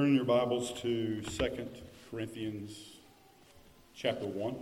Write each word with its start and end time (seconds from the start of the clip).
Turn 0.00 0.14
your 0.14 0.24
Bibles 0.24 0.72
to 0.80 1.20
2 1.20 1.68
Corinthians 2.10 2.96
chapter 3.94 4.24
1. 4.24 4.54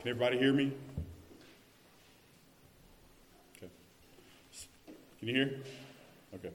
Can 0.00 0.08
everybody 0.08 0.38
hear 0.38 0.54
me? 0.54 0.72
Okay. 3.58 3.70
Can 5.18 5.28
you 5.28 5.34
hear? 5.34 5.60
Okay. 6.34 6.50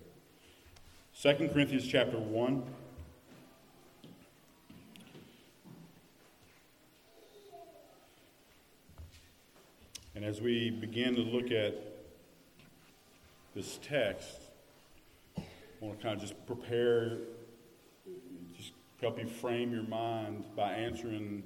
2 1.22 1.50
Corinthians 1.50 1.88
chapter 1.88 2.18
1. 2.18 2.64
And 10.16 10.26
as 10.26 10.42
we 10.42 10.72
begin 10.72 11.14
to 11.14 11.22
look 11.22 11.52
at 11.52 11.76
this 13.54 13.78
text, 13.84 14.40
I 15.84 15.86
want 15.86 16.00
to 16.00 16.04
kind 16.04 16.16
of 16.16 16.22
just 16.22 16.46
prepare, 16.46 17.18
just 18.56 18.72
help 19.02 19.20
you 19.20 19.28
frame 19.28 19.74
your 19.74 19.84
mind 19.84 20.46
by 20.56 20.72
answering 20.72 21.44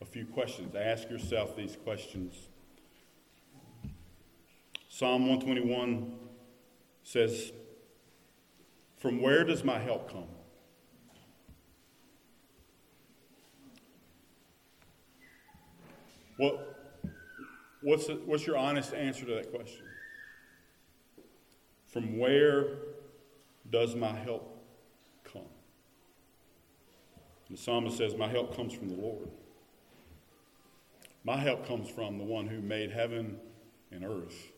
a 0.00 0.04
few 0.04 0.26
questions. 0.26 0.76
Ask 0.76 1.10
yourself 1.10 1.56
these 1.56 1.76
questions. 1.82 2.50
Psalm 4.88 5.26
121 5.26 6.14
says, 7.02 7.50
From 8.96 9.20
where 9.20 9.42
does 9.42 9.64
my 9.64 9.80
help 9.80 10.08
come? 10.08 10.28
What, 16.36 16.74
What's, 17.82 18.06
the, 18.06 18.14
what's 18.24 18.46
your 18.46 18.56
honest 18.56 18.94
answer 18.94 19.26
to 19.26 19.34
that 19.34 19.52
question? 19.52 19.84
From 21.88 22.18
where 22.18 22.93
does 23.74 23.96
my 23.96 24.12
help 24.12 24.56
come? 25.24 25.42
The 27.50 27.56
psalmist 27.56 27.98
says, 27.98 28.14
My 28.14 28.28
help 28.28 28.54
comes 28.54 28.72
from 28.72 28.88
the 28.88 28.94
Lord. 28.94 29.28
My 31.24 31.38
help 31.38 31.66
comes 31.66 31.90
from 31.90 32.18
the 32.18 32.24
one 32.24 32.46
who 32.46 32.60
made 32.60 32.92
heaven 32.92 33.36
and 33.90 34.04
earth. 34.04 34.52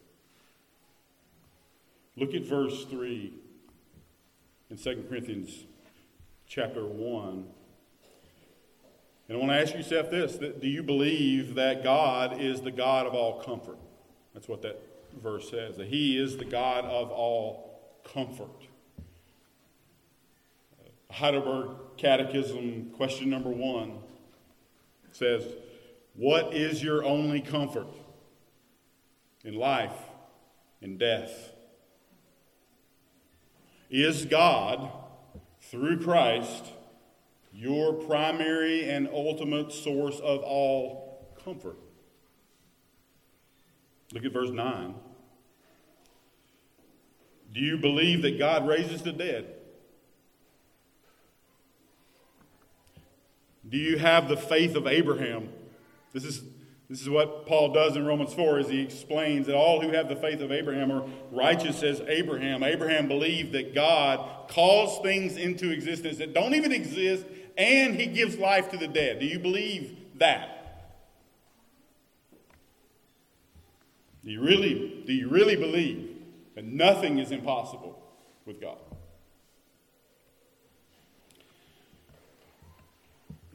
Look 2.15 2.35
at 2.35 2.43
verse 2.43 2.85
3 2.85 3.33
in 4.69 4.77
2 4.77 5.07
Corinthians 5.09 5.65
chapter 6.47 6.85
1. 6.85 7.47
And 9.29 9.37
I 9.37 9.41
want 9.41 9.51
to 9.51 9.59
ask 9.59 9.75
yourself 9.75 10.11
this 10.11 10.37
do 10.37 10.69
you 10.69 10.83
believe 10.83 11.55
that 11.55 11.83
God 11.83 12.39
is 12.39 12.61
the 12.61 12.71
God 12.71 13.07
of 13.07 13.15
all 13.15 13.41
comfort? 13.41 13.79
That's 14.35 14.47
what 14.47 14.61
that 14.61 14.79
verse 15.23 15.49
says, 15.49 15.79
that 15.79 15.87
He 15.87 16.19
is 16.19 16.37
the 16.37 16.45
God 16.45 16.85
of 16.85 17.11
all 17.11 17.81
comfort. 18.13 18.66
Heidelberg 21.11 21.77
Catechism, 21.97 22.91
question 22.97 23.31
number 23.31 23.51
one 23.51 23.99
says, 25.13 25.45
What 26.15 26.55
is 26.55 26.83
your 26.83 27.05
only 27.05 27.41
comfort 27.41 27.89
in 29.45 29.55
life 29.55 29.97
and 30.83 30.99
death? 30.99 31.53
Is 33.89 34.25
God, 34.27 34.91
through 35.61 36.01
Christ, 36.01 36.73
your 37.57 37.95
primary 37.95 38.89
and 38.89 39.09
ultimate 39.09 39.73
source 39.73 40.19
of 40.21 40.41
all 40.43 41.35
comfort. 41.43 41.79
Look 44.13 44.25
at 44.25 44.33
verse 44.33 44.51
9. 44.51 44.95
Do 47.53 47.61
you 47.61 47.79
believe 47.79 48.23
that 48.23 48.39
God 48.39 48.69
raises 48.69 49.03
the 49.03 49.13
dead? 49.13 49.56
Do 53.69 53.79
you 53.79 53.99
have 53.99 54.29
the 54.29 54.37
faith 54.37 54.77
of 54.77 54.87
Abraham? 54.87 55.49
This 56.13 56.25
is, 56.25 56.43
this 56.89 57.01
is 57.01 57.09
what 57.09 57.47
Paul 57.47 57.73
does 57.73 57.97
in 57.97 58.07
Romans 58.07 58.33
4 58.33 58.61
as 58.61 58.69
he 58.69 58.81
explains 58.81 59.47
that 59.47 59.57
all 59.57 59.81
who 59.81 59.91
have 59.91 60.09
the 60.09 60.17
faith 60.17 60.41
of 60.41 60.53
Abraham 60.53 60.93
are 60.93 61.05
righteous 61.33 61.83
as 61.83 62.01
Abraham. 62.03 62.63
Abraham 62.63 63.09
believed 63.09 63.53
that 63.53 63.75
God 63.75 64.49
calls 64.49 65.01
things 65.03 65.37
into 65.37 65.71
existence 65.71 66.19
that 66.19 66.33
don't 66.33 66.55
even 66.55 66.73
exist 66.73 67.27
and 67.57 67.95
he 67.95 68.07
gives 68.07 68.37
life 68.37 68.71
to 68.71 68.77
the 68.77 68.89
dead. 68.89 69.19
Do 69.19 69.27
you 69.27 69.39
believe 69.39 69.97
that? 70.17 70.53
Do 74.25 74.31
you 74.31 74.43
really, 74.43 75.03
do 75.07 75.13
you 75.13 75.29
really 75.29 75.57
believe 75.57 76.17
that 76.55 76.65
nothing 76.65 77.19
is 77.19 77.31
impossible 77.31 77.99
with 78.45 78.61
God? 78.61 78.79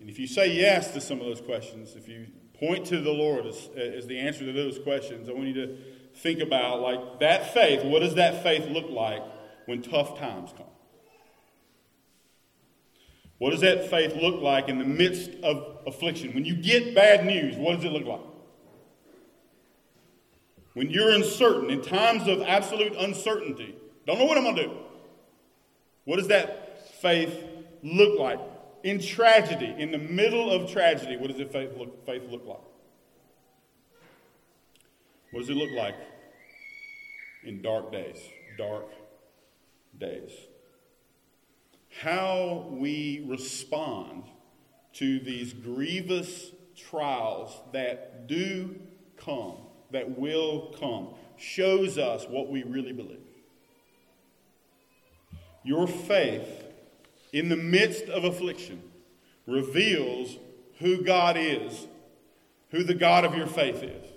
And 0.01 0.09
if 0.09 0.17
you 0.17 0.25
say 0.25 0.51
yes 0.51 0.91
to 0.93 0.99
some 0.99 1.19
of 1.19 1.27
those 1.27 1.41
questions, 1.41 1.95
if 1.95 2.07
you 2.07 2.25
point 2.59 2.87
to 2.87 2.99
the 2.99 3.11
Lord 3.11 3.45
as, 3.45 3.69
as 3.77 4.07
the 4.07 4.17
answer 4.17 4.43
to 4.43 4.51
those 4.51 4.79
questions, 4.79 5.29
I 5.29 5.33
want 5.33 5.45
you 5.45 5.53
to 5.53 5.77
think 6.15 6.39
about 6.39 6.81
like 6.81 7.19
that 7.19 7.53
faith. 7.53 7.85
What 7.85 7.99
does 7.99 8.15
that 8.15 8.41
faith 8.41 8.67
look 8.67 8.89
like 8.89 9.21
when 9.67 9.83
tough 9.83 10.17
times 10.17 10.51
come? 10.57 10.65
What 13.37 13.51
does 13.51 13.61
that 13.61 13.91
faith 13.91 14.15
look 14.15 14.41
like 14.41 14.69
in 14.69 14.79
the 14.79 14.85
midst 14.85 15.31
of 15.43 15.77
affliction? 15.85 16.33
When 16.33 16.45
you 16.45 16.55
get 16.55 16.95
bad 16.95 17.23
news, 17.23 17.55
what 17.55 17.75
does 17.75 17.85
it 17.85 17.91
look 17.91 18.05
like? 18.05 18.21
When 20.73 20.89
you're 20.89 21.11
uncertain, 21.11 21.69
in 21.69 21.83
times 21.83 22.27
of 22.27 22.41
absolute 22.41 22.95
uncertainty, 22.97 23.75
don't 24.07 24.17
know 24.17 24.25
what 24.25 24.37
I'm 24.37 24.43
going 24.43 24.55
to 24.55 24.63
do. 24.63 24.77
What 26.05 26.15
does 26.15 26.29
that 26.29 26.91
faith 27.01 27.35
look 27.83 28.19
like? 28.19 28.39
In 28.83 28.99
tragedy, 28.99 29.75
in 29.77 29.91
the 29.91 29.97
middle 29.97 30.51
of 30.51 30.71
tragedy, 30.71 31.17
what 31.17 31.29
does 31.29 31.37
that 31.37 31.51
faith 31.51 31.77
look, 31.77 32.05
faith 32.05 32.23
look 32.29 32.45
like? 32.45 32.57
What 35.31 35.41
does 35.41 35.49
it 35.49 35.55
look 35.55 35.71
like 35.71 35.95
in 37.43 37.61
dark 37.61 37.91
days? 37.91 38.17
Dark 38.57 38.87
days 39.97 40.31
how 41.99 42.67
we 42.69 43.23
respond 43.27 44.23
to 44.93 45.19
these 45.19 45.53
grievous 45.53 46.51
trials 46.75 47.59
that 47.73 48.27
do 48.27 48.75
come, 49.17 49.55
that 49.91 50.17
will 50.17 50.73
come, 50.79 51.09
shows 51.37 51.97
us 51.97 52.25
what 52.27 52.49
we 52.49 52.63
really 52.63 52.93
believe. 52.93 53.19
Your 55.63 55.87
faith 55.87 56.65
in 57.31 57.49
the 57.49 57.55
midst 57.55 58.05
of 58.05 58.23
affliction 58.23 58.81
reveals 59.47 60.37
who 60.79 61.03
God 61.03 61.37
is, 61.37 61.87
who 62.69 62.83
the 62.83 62.93
God 62.93 63.25
of 63.25 63.35
your 63.35 63.47
faith 63.47 63.83
is. 63.83 64.07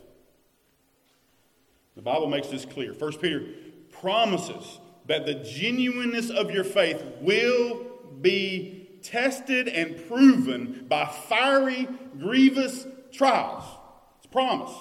The 1.96 2.02
Bible 2.02 2.28
makes 2.28 2.48
this 2.48 2.64
clear. 2.64 2.92
1 2.92 3.12
Peter 3.18 3.46
promises 3.92 4.80
that 5.06 5.26
the 5.26 5.34
genuineness 5.34 6.30
of 6.30 6.50
your 6.50 6.64
faith 6.64 7.02
will 7.20 7.86
be 8.20 8.88
tested 9.02 9.68
and 9.68 10.08
proven 10.08 10.86
by 10.88 11.04
fiery, 11.04 11.86
grievous 12.18 12.86
trials. 13.12 13.64
It's 14.16 14.26
a 14.26 14.28
promise. 14.30 14.72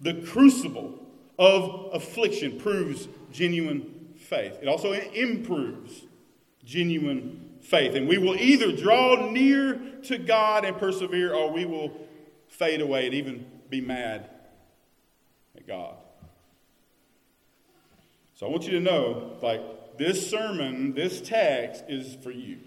The 0.00 0.14
crucible 0.22 1.06
of 1.38 1.90
affliction 1.94 2.58
proves 2.58 3.08
genuine 3.32 3.99
faith. 4.30 4.58
It 4.62 4.68
also 4.68 4.92
improves 4.92 6.06
genuine 6.64 7.56
faith. 7.60 7.94
And 7.96 8.08
we 8.08 8.16
will 8.16 8.36
either 8.36 8.70
draw 8.72 9.30
near 9.30 9.80
to 10.04 10.16
God 10.16 10.64
and 10.64 10.78
persevere, 10.78 11.34
or 11.34 11.50
we 11.52 11.66
will 11.66 11.92
fade 12.48 12.80
away 12.80 13.06
and 13.06 13.14
even 13.14 13.44
be 13.68 13.80
mad 13.80 14.30
at 15.56 15.66
God. 15.66 15.96
So 18.34 18.46
I 18.46 18.50
want 18.50 18.64
you 18.64 18.72
to 18.72 18.80
know, 18.80 19.36
like, 19.42 19.60
this 19.98 20.30
sermon, 20.30 20.94
this 20.94 21.20
text 21.20 21.84
is 21.88 22.16
for 22.22 22.30
you. 22.30 22.58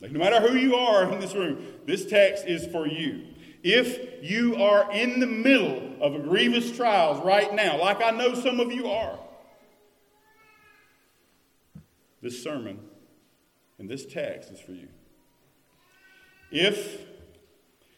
Like, 0.00 0.12
no 0.12 0.18
matter 0.18 0.40
who 0.40 0.56
you 0.58 0.74
are 0.74 1.10
in 1.10 1.20
this 1.20 1.34
room, 1.34 1.64
this 1.86 2.04
text 2.04 2.44
is 2.46 2.66
for 2.66 2.86
you. 2.86 3.24
If 3.62 4.22
you 4.22 4.56
are 4.56 4.92
in 4.92 5.20
the 5.20 5.26
middle 5.26 5.96
of 6.00 6.14
a 6.14 6.18
grievous 6.18 6.76
trials 6.76 7.24
right 7.24 7.54
now, 7.54 7.80
like 7.80 8.02
I 8.02 8.10
know 8.10 8.34
some 8.34 8.60
of 8.60 8.72
you 8.72 8.88
are, 8.88 9.18
this 12.20 12.42
sermon 12.42 12.80
and 13.78 13.88
this 13.88 14.04
text 14.06 14.50
is 14.50 14.60
for 14.60 14.72
you. 14.72 14.88
If 16.50 17.02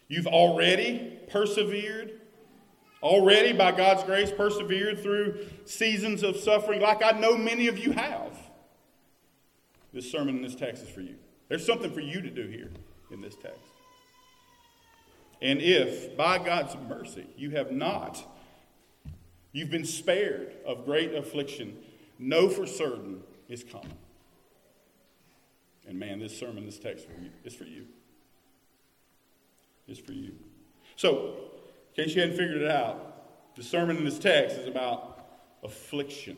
you've 0.09 0.27
already 0.27 1.19
persevered 1.31 2.21
already, 3.03 3.53
by 3.53 3.73
God's 3.73 4.05
grace, 4.05 4.31
persevered 4.31 5.03
through 5.03 5.47
seasons 5.65 6.23
of 6.23 6.37
suffering 6.37 6.81
like 6.81 7.03
I 7.03 7.13
know 7.19 7.37
many 7.37 7.69
of 7.69 7.79
you 7.79 7.93
have. 7.93 8.39
This 9.93 10.11
sermon 10.11 10.37
and 10.37 10.45
this 10.45 10.55
text 10.55 10.83
is 10.83 10.89
for 10.89 11.01
you. 11.01 11.17
There's 11.49 11.65
something 11.65 11.93
for 11.93 12.01
you 12.01 12.21
to 12.21 12.31
do 12.31 12.47
here 12.47 12.71
in 13.11 13.21
this 13.21 13.35
text. 13.37 13.59
And 15.43 15.61
if, 15.61 16.17
by 16.17 16.39
God's 16.39 16.77
mercy, 16.89 17.27
you 17.37 17.51
have 17.53 17.73
not, 17.73 18.23
you've 19.53 19.71
been 19.71 19.87
spared 19.87 20.55
of 20.67 20.85
great 20.85 21.15
affliction, 21.15 21.77
know 22.19 22.49
for 22.49 22.67
certain 22.67 23.23
is 23.49 23.65
coming. 23.65 23.97
And 25.89 25.99
man, 25.99 26.19
this 26.19 26.39
sermon, 26.39 26.67
this 26.67 26.79
text 26.79 27.07
is 27.45 27.55
for 27.55 27.65
you. 27.65 27.87
It's 29.89 29.99
for 29.99 30.13
you. 30.13 30.33
So, 30.97 31.35
in 31.97 32.05
case 32.05 32.15
you 32.15 32.21
hadn't 32.21 32.37
figured 32.37 32.63
it 32.63 32.71
out, 32.71 33.57
the 33.57 33.63
sermon 33.63 33.97
in 33.97 34.05
this 34.05 34.19
text 34.19 34.57
is 34.57 34.69
about 34.69 35.27
affliction. 35.63 36.37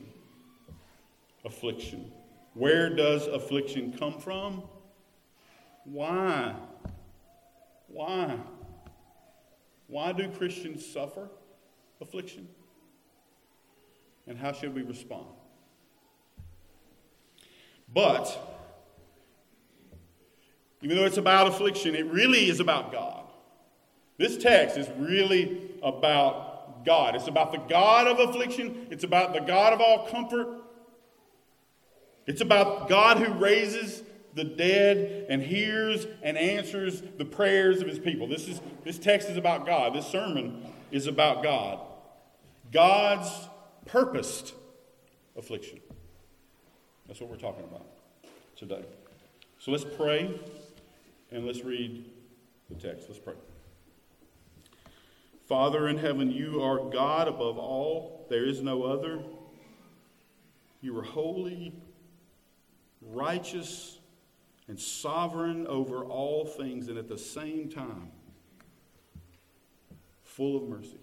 Affliction. 1.44 2.10
Where 2.54 2.88
does 2.88 3.26
affliction 3.26 3.94
come 3.98 4.18
from? 4.18 4.62
Why? 5.84 6.54
Why? 7.88 8.38
Why 9.88 10.12
do 10.12 10.28
Christians 10.28 10.86
suffer 10.86 11.28
affliction? 12.00 12.48
And 14.26 14.38
how 14.38 14.52
should 14.52 14.74
we 14.74 14.82
respond? 14.82 15.26
But, 17.92 18.62
even 20.82 20.96
though 20.96 21.05
it's 21.05 21.17
about 21.17 21.46
affliction, 21.46 21.94
it 21.94 22.06
really 22.06 22.49
is 22.49 22.61
about 22.61 22.93
God. 22.93 23.25
This 24.19 24.37
text 24.37 24.76
is 24.76 24.88
really 24.99 25.70
about 25.82 26.84
God. 26.84 27.14
It's 27.14 27.29
about 27.29 27.52
the 27.52 27.58
God 27.58 28.06
of 28.06 28.19
affliction, 28.29 28.87
it's 28.90 29.05
about 29.05 29.32
the 29.32 29.40
God 29.40 29.73
of 29.73 29.81
all 29.81 30.06
comfort. 30.08 30.58
It's 32.26 32.40
about 32.40 32.88
God 32.88 33.19
who 33.19 33.32
raises 33.32 34.02
the 34.34 34.44
dead 34.44 35.26
and 35.29 35.43
hears 35.43 36.06
and 36.23 36.38
answers 36.38 37.02
the 37.19 37.25
prayers 37.25 37.81
of 37.81 37.88
his 37.88 37.99
people. 37.99 38.28
This, 38.28 38.46
is, 38.46 38.61
this 38.85 38.99
text 38.99 39.28
is 39.28 39.37
about 39.37 39.67
God. 39.67 39.93
This 39.93 40.06
sermon 40.06 40.64
is 40.93 41.08
about 41.08 41.43
God. 41.43 41.81
God's 42.73 43.28
purposed 43.87 44.55
affliction. 45.37 45.81
That's 47.06 47.20
what 47.20 47.28
we're 47.28 47.37
talking 47.37 47.64
about 47.64 47.87
today. 48.56 48.85
So 49.58 49.73
let's 49.73 49.85
pray 49.85 50.38
and 51.32 51.46
let's 51.46 51.64
read 51.64 52.05
the 52.69 52.75
text. 52.75 53.06
Let's 53.08 53.19
pray. 53.19 53.34
Father 55.49 55.88
in 55.88 55.99
heaven, 55.99 56.31
you 56.31 56.62
are 56.62 56.90
God 56.90 57.29
above 57.29 57.58
all, 57.58 58.26
there 58.31 58.44
is 58.44 58.62
no 58.62 58.84
other. 58.84 59.23
You 60.81 60.99
are 60.99 61.02
holy, 61.02 61.75
righteous, 63.00 63.99
and 64.69 64.79
sovereign 64.79 65.67
over 65.67 66.05
all 66.05 66.44
things, 66.44 66.88
and 66.88 66.99
at 66.99 67.08
the 67.08 67.19
same 67.19 67.69
time, 67.69 68.11
full 70.23 70.56
of 70.56 70.69
mercy. 70.69 70.99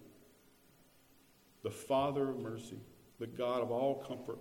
The 1.64 1.70
Father 1.70 2.30
of 2.30 2.40
mercy, 2.40 2.80
the 3.20 3.28
God 3.28 3.62
of 3.62 3.72
all 3.72 4.04
comfort. 4.08 4.40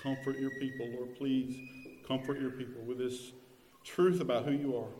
Comfort 0.00 0.38
your 0.38 0.50
people, 0.60 0.88
Lord. 0.94 1.16
Please 1.16 1.58
comfort 2.06 2.40
your 2.40 2.50
people 2.50 2.82
with 2.82 2.98
this 2.98 3.32
truth 3.88 4.20
about 4.20 4.44
who 4.44 4.52
you 4.52 4.76
are. 4.76 4.90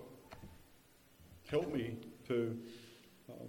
Help 1.50 1.72
me 1.72 1.96
to 2.26 2.58
um, 3.28 3.48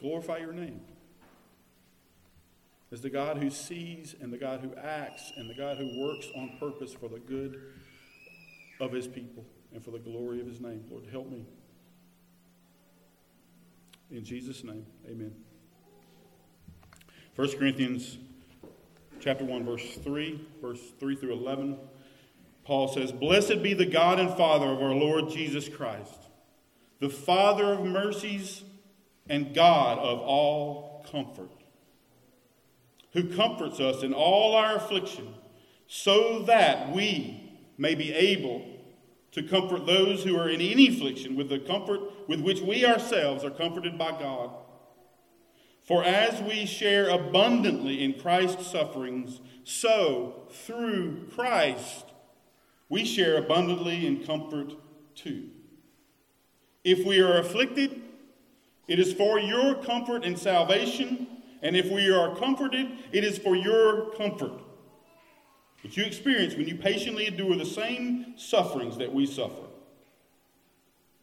glorify 0.00 0.38
your 0.38 0.52
name 0.52 0.80
as 2.92 3.00
the 3.00 3.10
God 3.10 3.38
who 3.38 3.50
sees 3.50 4.14
and 4.20 4.32
the 4.32 4.38
God 4.38 4.60
who 4.60 4.74
acts 4.76 5.32
and 5.36 5.50
the 5.50 5.54
God 5.54 5.76
who 5.78 6.00
works 6.00 6.28
on 6.36 6.56
purpose 6.58 6.92
for 6.92 7.08
the 7.08 7.18
good 7.18 7.60
of 8.80 8.92
his 8.92 9.08
people 9.08 9.44
and 9.72 9.84
for 9.84 9.90
the 9.90 9.98
glory 9.98 10.40
of 10.40 10.46
his 10.46 10.60
name. 10.60 10.84
Lord, 10.90 11.06
help 11.10 11.30
me. 11.30 11.44
In 14.10 14.24
Jesus' 14.24 14.62
name, 14.62 14.86
amen. 15.06 15.34
1 17.34 17.58
Corinthians 17.58 18.18
chapter 19.20 19.44
1, 19.44 19.64
verse 19.64 19.96
3, 19.96 20.46
verse 20.62 20.80
3 21.00 21.16
through 21.16 21.32
11. 21.32 21.76
Paul 22.66 22.88
says, 22.88 23.12
Blessed 23.12 23.62
be 23.62 23.74
the 23.74 23.86
God 23.86 24.18
and 24.18 24.36
Father 24.36 24.66
of 24.66 24.82
our 24.82 24.94
Lord 24.94 25.30
Jesus 25.30 25.68
Christ, 25.68 26.28
the 26.98 27.08
Father 27.08 27.74
of 27.74 27.84
mercies 27.84 28.64
and 29.28 29.54
God 29.54 29.98
of 29.98 30.18
all 30.18 31.06
comfort, 31.08 31.52
who 33.12 33.32
comforts 33.34 33.78
us 33.78 34.02
in 34.02 34.12
all 34.12 34.56
our 34.56 34.74
affliction, 34.74 35.32
so 35.86 36.42
that 36.42 36.92
we 36.92 37.52
may 37.78 37.94
be 37.94 38.12
able 38.12 38.66
to 39.30 39.44
comfort 39.44 39.86
those 39.86 40.24
who 40.24 40.36
are 40.36 40.48
in 40.48 40.60
any 40.60 40.88
affliction 40.88 41.36
with 41.36 41.48
the 41.48 41.60
comfort 41.60 42.00
with 42.28 42.40
which 42.40 42.60
we 42.60 42.84
ourselves 42.84 43.44
are 43.44 43.50
comforted 43.50 43.96
by 43.96 44.10
God. 44.10 44.50
For 45.84 46.02
as 46.02 46.42
we 46.42 46.66
share 46.66 47.08
abundantly 47.10 48.02
in 48.02 48.14
Christ's 48.14 48.66
sufferings, 48.66 49.40
so 49.62 50.48
through 50.50 51.28
Christ 51.32 52.06
we 52.88 53.04
share 53.04 53.36
abundantly 53.36 54.06
in 54.06 54.24
comfort 54.24 54.72
too. 55.14 55.48
If 56.84 57.04
we 57.04 57.20
are 57.20 57.38
afflicted, 57.38 58.00
it 58.86 58.98
is 58.98 59.12
for 59.12 59.40
your 59.40 59.74
comfort 59.82 60.24
and 60.24 60.38
salvation, 60.38 61.26
and 61.62 61.76
if 61.76 61.90
we 61.90 62.10
are 62.10 62.36
comforted, 62.36 62.86
it 63.12 63.24
is 63.24 63.38
for 63.38 63.56
your 63.56 64.12
comfort 64.12 64.60
that 65.82 65.96
you 65.96 66.04
experience 66.04 66.54
when 66.54 66.66
you 66.66 66.74
patiently 66.74 67.26
endure 67.26 67.54
the 67.56 67.64
same 67.64 68.34
sufferings 68.36 68.98
that 68.98 69.12
we 69.12 69.24
suffer. 69.24 69.66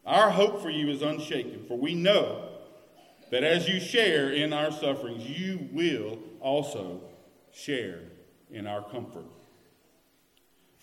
Our 0.06 0.30
hope 0.30 0.62
for 0.62 0.70
you 0.70 0.90
is 0.90 1.02
unshaken, 1.02 1.64
for 1.66 1.76
we 1.76 1.94
know 1.94 2.48
that 3.30 3.44
as 3.44 3.68
you 3.68 3.80
share 3.80 4.30
in 4.30 4.52
our 4.52 4.70
sufferings, 4.70 5.28
you 5.28 5.68
will 5.72 6.18
also 6.40 7.00
share 7.52 8.00
in 8.50 8.66
our 8.66 8.82
comfort. 8.82 9.24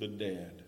the 0.00 0.08
dead. 0.08 0.64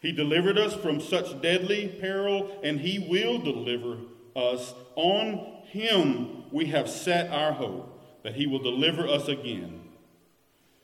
He 0.00 0.12
delivered 0.12 0.56
us 0.56 0.74
from 0.74 1.00
such 1.00 1.42
deadly 1.42 1.88
peril, 2.00 2.60
and 2.62 2.80
He 2.80 2.98
will 2.98 3.38
deliver 3.38 3.98
us. 4.36 4.74
On 4.94 5.62
Him 5.64 6.44
we 6.52 6.66
have 6.66 6.88
set 6.88 7.30
our 7.30 7.52
hope, 7.52 8.00
that 8.22 8.34
He 8.34 8.46
will 8.46 8.62
deliver 8.62 9.08
us 9.08 9.28
again. 9.28 9.80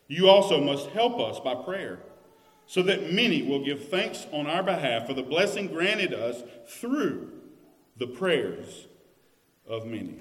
You 0.08 0.28
also 0.28 0.60
must 0.60 0.88
help 0.90 1.20
us 1.20 1.40
by 1.40 1.54
prayer, 1.54 2.00
so 2.66 2.82
that 2.82 3.12
many 3.12 3.42
will 3.42 3.64
give 3.64 3.88
thanks 3.88 4.26
on 4.32 4.46
our 4.46 4.62
behalf 4.62 5.06
for 5.06 5.14
the 5.14 5.22
blessing 5.22 5.68
granted 5.68 6.12
us 6.12 6.42
through 6.66 7.32
the 7.96 8.06
prayers 8.06 8.86
of 9.68 9.86
many. 9.86 10.20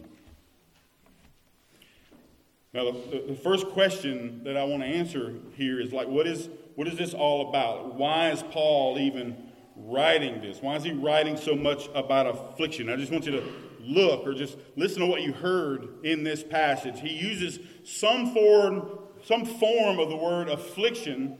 Now, 2.74 2.92
the, 2.92 3.24
the 3.30 3.36
first 3.36 3.68
question 3.70 4.44
that 4.44 4.58
I 4.58 4.66
want 4.66 4.84
to 4.84 4.88
answer 4.88 5.34
here 5.56 5.80
is 5.80 5.94
like, 5.94 6.08
what 6.08 6.28
is, 6.28 6.50
what 6.76 6.88
is 6.88 6.98
this 6.98 7.14
all 7.14 7.50
about? 7.50 7.96
Why 7.96 8.32
is 8.32 8.44
Paul 8.44 9.00
even 9.00 9.52
writing 9.76 10.42
this? 10.42 10.62
Why 10.62 10.76
is 10.76 10.84
he 10.84 10.92
writing 10.92 11.38
so 11.38 11.56
much 11.56 11.90
about 11.94 12.28
affliction? 12.28 12.90
I 12.90 12.96
just 12.96 13.12
want 13.12 13.26
you 13.26 13.32
to 13.34 13.44
look 13.82 14.26
or 14.26 14.34
just 14.34 14.58
listen 14.76 15.00
to 15.02 15.06
what 15.06 15.22
you 15.22 15.34
heard 15.34 16.04
in 16.04 16.24
this 16.24 16.44
passage. 16.44 17.00
He 17.00 17.10
uses 17.10 17.60
some 17.84 18.34
form, 18.34 19.00
some 19.24 19.46
form 19.46 20.00
of 20.00 20.10
the 20.10 20.16
word 20.16 20.50
affliction 20.50 21.38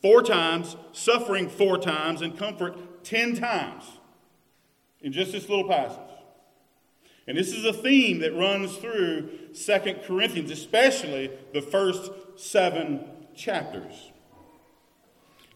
four 0.00 0.22
times, 0.22 0.76
suffering 0.92 1.48
four 1.48 1.78
times, 1.78 2.22
and 2.22 2.36
comfort 2.36 3.04
ten 3.04 3.34
times 3.34 3.84
in 5.00 5.12
just 5.12 5.32
this 5.32 5.48
little 5.48 5.68
passage. 5.68 5.98
And 7.26 7.38
this 7.38 7.52
is 7.52 7.64
a 7.64 7.72
theme 7.72 8.20
that 8.20 8.34
runs 8.34 8.76
through 8.76 9.52
Second 9.52 10.00
Corinthians, 10.04 10.50
especially 10.50 11.30
the 11.52 11.62
first 11.62 12.10
seven 12.36 13.04
chapters. 13.36 14.11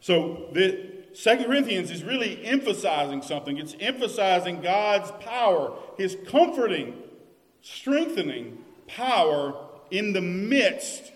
So 0.01 0.49
the 0.53 0.95
Second 1.15 1.47
Corinthians 1.47 1.91
is 1.91 2.05
really 2.05 2.45
emphasizing 2.45 3.23
something. 3.23 3.57
It's 3.57 3.75
emphasizing 3.81 4.61
God's 4.61 5.11
power, 5.25 5.73
his 5.97 6.17
comforting, 6.27 6.95
strengthening 7.63 8.59
power 8.87 9.55
in 9.91 10.13
the 10.13 10.21
midst 10.21 11.11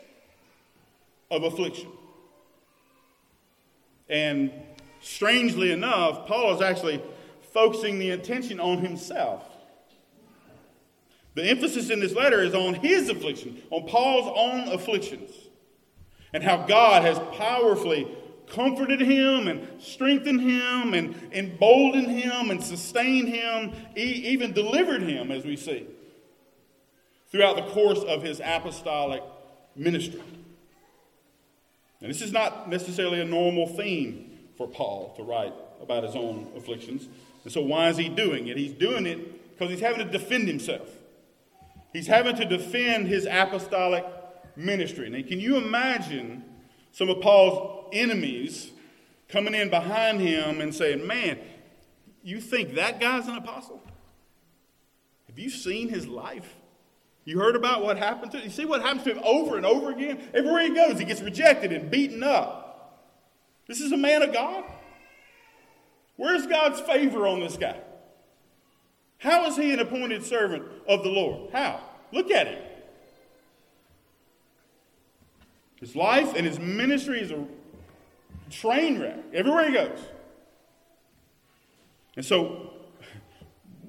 of 1.30 1.44
affliction. 1.44 1.90
And 4.08 4.50
strangely 5.00 5.70
enough, 5.70 6.26
Paul 6.26 6.54
is 6.54 6.62
actually 6.62 7.02
focusing 7.52 7.98
the 7.98 8.10
attention 8.10 8.58
on 8.58 8.78
himself. 8.78 9.44
The 11.34 11.44
emphasis 11.44 11.90
in 11.90 12.00
this 12.00 12.14
letter 12.14 12.42
is 12.42 12.54
on 12.54 12.74
his 12.74 13.08
affliction, 13.08 13.62
on 13.70 13.86
Paul's 13.86 14.32
own 14.34 14.74
afflictions. 14.74 15.30
and 16.32 16.42
how 16.42 16.58
God 16.58 17.02
has 17.02 17.18
powerfully 17.36 18.06
comforted 18.50 19.00
him 19.00 19.48
and 19.48 19.66
strengthened 19.80 20.40
him 20.40 20.94
and 20.94 21.14
emboldened 21.32 22.10
him 22.10 22.50
and 22.50 22.62
sustained 22.62 23.28
him, 23.28 23.72
he 23.94 24.28
even 24.28 24.52
delivered 24.52 25.02
him, 25.02 25.30
as 25.30 25.44
we 25.44 25.56
see, 25.56 25.86
throughout 27.30 27.56
the 27.56 27.70
course 27.72 28.02
of 28.02 28.22
his 28.22 28.40
apostolic 28.40 29.22
ministry. 29.76 30.22
And 32.00 32.10
this 32.10 32.22
is 32.22 32.32
not 32.32 32.68
necessarily 32.68 33.20
a 33.20 33.24
normal 33.24 33.66
theme 33.66 34.38
for 34.56 34.66
Paul 34.66 35.14
to 35.16 35.22
write 35.22 35.52
about 35.80 36.04
his 36.04 36.16
own 36.16 36.50
afflictions. 36.56 37.08
And 37.44 37.52
so, 37.52 37.62
why 37.62 37.88
is 37.88 37.96
he 37.96 38.08
doing 38.08 38.48
it? 38.48 38.56
He's 38.56 38.72
doing 38.72 39.06
it 39.06 39.50
because 39.50 39.70
he's 39.70 39.80
having 39.80 40.06
to 40.06 40.10
defend 40.10 40.48
himself. 40.48 40.88
He's 41.92 42.06
having 42.06 42.36
to 42.36 42.44
defend 42.44 43.08
his 43.08 43.26
apostolic 43.26 44.04
ministry. 44.56 45.10
Now, 45.10 45.26
can 45.26 45.40
you 45.40 45.56
imagine 45.56 46.44
some 46.92 47.08
of 47.08 47.20
Paul's 47.20 47.88
enemies 47.92 48.70
coming 49.28 49.54
in 49.54 49.70
behind 49.70 50.20
him 50.20 50.60
and 50.60 50.74
saying, 50.74 51.06
Man, 51.06 51.38
you 52.22 52.40
think 52.40 52.74
that 52.74 53.00
guy's 53.00 53.28
an 53.28 53.36
apostle? 53.36 53.82
Have 55.26 55.38
you 55.38 55.50
seen 55.50 55.88
his 55.88 56.06
life? 56.06 56.56
You 57.24 57.38
heard 57.38 57.54
about 57.54 57.82
what 57.82 57.98
happened 57.98 58.32
to 58.32 58.38
him? 58.38 58.44
You 58.44 58.50
see 58.50 58.64
what 58.64 58.82
happens 58.82 59.04
to 59.04 59.14
him 59.14 59.22
over 59.24 59.56
and 59.56 59.64
over 59.64 59.90
again? 59.90 60.20
Everywhere 60.34 60.62
he 60.62 60.74
goes, 60.74 60.98
he 60.98 61.04
gets 61.04 61.20
rejected 61.20 61.72
and 61.72 61.90
beaten 61.90 62.22
up. 62.22 63.06
This 63.68 63.80
is 63.80 63.92
a 63.92 63.96
man 63.96 64.22
of 64.22 64.32
God. 64.32 64.64
Where's 66.16 66.46
God's 66.46 66.80
favor 66.80 67.26
on 67.26 67.40
this 67.40 67.56
guy? 67.56 67.80
How 69.18 69.46
is 69.46 69.56
he 69.56 69.72
an 69.72 69.78
appointed 69.78 70.24
servant 70.24 70.64
of 70.88 71.02
the 71.04 71.10
Lord? 71.10 71.52
How? 71.52 71.80
Look 72.10 72.30
at 72.30 72.46
him. 72.46 72.62
His 75.80 75.96
life 75.96 76.34
and 76.36 76.46
his 76.46 76.58
ministry 76.58 77.20
is 77.20 77.30
a 77.30 77.44
train 78.50 79.00
wreck 79.00 79.18
everywhere 79.32 79.66
he 79.66 79.72
goes. 79.72 79.98
And 82.16 82.24
so, 82.24 82.72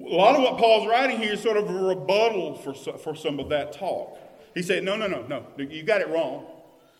a 0.00 0.04
lot 0.04 0.34
of 0.34 0.42
what 0.42 0.58
Paul's 0.58 0.88
writing 0.88 1.18
here 1.18 1.34
is 1.34 1.40
sort 1.40 1.56
of 1.56 1.68
a 1.68 1.72
rebuttal 1.72 2.56
for, 2.56 2.72
for 2.74 3.14
some 3.14 3.38
of 3.38 3.50
that 3.50 3.72
talk. 3.72 4.18
He 4.54 4.62
said, 4.62 4.84
No, 4.84 4.96
no, 4.96 5.06
no, 5.06 5.24
no, 5.28 5.44
you 5.58 5.82
got 5.82 6.00
it 6.00 6.08
wrong. 6.08 6.46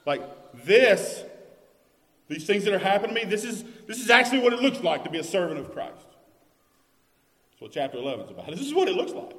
Like 0.04 0.22
this, 0.64 1.24
these 2.28 2.46
things 2.46 2.64
that 2.64 2.74
are 2.74 2.78
happening 2.78 3.14
to 3.16 3.24
me, 3.24 3.30
this 3.30 3.44
is, 3.44 3.64
this 3.86 3.98
is 3.98 4.10
actually 4.10 4.40
what 4.40 4.52
it 4.52 4.60
looks 4.60 4.80
like 4.80 5.04
to 5.04 5.10
be 5.10 5.18
a 5.18 5.24
servant 5.24 5.58
of 5.58 5.72
Christ. 5.72 6.06
That's 7.50 7.60
what 7.60 7.72
chapter 7.72 7.98
11 7.98 8.26
is 8.26 8.30
about. 8.30 8.46
This 8.50 8.60
is 8.60 8.74
what 8.74 8.88
it 8.88 8.94
looks 8.94 9.12
like. 9.12 9.32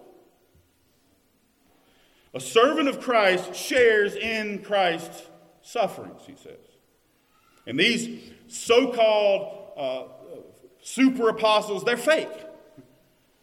A 2.33 2.39
servant 2.39 2.89
of 2.89 2.99
Christ 2.99 3.53
shares 3.53 4.15
in 4.15 4.63
Christ's 4.63 5.27
sufferings, 5.63 6.21
he 6.27 6.35
says. 6.35 6.59
And 7.65 7.79
these 7.79 8.31
so 8.47 8.91
called 8.91 9.71
uh, 9.75 10.03
super 10.81 11.29
apostles, 11.29 11.83
they're 11.83 11.97
fake. 11.97 12.29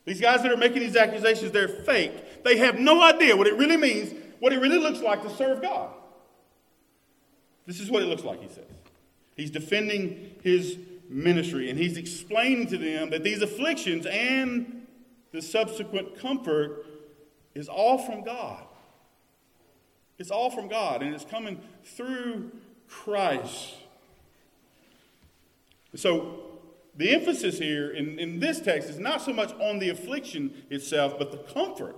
These 0.04 0.20
guys 0.20 0.42
that 0.42 0.52
are 0.52 0.56
making 0.56 0.80
these 0.80 0.96
accusations, 0.96 1.52
they're 1.52 1.68
fake. 1.68 2.44
They 2.44 2.58
have 2.58 2.78
no 2.78 3.02
idea 3.02 3.36
what 3.36 3.46
it 3.46 3.54
really 3.54 3.76
means, 3.76 4.14
what 4.38 4.52
it 4.52 4.60
really 4.60 4.78
looks 4.78 5.00
like 5.00 5.22
to 5.22 5.30
serve 5.30 5.60
God. 5.60 5.90
This 7.66 7.80
is 7.80 7.90
what 7.90 8.02
it 8.02 8.06
looks 8.06 8.24
like, 8.24 8.40
he 8.42 8.48
says. 8.48 8.64
He's 9.36 9.50
defending 9.50 10.36
his 10.42 10.78
ministry 11.08 11.70
and 11.70 11.78
he's 11.78 11.96
explaining 11.96 12.68
to 12.68 12.78
them 12.78 13.10
that 13.10 13.24
these 13.24 13.42
afflictions 13.42 14.06
and 14.06 14.86
the 15.32 15.42
subsequent 15.42 16.18
comfort 16.18 16.86
is 17.54 17.68
all 17.68 17.98
from 17.98 18.22
God. 18.22 18.64
It's 20.20 20.30
all 20.30 20.50
from 20.50 20.68
God, 20.68 21.02
and 21.02 21.14
it's 21.14 21.24
coming 21.24 21.58
through 21.82 22.52
Christ. 22.86 23.74
So, 25.94 26.40
the 26.94 27.10
emphasis 27.14 27.58
here 27.58 27.90
in, 27.90 28.18
in 28.18 28.38
this 28.38 28.60
text 28.60 28.90
is 28.90 28.98
not 28.98 29.22
so 29.22 29.32
much 29.32 29.50
on 29.54 29.78
the 29.78 29.88
affliction 29.88 30.52
itself, 30.68 31.14
but 31.18 31.32
the 31.32 31.38
comfort 31.38 31.96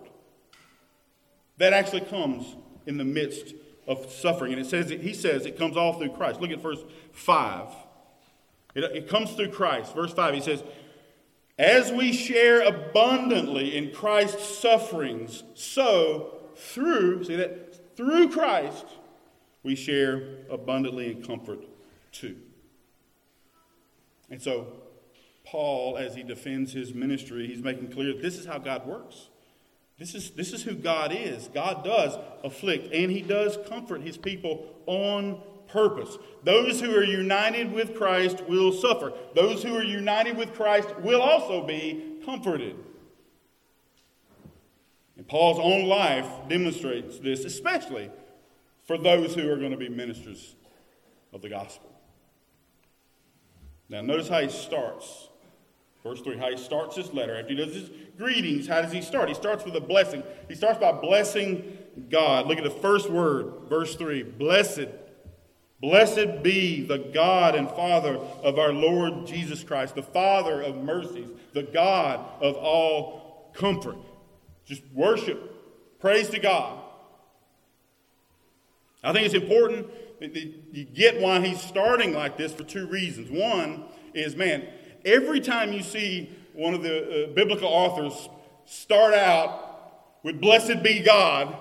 that 1.59 1.73
actually 1.73 2.02
comes 2.02 2.55
in 2.87 2.97
the 2.97 3.05
midst 3.05 3.55
of 3.88 4.09
suffering. 4.12 4.52
And 4.52 4.62
it 4.62 4.67
says, 4.67 4.88
he 4.91 5.14
says 5.14 5.45
it 5.45 5.59
comes 5.59 5.76
all 5.76 5.95
through 5.95 6.11
Christ. 6.11 6.41
Look 6.41 6.52
at 6.52 6.61
verse 6.61 6.85
5. 7.11 7.71
It, 8.76 8.85
it 8.85 9.09
comes 9.09 9.33
through 9.33 9.50
Christ. 9.50 9.97
Verse 9.97 10.12
5, 10.12 10.35
he 10.35 10.41
says, 10.41 10.62
As 11.59 11.91
we 11.91 12.12
share 12.12 12.62
abundantly 12.62 13.76
in 13.76 13.93
Christ's 13.93 14.61
sufferings, 14.61 15.43
so 15.55 16.38
through, 16.55 17.25
see 17.25 17.35
that? 17.35 17.72
Through 17.96 18.30
Christ, 18.30 18.87
we 19.62 19.75
share 19.75 20.38
abundantly 20.50 21.11
in 21.12 21.22
comfort 21.22 21.61
too. 22.11 22.37
And 24.30 24.40
so, 24.40 24.66
Paul, 25.44 25.99
as 25.99 26.14
he 26.14 26.22
defends 26.22 26.72
his 26.72 26.94
ministry, 26.94 27.46
he's 27.46 27.62
making 27.62 27.92
clear 27.92 28.14
this 28.14 28.38
is 28.38 28.46
how 28.46 28.58
God 28.58 28.87
works. 28.87 29.28
This 29.99 30.14
is, 30.14 30.30
this 30.30 30.52
is 30.52 30.62
who 30.62 30.75
God 30.75 31.12
is. 31.12 31.49
God 31.49 31.84
does 31.84 32.18
afflict 32.42 32.92
and 32.92 33.11
he 33.11 33.22
does 33.22 33.58
comfort 33.68 34.00
his 34.00 34.16
people 34.16 34.66
on 34.87 35.40
purpose. 35.68 36.16
Those 36.44 36.80
who 36.80 36.94
are 36.96 37.04
united 37.04 37.72
with 37.72 37.96
Christ 37.96 38.42
will 38.49 38.72
suffer. 38.72 39.12
Those 39.34 39.62
who 39.62 39.75
are 39.76 39.84
united 39.84 40.37
with 40.37 40.54
Christ 40.54 40.88
will 41.00 41.22
also 41.22 41.66
be 41.66 42.18
comforted. 42.25 42.76
And 45.23 45.29
Paul's 45.29 45.61
own 45.61 45.85
life 45.85 46.26
demonstrates 46.49 47.21
this, 47.21 47.45
especially 47.45 48.11
for 48.83 48.99
those 48.99 49.37
who 49.37 49.49
are 49.52 49.57
going 49.57 49.71
to 49.71 49.76
be 49.76 49.88
ministers 49.88 50.57
of 51.33 51.43
the 51.43 51.49
gospel. 51.49 51.93
Now, 53.88 54.00
notice 54.00 54.29
how 54.29 54.41
he 54.41 54.49
starts. 54.49 55.29
Verse 56.02 56.21
3, 56.23 56.38
how 56.38 56.50
he 56.50 56.57
starts 56.57 56.97
his 56.97 57.12
letter. 57.12 57.37
After 57.37 57.50
he 57.50 57.55
does 57.55 57.73
his 57.73 57.91
greetings, 58.19 58.67
how 58.67 58.83
does 58.83 58.91
he 58.91 59.00
start? 59.00 59.29
He 59.29 59.37
starts 59.37 59.64
with 59.64 59.76
a 59.76 59.81
blessing. 59.81 60.25
He 60.49 60.57
starts 60.57 60.81
by 60.81 60.91
blessing 60.91 61.79
God. 62.11 62.49
Look 62.49 62.59
at 62.59 62.64
the 62.64 62.71
first 62.71 63.09
word, 63.09 63.69
verse 63.69 63.95
3 63.95 64.25
Blessed. 64.25 64.88
Blessed 65.81 66.43
be 66.43 66.85
the 66.85 66.99
God 66.99 67.55
and 67.55 67.69
Father 67.69 68.17
of 68.17 68.59
our 68.59 68.73
Lord 68.73 69.25
Jesus 69.25 69.62
Christ, 69.62 69.95
the 69.95 70.02
Father 70.02 70.61
of 70.62 70.83
mercies, 70.83 71.29
the 71.52 71.62
God 71.62 72.19
of 72.41 72.57
all 72.57 73.52
comfort. 73.55 73.97
Just 74.64 74.83
worship. 74.92 76.00
Praise 76.00 76.28
to 76.31 76.38
God. 76.38 76.78
I 79.04 79.12
think 79.12 79.26
it's 79.26 79.35
important 79.35 79.88
that 80.21 80.37
you 80.37 80.85
get 80.85 81.21
why 81.21 81.40
he's 81.40 81.61
starting 81.61 82.12
like 82.12 82.37
this 82.37 82.52
for 82.52 82.62
two 82.62 82.87
reasons. 82.87 83.31
One 83.31 83.85
is, 84.14 84.37
man, 84.37 84.66
every 85.04 85.40
time 85.40 85.73
you 85.73 85.83
see 85.83 86.31
one 86.52 86.75
of 86.75 86.83
the 86.83 87.25
uh, 87.25 87.33
biblical 87.35 87.69
authors 87.69 88.28
start 88.64 89.14
out 89.14 90.21
with 90.23 90.40
blessed 90.40 90.83
be 90.83 91.00
God, 91.00 91.57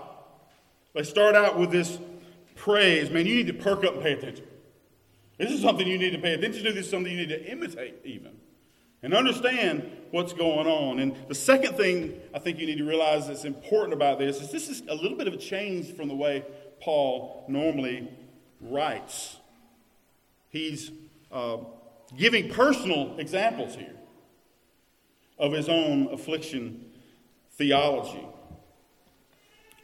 they 0.93 1.03
start 1.03 1.35
out 1.35 1.57
with 1.57 1.71
this 1.71 1.97
praise. 2.55 3.09
Man, 3.09 3.25
you 3.25 3.35
need 3.35 3.47
to 3.47 3.53
perk 3.53 3.83
up 3.83 3.95
and 3.95 4.03
pay 4.03 4.13
attention. 4.13 4.45
This 5.37 5.51
is 5.51 5.61
something 5.61 5.87
you 5.87 5.97
need 5.97 6.11
to 6.11 6.19
pay 6.19 6.33
attention 6.33 6.63
to. 6.65 6.71
This 6.71 6.85
is 6.85 6.91
something 6.91 7.11
you 7.11 7.17
need 7.17 7.29
to 7.29 7.51
imitate, 7.51 7.95
even 8.03 8.31
and 9.03 9.13
understand 9.13 9.89
what's 10.11 10.33
going 10.33 10.67
on. 10.67 10.99
And 10.99 11.15
the 11.27 11.35
second 11.35 11.75
thing 11.75 12.19
I 12.33 12.39
think 12.39 12.59
you 12.59 12.67
need 12.67 12.77
to 12.77 12.85
realize 12.85 13.27
that's 13.27 13.45
important 13.45 13.93
about 13.93 14.19
this 14.19 14.41
is 14.41 14.51
this 14.51 14.69
is 14.69 14.83
a 14.87 14.95
little 14.95 15.17
bit 15.17 15.27
of 15.27 15.33
a 15.33 15.37
change 15.37 15.95
from 15.95 16.07
the 16.07 16.15
way 16.15 16.45
Paul 16.81 17.45
normally 17.47 18.09
writes. 18.59 19.37
He's 20.49 20.91
uh, 21.31 21.57
giving 22.15 22.49
personal 22.49 23.17
examples 23.17 23.75
here 23.75 23.95
of 25.39 25.53
his 25.53 25.69
own 25.69 26.07
affliction 26.13 26.85
theology. 27.53 28.27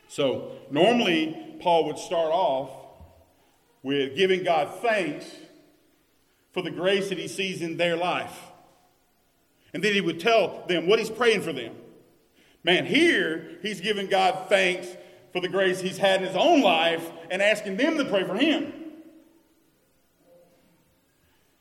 So, 0.09 0.51
normally, 0.71 1.57
Paul 1.59 1.85
would 1.85 1.97
start 1.97 2.31
off 2.31 2.69
with 3.83 4.15
giving 4.15 4.43
God 4.43 4.69
thanks 4.81 5.25
for 6.51 6.61
the 6.61 6.71
grace 6.71 7.09
that 7.09 7.17
he 7.17 7.27
sees 7.27 7.61
in 7.61 7.77
their 7.77 7.95
life. 7.95 8.46
And 9.73 9.83
then 9.83 9.93
he 9.93 10.01
would 10.01 10.19
tell 10.19 10.65
them 10.67 10.87
what 10.87 10.99
he's 10.99 11.09
praying 11.09 11.41
for 11.41 11.53
them. 11.53 11.75
Man, 12.63 12.85
here 12.85 13.57
he's 13.61 13.81
giving 13.81 14.07
God 14.07 14.49
thanks 14.49 14.87
for 15.31 15.41
the 15.41 15.49
grace 15.49 15.79
he's 15.79 15.97
had 15.97 16.21
in 16.21 16.27
his 16.27 16.35
own 16.35 16.61
life 16.61 17.11
and 17.29 17.41
asking 17.41 17.77
them 17.77 17.97
to 17.97 18.05
pray 18.05 18.23
for 18.23 18.35
him. 18.35 18.73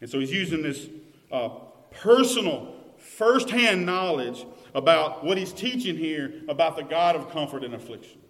And 0.00 0.10
so 0.10 0.18
he's 0.18 0.32
using 0.32 0.62
this 0.62 0.88
uh, 1.32 1.48
personal, 1.90 2.74
firsthand 2.98 3.86
knowledge 3.86 4.46
about 4.74 5.24
what 5.24 5.38
he's 5.38 5.52
teaching 5.52 5.96
here 5.96 6.42
about 6.48 6.76
the 6.76 6.82
God 6.82 7.16
of 7.16 7.30
comfort 7.30 7.64
and 7.64 7.74
affliction. 7.74 8.20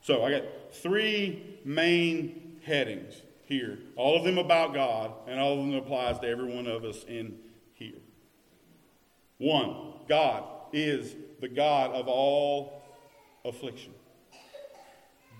So 0.00 0.24
I 0.24 0.30
got 0.30 0.42
three 0.72 1.60
main 1.64 2.60
headings 2.64 3.22
here, 3.44 3.78
all 3.96 4.16
of 4.16 4.24
them 4.24 4.38
about 4.38 4.74
God, 4.74 5.12
and 5.26 5.40
all 5.40 5.52
of 5.52 5.58
them 5.58 5.74
applies 5.74 6.18
to 6.20 6.26
every 6.28 6.54
one 6.54 6.66
of 6.66 6.84
us 6.84 7.04
in. 7.04 7.38
One, 9.38 9.92
God 10.08 10.44
is 10.72 11.14
the 11.40 11.48
God 11.48 11.92
of 11.92 12.08
all 12.08 12.82
affliction. 13.44 13.92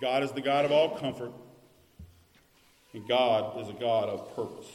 God 0.01 0.23
is 0.23 0.31
the 0.33 0.41
God 0.41 0.65
of 0.65 0.73
all 0.73 0.97
comfort. 0.97 1.33
And 2.95 3.07
God 3.07 3.61
is 3.61 3.69
a 3.69 3.73
God 3.73 4.09
of 4.09 4.35
purpose. 4.35 4.71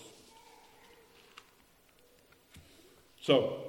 So, 3.22 3.64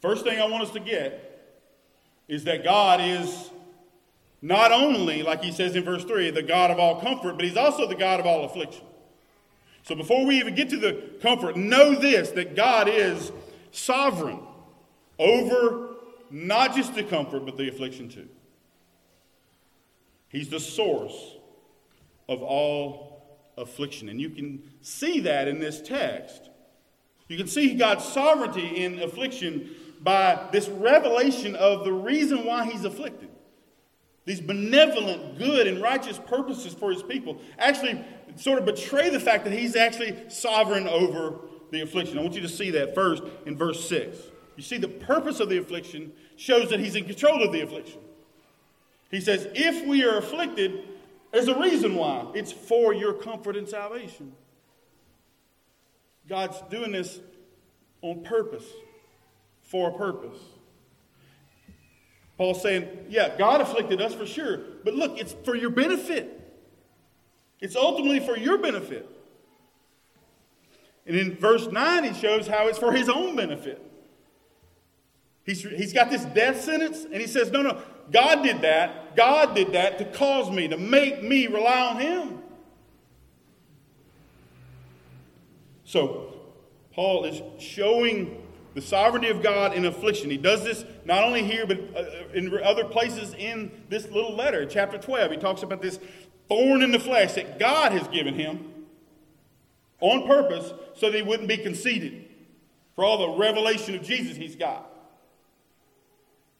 first 0.00 0.24
thing 0.24 0.40
I 0.40 0.46
want 0.46 0.64
us 0.64 0.70
to 0.72 0.80
get 0.80 1.28
is 2.28 2.44
that 2.44 2.64
God 2.64 3.00
is 3.00 3.50
not 4.42 4.72
only, 4.72 5.22
like 5.22 5.42
he 5.42 5.52
says 5.52 5.76
in 5.76 5.84
verse 5.84 6.04
3, 6.04 6.30
the 6.32 6.42
God 6.42 6.72
of 6.72 6.78
all 6.78 7.00
comfort, 7.00 7.34
but 7.34 7.44
he's 7.44 7.56
also 7.56 7.86
the 7.86 7.94
God 7.94 8.18
of 8.18 8.26
all 8.26 8.44
affliction. 8.44 8.84
So 9.84 9.94
before 9.94 10.26
we 10.26 10.38
even 10.38 10.54
get 10.54 10.68
to 10.70 10.78
the 10.78 11.10
comfort, 11.20 11.56
know 11.56 11.94
this 11.94 12.30
that 12.30 12.56
God 12.56 12.88
is 12.88 13.30
sovereign 13.70 14.40
over 15.18 15.90
not 16.30 16.74
just 16.74 16.94
the 16.94 17.04
comfort, 17.04 17.44
but 17.44 17.56
the 17.56 17.68
affliction 17.68 18.08
too. 18.08 18.28
He's 20.28 20.48
the 20.48 20.60
source 20.60 21.36
of 22.28 22.42
all 22.42 23.12
affliction. 23.58 24.08
And 24.08 24.20
you 24.20 24.30
can 24.30 24.62
see 24.80 25.20
that 25.20 25.46
in 25.46 25.58
this 25.58 25.80
text. 25.82 26.48
You 27.28 27.36
can 27.36 27.46
see 27.46 27.74
God's 27.74 28.04
sovereignty 28.04 28.82
in 28.82 29.00
affliction 29.00 29.70
by 30.00 30.48
this 30.52 30.68
revelation 30.68 31.54
of 31.54 31.84
the 31.84 31.92
reason 31.92 32.44
why 32.44 32.64
he's 32.70 32.84
afflicted. 32.84 33.28
These 34.24 34.40
benevolent, 34.40 35.38
good, 35.38 35.66
and 35.66 35.82
righteous 35.82 36.18
purposes 36.18 36.74
for 36.74 36.92
his 36.92 37.02
people 37.02 37.40
actually 37.58 38.04
sort 38.36 38.58
of 38.58 38.64
betray 38.64 39.10
the 39.10 39.20
fact 39.20 39.44
that 39.44 39.52
he's 39.52 39.76
actually 39.76 40.16
sovereign 40.28 40.88
over 40.88 41.40
the 41.70 41.82
affliction. 41.82 42.18
I 42.18 42.22
want 42.22 42.34
you 42.34 42.42
to 42.42 42.48
see 42.48 42.70
that 42.70 42.94
first 42.94 43.22
in 43.46 43.56
verse 43.56 43.86
6. 43.88 44.16
You 44.56 44.62
see, 44.62 44.78
the 44.78 44.88
purpose 44.88 45.40
of 45.40 45.48
the 45.48 45.58
affliction 45.58 46.12
shows 46.36 46.70
that 46.70 46.80
he's 46.80 46.94
in 46.94 47.04
control 47.04 47.42
of 47.42 47.52
the 47.52 47.60
affliction. 47.60 48.00
He 49.10 49.20
says, 49.20 49.46
If 49.54 49.86
we 49.86 50.04
are 50.04 50.18
afflicted, 50.18 50.84
there's 51.32 51.48
a 51.48 51.58
reason 51.58 51.94
why. 51.94 52.26
It's 52.34 52.52
for 52.52 52.92
your 52.92 53.14
comfort 53.14 53.56
and 53.56 53.68
salvation. 53.68 54.32
God's 56.28 56.60
doing 56.70 56.92
this 56.92 57.20
on 58.00 58.22
purpose, 58.22 58.64
for 59.62 59.90
a 59.90 59.92
purpose. 59.92 60.38
Paul's 62.36 62.62
saying, 62.62 62.88
Yeah, 63.08 63.36
God 63.36 63.60
afflicted 63.60 64.00
us 64.00 64.14
for 64.14 64.26
sure, 64.26 64.58
but 64.84 64.94
look, 64.94 65.18
it's 65.18 65.34
for 65.44 65.54
your 65.54 65.70
benefit. 65.70 66.38
It's 67.60 67.76
ultimately 67.76 68.20
for 68.20 68.36
your 68.36 68.58
benefit. 68.58 69.08
And 71.06 71.16
in 71.16 71.36
verse 71.36 71.68
9, 71.68 72.04
he 72.04 72.14
shows 72.14 72.46
how 72.46 72.68
it's 72.68 72.78
for 72.78 72.92
his 72.92 73.08
own 73.08 73.36
benefit. 73.36 73.91
He's, 75.44 75.62
he's 75.62 75.92
got 75.92 76.10
this 76.10 76.24
death 76.26 76.62
sentence, 76.62 77.04
and 77.04 77.14
he 77.14 77.26
says, 77.26 77.50
No, 77.50 77.62
no, 77.62 77.80
God 78.10 78.42
did 78.42 78.62
that. 78.62 79.16
God 79.16 79.54
did 79.54 79.72
that 79.72 79.98
to 79.98 80.04
cause 80.04 80.50
me, 80.50 80.68
to 80.68 80.76
make 80.76 81.22
me 81.22 81.46
rely 81.46 81.80
on 81.80 82.00
him. 82.00 82.38
So, 85.84 86.34
Paul 86.92 87.24
is 87.24 87.42
showing 87.62 88.42
the 88.74 88.80
sovereignty 88.80 89.28
of 89.28 89.42
God 89.42 89.74
in 89.74 89.84
affliction. 89.84 90.30
He 90.30 90.36
does 90.36 90.64
this 90.64 90.84
not 91.04 91.24
only 91.24 91.42
here, 91.42 91.66
but 91.66 91.78
uh, 91.94 92.04
in 92.32 92.52
other 92.62 92.84
places 92.84 93.34
in 93.34 93.70
this 93.88 94.08
little 94.08 94.34
letter, 94.34 94.64
chapter 94.64 94.96
12. 94.96 95.32
He 95.32 95.36
talks 95.36 95.62
about 95.62 95.82
this 95.82 95.98
thorn 96.48 96.82
in 96.82 96.92
the 96.92 97.00
flesh 97.00 97.34
that 97.34 97.58
God 97.58 97.92
has 97.92 98.06
given 98.08 98.34
him 98.34 98.72
on 100.00 100.26
purpose 100.26 100.72
so 100.94 101.10
that 101.10 101.16
he 101.16 101.22
wouldn't 101.22 101.48
be 101.48 101.58
conceited 101.58 102.26
for 102.94 103.04
all 103.04 103.18
the 103.18 103.38
revelation 103.38 103.94
of 103.94 104.02
Jesus 104.02 104.36
he's 104.36 104.56
got. 104.56 104.91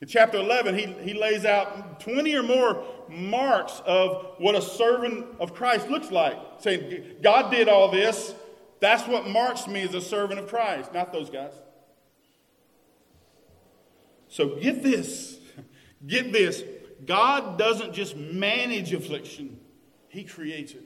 In 0.03 0.09
chapter 0.09 0.37
11, 0.37 0.77
he, 0.77 0.87
he 1.05 1.15
lays 1.15 1.45
out 1.45 2.01
20 2.01 2.35
or 2.35 2.43
more 2.43 2.85
marks 3.09 3.81
of 3.87 4.35
what 4.39 4.57
a 4.57 4.61
servant 4.61 5.25
of 5.39 5.55
Christ 5.55 5.89
looks 5.89 6.11
like, 6.11 6.37
saying, 6.59 7.05
God 7.23 7.53
did 7.53 7.69
all 7.69 7.89
this. 7.89 8.35
That's 8.81 9.07
what 9.07 9.29
marks 9.29 9.69
me 9.69 9.83
as 9.83 9.95
a 9.95 10.01
servant 10.01 10.41
of 10.41 10.49
Christ, 10.49 10.93
not 10.93 11.13
those 11.13 11.31
guys. 11.31 11.53
So 14.27 14.57
get 14.57 14.83
this. 14.83 15.39
Get 16.07 16.33
this. 16.33 16.65
God 17.07 17.57
doesn't 17.57 17.93
just 17.93 18.17
manage 18.17 18.93
affliction, 18.93 19.61
he 20.09 20.25
creates 20.25 20.73
it. 20.73 20.83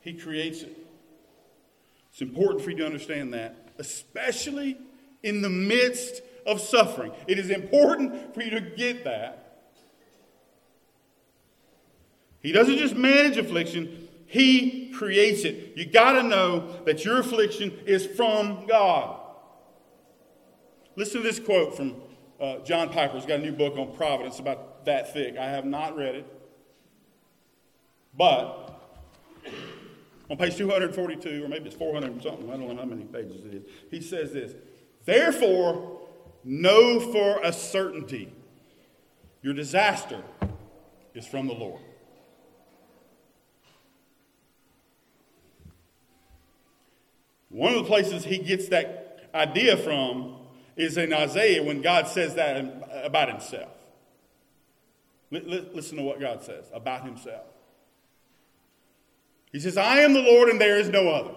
He 0.00 0.14
creates 0.14 0.62
it. 0.62 0.74
It's 2.10 2.22
important 2.22 2.62
for 2.62 2.70
you 2.70 2.78
to 2.78 2.86
understand 2.86 3.34
that, 3.34 3.72
especially 3.76 4.78
in 5.22 5.42
the 5.42 5.50
midst 5.50 6.22
of 6.46 6.60
suffering. 6.60 7.12
It 7.26 7.38
is 7.38 7.50
important 7.50 8.34
for 8.34 8.42
you 8.42 8.50
to 8.50 8.60
get 8.60 9.04
that. 9.04 9.50
He 12.40 12.52
doesn't 12.52 12.78
just 12.78 12.96
manage 12.96 13.36
affliction, 13.36 14.08
He 14.26 14.90
creates 14.92 15.44
it. 15.44 15.72
You 15.76 15.86
got 15.86 16.12
to 16.12 16.22
know 16.22 16.82
that 16.84 17.04
your 17.04 17.20
affliction 17.20 17.78
is 17.86 18.06
from 18.06 18.66
God. 18.66 19.18
Listen 20.96 21.22
to 21.22 21.26
this 21.26 21.38
quote 21.38 21.76
from 21.76 21.96
uh, 22.40 22.58
John 22.58 22.90
Piper. 22.90 23.14
He's 23.14 23.26
got 23.26 23.40
a 23.40 23.42
new 23.42 23.52
book 23.52 23.76
on 23.76 23.94
providence 23.94 24.38
about 24.38 24.84
that 24.86 25.12
thick. 25.12 25.36
I 25.36 25.46
have 25.46 25.64
not 25.64 25.96
read 25.96 26.14
it. 26.14 26.36
But 28.16 28.70
on 30.30 30.36
page 30.36 30.56
242, 30.56 31.44
or 31.44 31.48
maybe 31.48 31.66
it's 31.66 31.76
400 31.76 32.22
something, 32.22 32.48
I 32.50 32.56
don't 32.56 32.68
know 32.68 32.76
how 32.76 32.84
many 32.84 33.04
pages 33.04 33.44
it 33.44 33.54
is, 33.54 33.62
he 33.90 34.00
says 34.00 34.32
this 34.32 34.54
Therefore, 35.04 35.99
know 36.44 37.00
for 37.00 37.40
a 37.42 37.52
certainty 37.52 38.32
your 39.42 39.54
disaster 39.54 40.22
is 41.14 41.26
from 41.26 41.46
the 41.46 41.54
Lord. 41.54 41.80
One 47.48 47.74
of 47.74 47.82
the 47.82 47.88
places 47.88 48.24
he 48.24 48.38
gets 48.38 48.68
that 48.68 49.28
idea 49.34 49.76
from 49.76 50.36
is 50.76 50.96
in 50.96 51.12
Isaiah 51.12 51.62
when 51.62 51.82
God 51.82 52.06
says 52.06 52.34
that 52.36 52.56
about 53.04 53.28
himself. 53.28 53.70
Listen 55.30 55.98
to 55.98 56.02
what 56.02 56.20
God 56.20 56.42
says 56.42 56.66
about 56.72 57.04
himself. 57.04 57.44
He 59.52 59.58
says, 59.58 59.76
I 59.76 60.00
am 60.00 60.12
the 60.12 60.22
Lord 60.22 60.48
and 60.48 60.60
there 60.60 60.78
is 60.78 60.88
no 60.88 61.08
other. 61.08 61.34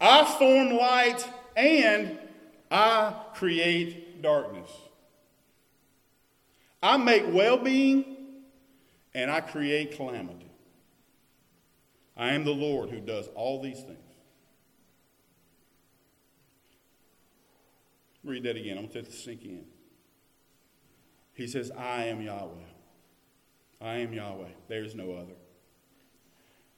I 0.00 0.24
form 0.38 0.76
light 0.76 1.26
and 1.56 2.18
I 2.74 3.14
create 3.34 4.20
darkness. 4.20 4.68
I 6.82 6.96
make 6.96 7.22
well 7.32 7.56
being 7.56 8.04
and 9.14 9.30
I 9.30 9.40
create 9.42 9.96
calamity. 9.96 10.50
I 12.16 12.32
am 12.32 12.44
the 12.44 12.50
Lord 12.50 12.90
who 12.90 12.98
does 12.98 13.28
all 13.36 13.62
these 13.62 13.80
things. 13.80 13.98
Read 18.24 18.42
that 18.42 18.56
again. 18.56 18.76
I'm 18.76 18.86
going 18.86 18.88
to 18.88 18.98
let 18.98 19.06
this 19.06 19.22
sink 19.22 19.44
in. 19.44 19.66
He 21.34 21.46
says, 21.46 21.70
I 21.70 22.06
am 22.06 22.22
Yahweh. 22.22 22.50
I 23.80 23.96
am 23.98 24.12
Yahweh. 24.12 24.48
There 24.66 24.82
is 24.82 24.96
no 24.96 25.12
other. 25.12 25.34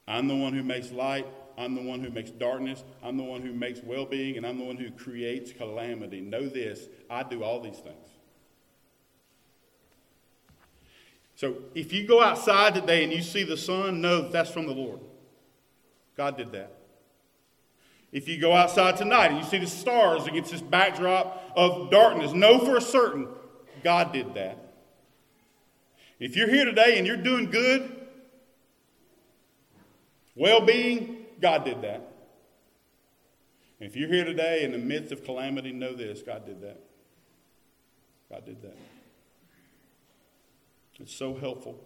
I'm 0.09 0.29
the 0.29 0.37
one 0.37 0.53
who 0.53 0.63
makes 0.63 0.93
light. 0.93 1.27
I'm 1.59 1.75
the 1.75 1.83
one 1.83 2.01
who 2.01 2.11
makes 2.11 2.31
darkness. 2.31 2.85
I'm 3.03 3.17
the 3.17 3.25
one 3.25 3.41
who 3.41 3.53
makes 3.53 3.81
well 3.83 4.05
being, 4.05 4.37
and 4.37 4.47
I'm 4.47 4.59
the 4.59 4.65
one 4.65 4.77
who 4.77 4.91
creates 4.91 5.53
calamity. 5.53 6.21
Know 6.21 6.49
this 6.49 6.89
I 7.09 7.23
do 7.23 7.43
all 7.43 7.61
these 7.61 7.79
things. 7.79 8.09
So 11.35 11.57
if 11.75 11.93
you 11.93 12.07
go 12.07 12.23
outside 12.23 12.75
today 12.75 13.05
and 13.05 13.13
you 13.13 13.23
see 13.23 13.43
the 13.43 13.57
sun, 13.57 14.01
know 14.01 14.23
that 14.23 14.33
that's 14.33 14.51
from 14.51 14.67
the 14.67 14.73
Lord. 14.73 15.01
God 16.17 16.37
did 16.37 16.53
that. 16.53 16.73
If 18.11 18.29
you 18.29 18.41
go 18.41 18.55
outside 18.55 18.97
tonight 18.97 19.27
and 19.27 19.39
you 19.39 19.45
see 19.45 19.59
the 19.59 19.67
stars 19.67 20.27
against 20.27 20.51
this 20.51 20.63
backdrop 20.63 21.53
of 21.55 21.91
darkness, 21.91 22.33
know 22.33 22.59
for 22.59 22.81
certain 22.81 23.29
God 23.85 24.13
did 24.13 24.35
that. 24.35 24.59
If 26.19 26.37
you're 26.37 26.49
here 26.49 26.65
today 26.65 26.97
and 26.97 27.07
you're 27.07 27.19
doing 27.19 27.51
good, 27.51 27.96
well 30.37 30.61
being, 30.61 31.25
God 31.41 31.65
did 31.65 31.83
that. 31.83 32.13
And 33.81 33.89
if 33.89 33.97
you're 33.97 34.09
here 34.09 34.25
today 34.25 34.63
in 34.63 34.73
the 34.73 34.79
midst 34.79 35.13
of 35.13 35.25
calamity, 35.25 35.73
know 35.73 35.95
this 35.95 36.23
God 36.23 36.47
did 36.47 36.63
that. 36.63 36.81
God 38.31 38.45
did 38.47 38.63
that. 38.63 38.77
It's 40.99 41.15
so 41.15 41.35
helpful. 41.35 41.79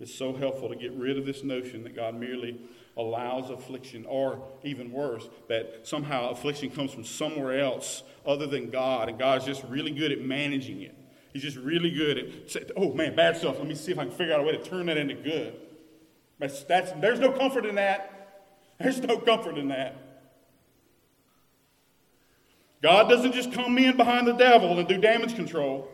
It's 0.00 0.14
so 0.14 0.32
helpful 0.32 0.68
to 0.68 0.76
get 0.76 0.92
rid 0.92 1.18
of 1.18 1.26
this 1.26 1.42
notion 1.42 1.82
that 1.82 1.94
God 1.94 2.14
merely 2.14 2.60
allows 2.96 3.50
affliction, 3.50 4.06
or 4.06 4.42
even 4.62 4.92
worse, 4.92 5.28
that 5.48 5.80
somehow 5.84 6.30
affliction 6.30 6.70
comes 6.70 6.92
from 6.92 7.04
somewhere 7.04 7.60
else 7.60 8.02
other 8.24 8.46
than 8.46 8.70
God, 8.70 9.08
and 9.08 9.18
God's 9.18 9.44
just 9.44 9.62
really 9.64 9.90
good 9.90 10.12
at 10.12 10.20
managing 10.20 10.82
it. 10.82 10.94
He's 11.32 11.42
just 11.42 11.56
really 11.56 11.90
good 11.90 12.18
at 12.18 12.70
oh 12.76 12.92
man, 12.94 13.14
bad 13.14 13.36
stuff. 13.36 13.58
Let 13.58 13.66
me 13.66 13.74
see 13.74 13.92
if 13.92 13.98
I 13.98 14.04
can 14.04 14.12
figure 14.12 14.34
out 14.34 14.40
a 14.40 14.42
way 14.42 14.52
to 14.52 14.62
turn 14.62 14.86
that 14.86 14.96
into 14.96 15.14
good. 15.14 15.54
That's, 16.38 16.62
that's, 16.64 16.92
there's 17.00 17.18
no 17.18 17.32
comfort 17.32 17.66
in 17.66 17.74
that. 17.76 18.14
There's 18.78 19.00
no 19.00 19.18
comfort 19.18 19.58
in 19.58 19.68
that. 19.68 19.96
God 22.80 23.08
doesn't 23.08 23.32
just 23.32 23.52
come 23.52 23.76
in 23.78 23.96
behind 23.96 24.26
the 24.26 24.34
devil 24.34 24.78
and 24.78 24.86
do 24.86 24.98
damage 24.98 25.34
control. 25.34 25.88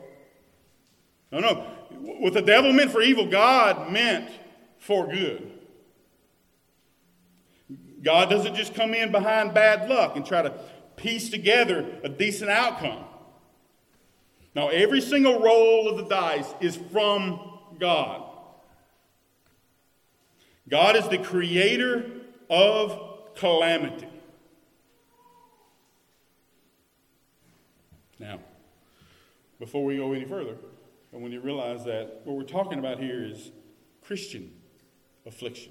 No, 1.33 1.41
no. 1.41 1.55
what 1.91 2.35
the 2.35 2.43
devil 2.43 2.73
meant 2.73 2.91
for 2.91 3.01
evil, 3.01 3.27
God 3.27 3.91
meant 3.91 4.31
for 4.79 5.07
good. 5.07 5.51
God 8.03 8.29
doesn't 8.29 8.55
just 8.55 8.75
come 8.75 8.93
in 8.93 9.11
behind 9.11 9.55
bad 9.55 9.89
luck 9.89 10.15
and 10.15 10.27
try 10.27 10.43
to 10.43 10.55
piece 10.97 11.31
together 11.31 11.87
a 12.05 12.09
decent 12.09 12.51
outcome. 12.51 13.05
Now, 14.55 14.69
every 14.69 15.01
single 15.01 15.41
roll 15.41 15.89
of 15.89 15.97
the 15.97 16.05
dice 16.05 16.55
is 16.61 16.77
from 16.77 17.41
God. 17.81 18.24
God 20.75 20.97
is 20.97 21.07
the 21.07 21.19
creator 21.19 22.05
of 22.51 23.01
calamity. 23.37 24.09
Now, 28.19 28.41
before 29.61 29.85
we 29.85 29.99
go 29.99 30.13
any 30.15 30.25
further, 30.25 30.57
I 31.13 31.19
want 31.19 31.33
you 31.33 31.41
realize 31.41 31.85
that 31.85 32.23
what 32.25 32.37
we're 32.37 32.43
talking 32.43 32.81
about 32.81 32.99
here 32.99 33.23
is 33.23 33.53
Christian 34.03 34.51
affliction. 35.25 35.71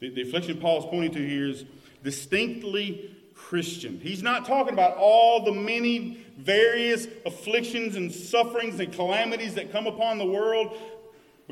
The, 0.00 0.10
the 0.10 0.22
affliction 0.22 0.58
Paul 0.58 0.80
is 0.80 0.86
pointing 0.86 1.12
to 1.12 1.24
here 1.24 1.48
is 1.48 1.64
distinctly 2.02 3.14
Christian. 3.34 4.00
He's 4.00 4.24
not 4.24 4.44
talking 4.44 4.72
about 4.72 4.96
all 4.96 5.44
the 5.44 5.52
many 5.52 6.24
various 6.36 7.06
afflictions 7.26 7.94
and 7.94 8.10
sufferings 8.10 8.80
and 8.80 8.92
calamities 8.92 9.54
that 9.54 9.70
come 9.70 9.86
upon 9.86 10.18
the 10.18 10.26
world, 10.26 10.76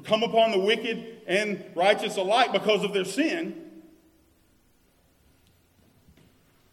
come 0.00 0.22
upon 0.22 0.50
the 0.50 0.58
wicked 0.58 1.22
and 1.26 1.64
righteous 1.74 2.16
alike 2.16 2.52
because 2.52 2.82
of 2.82 2.94
their 2.94 3.04
sin. 3.04 3.62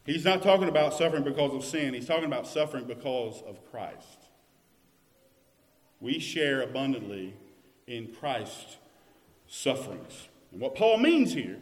He's 0.05 0.25
not 0.25 0.41
talking 0.41 0.69
about 0.69 0.93
suffering 0.93 1.23
because 1.23 1.53
of 1.53 1.63
sin. 1.63 1.93
He's 1.93 2.07
talking 2.07 2.25
about 2.25 2.47
suffering 2.47 2.85
because 2.85 3.43
of 3.45 3.59
Christ. 3.69 4.17
We 5.99 6.19
share 6.19 6.61
abundantly 6.61 7.35
in 7.85 8.13
Christ's 8.13 8.77
sufferings. 9.47 10.29
And 10.51 10.61
what 10.61 10.75
Paul 10.75 10.97
means 10.97 11.33
here 11.33 11.57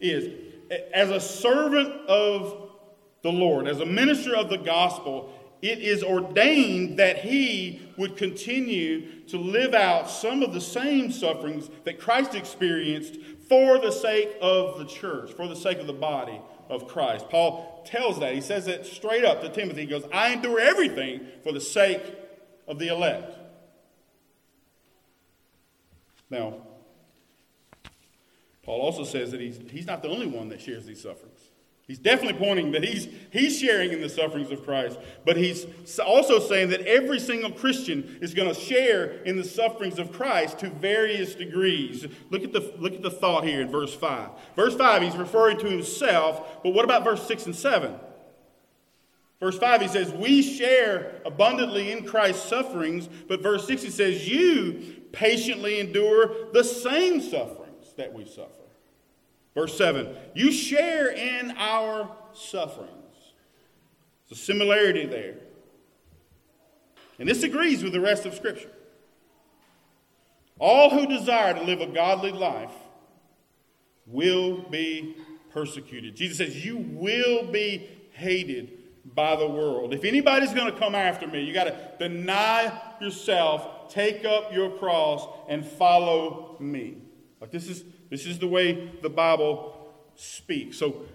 is 0.00 0.28
as 0.94 1.10
a 1.10 1.20
servant 1.20 1.92
of 2.08 2.70
the 3.22 3.32
Lord, 3.32 3.68
as 3.68 3.80
a 3.80 3.86
minister 3.86 4.34
of 4.34 4.48
the 4.48 4.58
gospel, 4.58 5.32
it 5.62 5.78
is 5.78 6.02
ordained 6.02 6.98
that 6.98 7.18
he 7.18 7.80
would 7.96 8.16
continue 8.16 9.22
to 9.28 9.38
live 9.38 9.74
out 9.74 10.10
some 10.10 10.42
of 10.42 10.52
the 10.52 10.60
same 10.60 11.12
sufferings 11.12 11.70
that 11.84 12.00
Christ 12.00 12.34
experienced 12.34 13.16
for 13.48 13.78
the 13.78 13.92
sake 13.92 14.34
of 14.40 14.78
the 14.78 14.84
church, 14.84 15.32
for 15.32 15.46
the 15.46 15.54
sake 15.54 15.78
of 15.78 15.86
the 15.86 15.92
body 15.92 16.40
of 16.68 16.88
Christ. 16.88 17.28
Paul 17.28 17.84
tells 17.86 18.18
that. 18.18 18.34
He 18.34 18.40
says 18.40 18.66
that 18.66 18.86
straight 18.86 19.24
up 19.24 19.40
to 19.42 19.48
Timothy. 19.48 19.82
He 19.82 19.86
goes, 19.86 20.04
I 20.12 20.32
endure 20.32 20.58
everything 20.58 21.20
for 21.44 21.52
the 21.52 21.60
sake 21.60 22.02
of 22.66 22.80
the 22.80 22.88
elect. 22.88 23.38
Now, 26.28 26.54
Paul 28.64 28.80
also 28.80 29.04
says 29.04 29.30
that 29.30 29.40
he's, 29.40 29.60
he's 29.70 29.86
not 29.86 30.02
the 30.02 30.08
only 30.08 30.26
one 30.26 30.48
that 30.48 30.60
shares 30.60 30.86
these 30.86 31.02
sufferings. 31.02 31.31
He's 31.92 31.98
definitely 31.98 32.38
pointing 32.42 32.72
that 32.72 32.82
he's, 32.84 33.06
he's 33.30 33.60
sharing 33.60 33.92
in 33.92 34.00
the 34.00 34.08
sufferings 34.08 34.50
of 34.50 34.64
Christ, 34.64 34.98
but 35.26 35.36
he's 35.36 35.66
also 36.00 36.38
saying 36.38 36.70
that 36.70 36.80
every 36.86 37.20
single 37.20 37.50
Christian 37.50 38.18
is 38.22 38.32
going 38.32 38.48
to 38.48 38.58
share 38.58 39.22
in 39.24 39.36
the 39.36 39.44
sufferings 39.44 39.98
of 39.98 40.10
Christ 40.10 40.58
to 40.60 40.70
various 40.70 41.34
degrees. 41.34 42.06
Look 42.30 42.44
at, 42.44 42.54
the, 42.54 42.72
look 42.78 42.94
at 42.94 43.02
the 43.02 43.10
thought 43.10 43.44
here 43.44 43.60
in 43.60 43.68
verse 43.68 43.94
5. 43.94 44.30
Verse 44.56 44.74
5, 44.74 45.02
he's 45.02 45.16
referring 45.16 45.58
to 45.58 45.66
himself, 45.68 46.62
but 46.62 46.70
what 46.70 46.86
about 46.86 47.04
verse 47.04 47.26
6 47.26 47.44
and 47.44 47.54
7? 47.54 47.94
Verse 49.38 49.58
5, 49.58 49.82
he 49.82 49.88
says, 49.88 50.12
We 50.12 50.40
share 50.40 51.20
abundantly 51.26 51.92
in 51.92 52.06
Christ's 52.06 52.48
sufferings, 52.48 53.06
but 53.28 53.42
verse 53.42 53.66
6, 53.66 53.82
he 53.82 53.90
says, 53.90 54.26
You 54.26 54.96
patiently 55.12 55.78
endure 55.78 56.50
the 56.54 56.64
same 56.64 57.20
sufferings 57.20 57.92
that 57.98 58.14
we 58.14 58.24
suffer. 58.24 58.61
Verse 59.54 59.76
7 59.76 60.14
You 60.34 60.52
share 60.52 61.10
in 61.10 61.52
our 61.56 62.10
sufferings. 62.32 62.90
There's 64.28 64.40
a 64.40 64.44
similarity 64.44 65.06
there. 65.06 65.36
And 67.18 67.28
this 67.28 67.42
agrees 67.42 67.82
with 67.82 67.92
the 67.92 68.00
rest 68.00 68.26
of 68.26 68.34
Scripture. 68.34 68.70
All 70.58 70.90
who 70.90 71.06
desire 71.06 71.54
to 71.54 71.62
live 71.62 71.80
a 71.80 71.86
godly 71.86 72.32
life 72.32 72.72
will 74.06 74.62
be 74.70 75.16
persecuted. 75.50 76.16
Jesus 76.16 76.38
says, 76.38 76.64
You 76.64 76.78
will 76.78 77.50
be 77.50 77.88
hated 78.12 78.78
by 79.04 79.36
the 79.36 79.48
world. 79.48 79.92
If 79.92 80.04
anybody's 80.04 80.52
going 80.52 80.72
to 80.72 80.78
come 80.78 80.94
after 80.94 81.26
me, 81.26 81.42
you 81.42 81.52
got 81.52 81.64
to 81.64 81.92
deny 81.98 82.80
yourself, 83.00 83.92
take 83.92 84.24
up 84.24 84.52
your 84.52 84.70
cross, 84.78 85.26
and 85.48 85.66
follow 85.66 86.56
me. 86.60 86.98
Like 87.40 87.50
this 87.50 87.68
is 87.68 87.84
this 88.12 88.26
is 88.26 88.38
the 88.38 88.46
way 88.46 88.90
the 89.00 89.08
Bible 89.08 89.88
speaks. 90.16 90.76
So, 90.76 91.06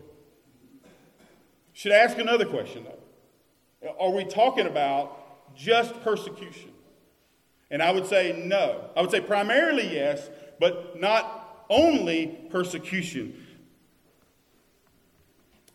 should 1.73 1.91
I 1.91 1.97
ask 1.97 2.17
another 2.17 2.43
question, 2.43 2.86
though? 2.86 3.95
Are 3.99 4.10
we 4.10 4.23
talking 4.25 4.65
about 4.65 5.55
just 5.55 5.93
persecution? 6.01 6.71
And 7.69 7.83
I 7.83 7.91
would 7.91 8.07
say 8.07 8.41
no. 8.43 8.89
I 8.95 9.01
would 9.01 9.12
say 9.12 9.21
primarily 9.21 9.93
yes, 9.93 10.27
but 10.60 10.99
not 10.99 11.65
only 11.69 12.47
persecution. 12.49 13.45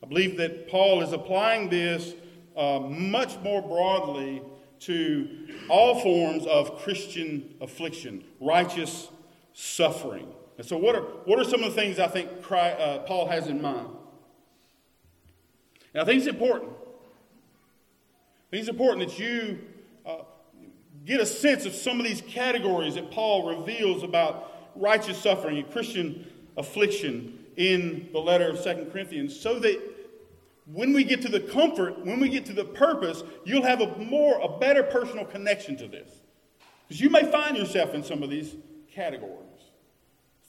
I 0.02 0.08
believe 0.08 0.37
that 0.38 0.68
Paul 0.68 1.02
is 1.02 1.12
applying 1.12 1.68
this 1.68 2.14
uh, 2.56 2.80
much 2.80 3.38
more 3.44 3.62
broadly 3.62 4.42
to 4.80 5.28
all 5.68 6.00
forms 6.00 6.46
of 6.46 6.78
Christian 6.80 7.54
affliction, 7.61 8.24
righteous 8.40 9.08
suffering. 9.52 10.26
And 10.62 10.68
so, 10.68 10.77
what 10.77 10.94
are, 10.94 11.01
what 11.25 11.40
are 11.40 11.44
some 11.44 11.64
of 11.64 11.75
the 11.75 11.81
things 11.81 11.98
I 11.98 12.07
think 12.07 12.40
Christ, 12.40 12.81
uh, 12.81 12.98
Paul 13.01 13.27
has 13.27 13.48
in 13.48 13.61
mind? 13.61 13.88
And 15.92 16.01
I 16.01 16.05
think 16.05 16.18
it's 16.18 16.29
important. 16.29 16.70
I 16.70 18.51
think 18.53 18.61
it's 18.61 18.68
important 18.68 19.09
that 19.09 19.18
you 19.18 19.59
uh, 20.07 20.18
get 21.05 21.18
a 21.18 21.27
sense 21.27 21.66
of 21.66 21.75
some 21.75 21.98
of 21.98 22.07
these 22.07 22.20
categories 22.20 22.94
that 22.94 23.11
Paul 23.11 23.59
reveals 23.59 24.05
about 24.05 24.70
righteous 24.77 25.18
suffering 25.18 25.59
and 25.59 25.68
Christian 25.72 26.31
affliction 26.57 27.40
in 27.57 28.09
the 28.12 28.20
letter 28.20 28.48
of 28.48 28.57
Second 28.61 28.92
Corinthians 28.92 29.37
so 29.37 29.59
that 29.59 29.83
when 30.66 30.92
we 30.92 31.03
get 31.03 31.22
to 31.22 31.29
the 31.29 31.40
comfort, 31.40 32.07
when 32.07 32.20
we 32.20 32.29
get 32.29 32.46
to 32.46 32.53
the 32.53 32.66
purpose, 32.66 33.25
you'll 33.44 33.64
have 33.64 33.81
a 33.81 33.96
more, 33.96 34.40
a 34.40 34.61
better 34.61 34.85
personal 34.85 35.25
connection 35.25 35.77
to 35.79 35.88
this. 35.88 36.20
Because 36.87 37.01
you 37.01 37.11
may 37.11 37.29
find 37.33 37.57
yourself 37.57 37.94
in 37.94 38.05
some 38.05 38.22
of 38.22 38.31
these 38.31 38.55
categories. 38.94 39.52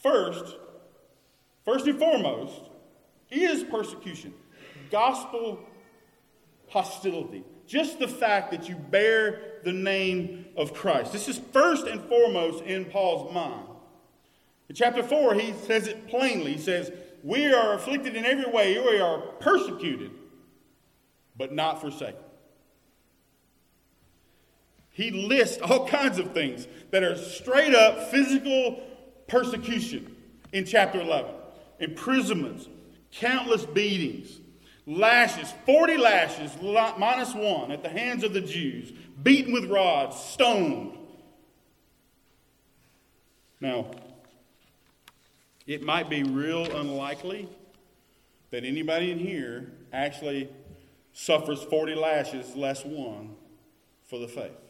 First, 0.04 0.58
first 1.64 1.88
and 1.88 1.98
foremost, 1.98 2.62
is 3.32 3.64
persecution, 3.64 4.34
gospel 4.92 5.60
hostility. 6.68 7.44
Just 7.66 8.00
the 8.00 8.08
fact 8.08 8.52
that 8.52 8.68
you 8.68 8.76
bear 8.76 9.62
the 9.64 9.72
name 9.72 10.46
of 10.58 10.74
Christ. 10.74 11.14
This 11.14 11.30
is 11.30 11.40
first 11.54 11.88
and 11.88 12.02
foremost 12.02 12.64
in 12.66 12.84
Paul's 12.86 13.34
mind. 13.34 13.68
In 14.68 14.76
chapter 14.76 15.02
4, 15.02 15.36
he 15.36 15.54
says 15.54 15.88
it 15.88 16.08
plainly. 16.10 16.54
He 16.54 16.62
says, 16.62 16.92
We 17.24 17.54
are 17.54 17.74
afflicted 17.74 18.18
in 18.18 18.26
every 18.26 18.52
way, 18.52 18.78
we 18.78 19.00
are 19.00 19.20
persecuted, 19.40 20.12
but 21.38 21.54
not 21.54 21.80
forsaken. 21.80 22.20
He 24.90 25.12
lists 25.12 25.60
all 25.62 25.88
kinds 25.88 26.20
of 26.20 26.34
things 26.34 26.68
that 26.92 27.04
are 27.04 27.18
straight 27.18 27.74
up 27.74 28.12
physical 28.12 28.84
persecution 29.34 30.16
in 30.54 30.64
chapter 30.64 31.02
11, 31.02 31.32
imprisonments, 31.80 32.70
countless 33.12 33.66
beatings, 33.66 34.40
lashes, 34.86 35.52
40 35.66 35.98
lashes 35.98 36.52
minus 36.62 37.34
one 37.34 37.72
at 37.72 37.82
the 37.82 37.90
hands 37.90 38.24
of 38.24 38.34
the 38.34 38.42
Jews, 38.42 38.94
beaten 39.24 39.52
with 39.52 39.66
rods, 39.66 40.16
stoned. 40.18 40.96
Now, 43.60 43.90
it 45.66 45.82
might 45.82 46.12
be 46.12 46.22
real 46.22 46.66
unlikely 46.76 47.50
that 48.52 48.64
anybody 48.64 49.12
in 49.12 49.18
here 49.18 49.72
actually 49.92 50.48
suffers 51.14 51.64
40 51.64 51.96
lashes 51.96 52.56
less 52.56 52.86
one 52.86 53.36
for 54.04 54.20
the 54.20 54.28
faith. 54.28 54.63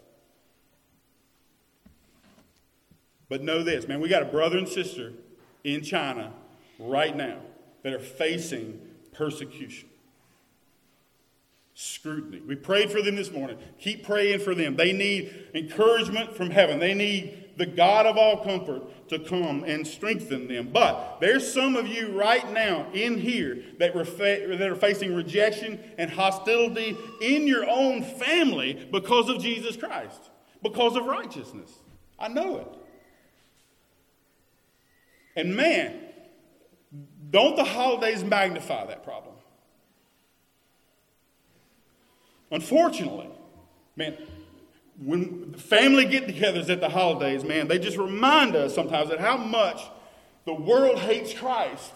But 3.34 3.41
know 3.41 3.63
this, 3.63 3.88
man, 3.88 4.00
we 4.00 4.10
got 4.10 4.22
a 4.22 4.28
brother 4.28 4.60
and 4.60 4.69
sister 4.69 5.12
in 5.63 5.82
China 5.82 6.32
right 6.78 7.17
now 7.17 7.39
that 7.82 7.91
are 7.91 7.98
facing 7.98 8.80
persecution, 9.12 9.89
scrutiny. 11.74 12.41
We 12.41 12.56
prayed 12.56 12.91
for 12.91 13.02
them 13.02 13.15
this 13.15 13.32
morning. 13.32 13.58
Keep 13.80 14.06
praying 14.06 14.41
for 14.41 14.54
them. 14.54 14.76
They 14.76 14.93
need 14.93 15.48
encouragement 15.56 16.38
from 16.38 16.52
heaven. 16.52 16.78
They 16.78 16.93
need 16.93 17.56
the 17.58 17.65
God 17.65 18.06
of 18.06 18.17
all 18.17 18.43
comfort 18.43 19.10
to 19.10 19.17
come 19.17 19.63
and 19.63 19.88
strengthen 19.88 20.48
them. 20.48 20.69
But 20.72 21.17
there's 21.19 21.52
some 21.52 21.76
of 21.76 21.88
you 21.88 22.10
right 22.10 22.54
now 22.54 22.86
in 22.93 23.17
here 23.17 23.63
that, 23.80 23.96
that 23.96 24.69
are 24.69 24.76
facing 24.76 25.15
rejection 25.15 25.80
and 25.98 26.12
hostility 26.12 26.96
in 27.19 27.48
your 27.48 27.67
own 27.67 28.04
family 28.04 28.88
because 28.91 29.28
of 29.28 29.41
Jesus 29.41 29.76
Christ, 29.76 30.30
because 30.62 30.96
of 30.96 31.06
righteousness. 31.06 31.72
I 32.19 32.28
know 32.28 32.58
it. 32.58 32.80
And 35.36 35.56
man, 35.56 36.00
don't 37.30 37.56
the 37.56 37.63
holidays 37.63 38.24
magnify 38.24 38.86
that 38.86 39.04
problem? 39.04 39.36
Unfortunately, 42.52 43.30
man, 43.96 44.15
when 45.04 45.54
family 45.54 46.06
get 46.06 46.28
togethers 46.28 46.69
at 46.69 46.80
the 46.80 46.89
holidays, 46.89 47.43
man, 47.43 47.67
they 47.67 47.80
just 47.80 47.98
remind 47.98 48.56
us 48.56 48.76
sometimes 48.76 49.10
that 49.10 49.19
how 49.19 49.38
much 49.38 49.82
the 50.46 50.54
world 50.54 51.00
hates 51.00 51.34
Christ. 51.34 51.91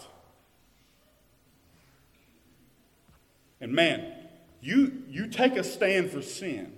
And 3.62 3.72
man, 3.72 4.14
you, 4.62 5.04
you 5.08 5.28
take 5.28 5.56
a 5.56 5.64
stand 5.64 6.10
for 6.10 6.22
sin 6.22 6.74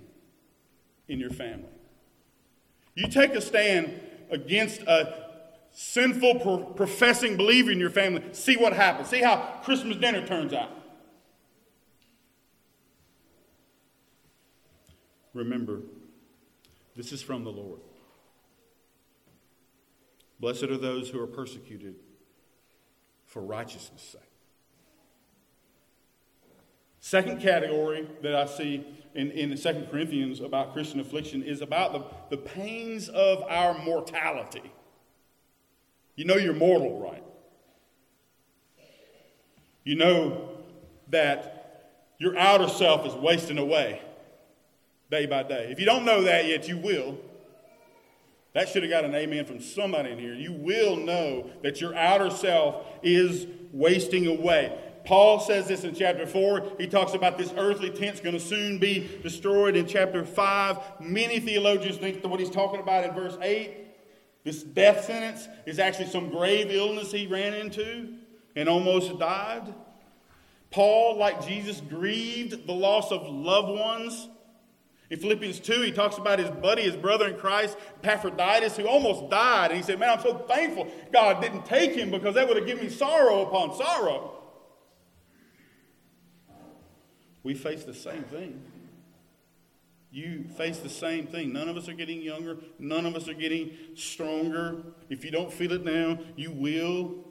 in 1.08 1.18
your 1.18 1.30
family. 1.30 1.64
You 2.94 3.08
take 3.08 3.32
a 3.32 3.40
stand 3.40 3.98
against 4.30 4.82
a 4.82 5.29
sinful, 5.72 6.40
pro- 6.40 6.64
professing 6.64 7.36
believer 7.36 7.70
in 7.70 7.78
your 7.78 7.90
family. 7.90 8.22
See 8.32 8.56
what 8.56 8.72
happens. 8.72 9.08
See 9.08 9.22
how 9.22 9.60
Christmas 9.64 9.96
dinner 9.96 10.26
turns 10.26 10.52
out. 10.52 10.70
Remember, 15.32 15.80
this 16.96 17.12
is 17.12 17.22
from 17.22 17.44
the 17.44 17.50
Lord. 17.50 17.80
Blessed 20.40 20.64
are 20.64 20.78
those 20.78 21.10
who 21.10 21.20
are 21.20 21.26
persecuted 21.26 21.94
for 23.26 23.42
righteousness' 23.42 24.02
sake. 24.02 24.20
Second 27.00 27.40
category 27.40 28.08
that 28.22 28.34
I 28.34 28.46
see 28.46 28.84
in, 29.14 29.30
in 29.30 29.56
2 29.56 29.86
Corinthians 29.90 30.40
about 30.40 30.72
Christian 30.72 31.00
affliction 31.00 31.42
is 31.42 31.60
about 31.60 31.92
the, 31.92 32.36
the 32.36 32.42
pains 32.42 33.08
of 33.08 33.42
our 33.42 33.78
mortality. 33.78 34.72
You 36.16 36.24
know 36.24 36.36
you're 36.36 36.54
mortal, 36.54 37.00
right? 37.00 37.22
You 39.84 39.96
know 39.96 40.48
that 41.08 41.60
your 42.18 42.36
outer 42.36 42.68
self 42.68 43.06
is 43.06 43.14
wasting 43.14 43.58
away 43.58 44.02
day 45.10 45.26
by 45.26 45.42
day. 45.42 45.68
If 45.70 45.80
you 45.80 45.86
don't 45.86 46.04
know 46.04 46.22
that 46.22 46.46
yet, 46.46 46.68
you 46.68 46.76
will. 46.76 47.18
That 48.52 48.68
should 48.68 48.82
have 48.82 48.90
got 48.90 49.04
an 49.04 49.14
amen 49.14 49.44
from 49.46 49.60
somebody 49.60 50.10
in 50.10 50.18
here. 50.18 50.34
You 50.34 50.52
will 50.52 50.96
know 50.96 51.50
that 51.62 51.80
your 51.80 51.94
outer 51.94 52.30
self 52.30 52.84
is 53.02 53.46
wasting 53.72 54.26
away. 54.26 54.76
Paul 55.04 55.40
says 55.40 55.68
this 55.68 55.84
in 55.84 55.94
chapter 55.94 56.26
4. 56.26 56.72
He 56.78 56.86
talks 56.86 57.14
about 57.14 57.38
this 57.38 57.52
earthly 57.56 57.90
tent's 57.90 58.20
going 58.20 58.34
to 58.34 58.40
soon 58.40 58.78
be 58.78 59.08
destroyed 59.22 59.76
in 59.76 59.86
chapter 59.86 60.24
5. 60.24 60.78
Many 61.00 61.40
theologians 61.40 61.96
think 61.96 62.22
that 62.22 62.28
what 62.28 62.40
he's 62.40 62.50
talking 62.50 62.80
about 62.80 63.04
in 63.04 63.14
verse 63.14 63.36
8, 63.40 63.72
this 64.44 64.62
death 64.62 65.04
sentence, 65.04 65.48
is 65.66 65.78
actually 65.78 66.06
some 66.06 66.30
grave 66.30 66.70
illness 66.70 67.12
he 67.12 67.26
ran 67.26 67.54
into 67.54 68.14
and 68.56 68.68
almost 68.68 69.18
died. 69.18 69.74
Paul, 70.70 71.16
like 71.16 71.46
Jesus, 71.46 71.80
grieved 71.80 72.66
the 72.66 72.72
loss 72.72 73.10
of 73.10 73.26
loved 73.28 73.78
ones 73.78 74.28
in 75.10 75.18
Philippians 75.18 75.58
2, 75.58 75.82
he 75.82 75.90
talks 75.90 76.18
about 76.18 76.38
his 76.38 76.50
buddy, 76.50 76.82
his 76.82 76.94
brother 76.94 77.26
in 77.26 77.36
Christ, 77.36 77.76
Epaphroditus, 78.02 78.76
who 78.76 78.86
almost 78.86 79.28
died. 79.28 79.72
And 79.72 79.76
he 79.76 79.82
said, 79.82 79.98
Man, 79.98 80.08
I'm 80.08 80.20
so 80.20 80.38
thankful 80.38 80.86
God 81.12 81.42
didn't 81.42 81.66
take 81.66 81.94
him 81.94 82.12
because 82.12 82.36
that 82.36 82.46
would 82.46 82.56
have 82.56 82.66
given 82.66 82.84
me 82.84 82.90
sorrow 82.90 83.44
upon 83.44 83.76
sorrow. 83.76 84.36
We 87.42 87.54
face 87.54 87.82
the 87.82 87.94
same 87.94 88.22
thing. 88.22 88.62
You 90.12 90.44
face 90.56 90.78
the 90.78 90.88
same 90.88 91.26
thing. 91.26 91.52
None 91.52 91.68
of 91.68 91.76
us 91.76 91.88
are 91.88 91.94
getting 91.94 92.20
younger. 92.20 92.58
None 92.78 93.06
of 93.06 93.14
us 93.14 93.28
are 93.28 93.34
getting 93.34 93.70
stronger. 93.94 94.82
If 95.08 95.24
you 95.24 95.30
don't 95.30 95.52
feel 95.52 95.72
it 95.72 95.84
now, 95.84 96.18
you 96.36 96.50
will. 96.50 97.26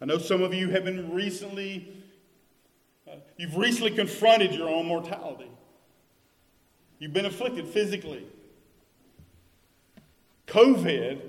I 0.00 0.04
know 0.04 0.18
some 0.18 0.42
of 0.42 0.52
you 0.52 0.68
have 0.70 0.84
been 0.84 1.12
recently 1.12 2.04
uh, 3.06 3.16
You've 3.36 3.56
recently 3.56 3.90
confronted 3.90 4.54
your 4.54 4.68
own 4.68 4.86
mortality. 4.86 5.50
You've 6.98 7.12
been 7.12 7.26
afflicted 7.26 7.68
physically. 7.68 8.26
COVID, 10.46 11.20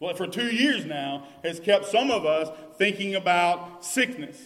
well, 0.00 0.14
for 0.14 0.26
two 0.26 0.54
years 0.54 0.84
now, 0.84 1.26
has 1.42 1.60
kept 1.60 1.86
some 1.86 2.10
of 2.10 2.26
us 2.26 2.48
thinking 2.76 3.14
about 3.14 3.84
sickness 3.84 4.38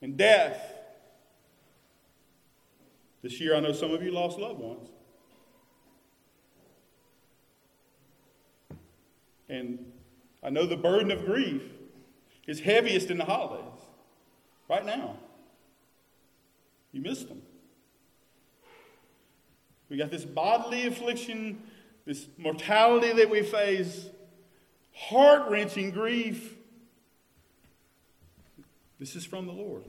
and 0.00 0.16
death. 0.16 0.77
This 3.22 3.40
year, 3.40 3.56
I 3.56 3.60
know 3.60 3.72
some 3.72 3.90
of 3.92 4.02
you 4.02 4.12
lost 4.12 4.38
loved 4.38 4.60
ones. 4.60 4.88
And 9.48 9.92
I 10.42 10.50
know 10.50 10.66
the 10.66 10.76
burden 10.76 11.10
of 11.10 11.24
grief 11.24 11.62
is 12.46 12.60
heaviest 12.60 13.10
in 13.10 13.18
the 13.18 13.24
holidays, 13.24 13.80
right 14.68 14.84
now. 14.84 15.16
You 16.92 17.00
missed 17.00 17.28
them. 17.28 17.42
We 19.88 19.96
got 19.96 20.10
this 20.10 20.24
bodily 20.24 20.86
affliction, 20.86 21.62
this 22.04 22.26
mortality 22.36 23.12
that 23.12 23.30
we 23.30 23.42
face, 23.42 24.06
heart 24.94 25.50
wrenching 25.50 25.90
grief. 25.90 26.56
This 28.98 29.16
is 29.16 29.24
from 29.24 29.46
the 29.46 29.52
Lord. 29.52 29.84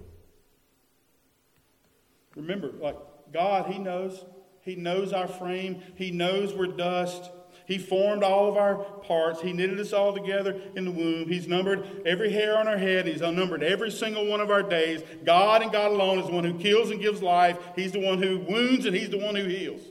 Remember, 2.36 2.72
like 2.80 2.98
God, 3.32 3.72
He 3.72 3.80
knows. 3.80 4.26
He 4.62 4.76
knows 4.76 5.14
our 5.14 5.28
frame, 5.28 5.82
He 5.96 6.12
knows 6.12 6.54
we're 6.54 6.68
dust. 6.68 7.32
He 7.66 7.78
formed 7.78 8.24
all 8.24 8.50
of 8.50 8.58
our 8.58 8.78
parts. 8.78 9.42
He 9.42 9.54
knitted 9.54 9.80
us 9.80 9.94
all 9.94 10.12
together 10.12 10.60
in 10.76 10.86
the 10.86 10.92
womb. 10.92 11.30
He's 11.30 11.48
numbered 11.48 12.02
every 12.04 12.32
hair 12.32 12.58
on 12.58 12.68
our 12.68 12.80
head. 12.80 13.06
He's 13.06 13.22
unnumbered 13.22 13.62
every 13.62 13.92
single 13.92 14.26
one 14.26 14.42
of 14.42 14.50
our 14.50 14.64
days. 14.64 15.04
God 15.24 15.62
and 15.62 15.72
God 15.72 15.92
alone 15.92 16.18
is 16.18 16.26
the 16.26 16.34
one 16.34 16.44
who 16.44 16.58
kills 16.58 16.90
and 16.90 17.00
gives 17.00 17.22
life. 17.22 17.60
He's 17.76 17.92
the 17.92 18.04
one 18.04 18.24
who 18.24 18.40
wounds 18.40 18.88
and 18.88 18.96
He's 18.96 19.12
the 19.12 19.20
one 19.20 19.36
who 19.36 19.46
heals. 19.46 19.82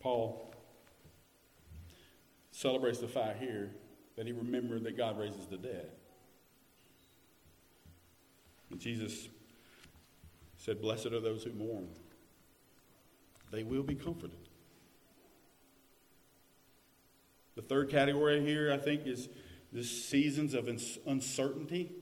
Paul 0.00 0.54
celebrates 2.50 2.98
the 2.98 3.08
fact 3.08 3.40
here 3.40 3.70
that 4.16 4.26
he 4.26 4.32
remembered 4.32 4.84
that 4.84 4.98
God 4.98 5.18
raises 5.18 5.46
the 5.46 5.56
dead. 5.56 5.90
And 8.70 8.80
Jesus 8.80 9.28
said, 10.56 10.80
Blessed 10.80 11.06
are 11.06 11.20
those 11.20 11.44
who 11.44 11.52
mourn 11.52 11.88
they 13.54 13.62
will 13.62 13.84
be 13.84 13.94
comforted. 13.94 14.36
The 17.54 17.62
third 17.62 17.88
category 17.88 18.44
here, 18.44 18.72
I 18.72 18.78
think, 18.78 19.06
is 19.06 19.28
the 19.72 19.84
seasons 19.84 20.54
of 20.54 20.68
uncertainty. 21.06 21.92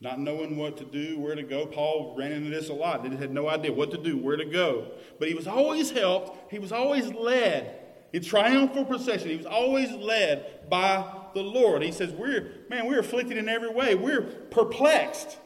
Not 0.00 0.18
knowing 0.18 0.56
what 0.56 0.78
to 0.78 0.84
do, 0.84 1.18
where 1.18 1.34
to 1.34 1.42
go. 1.42 1.66
Paul 1.66 2.14
ran 2.16 2.32
into 2.32 2.50
this 2.50 2.70
a 2.70 2.72
lot. 2.72 3.06
He 3.06 3.14
had 3.16 3.32
no 3.32 3.48
idea 3.48 3.72
what 3.72 3.90
to 3.90 3.98
do, 3.98 4.16
where 4.16 4.36
to 4.36 4.44
go. 4.44 4.92
But 5.18 5.28
he 5.28 5.34
was 5.34 5.46
always 5.46 5.90
helped, 5.90 6.50
he 6.50 6.58
was 6.58 6.72
always 6.72 7.12
led 7.12 7.80
in 8.12 8.22
triumphal 8.22 8.86
procession. 8.86 9.28
He 9.28 9.36
was 9.36 9.46
always 9.46 9.90
led 9.92 10.68
by 10.70 11.04
the 11.34 11.42
Lord. 11.42 11.82
He 11.82 11.92
says, 11.92 12.12
We're, 12.12 12.48
man, 12.70 12.86
we're 12.86 13.00
afflicted 13.00 13.36
in 13.36 13.48
every 13.48 13.70
way. 13.70 13.94
We're 13.94 14.22
perplexed. 14.22 15.38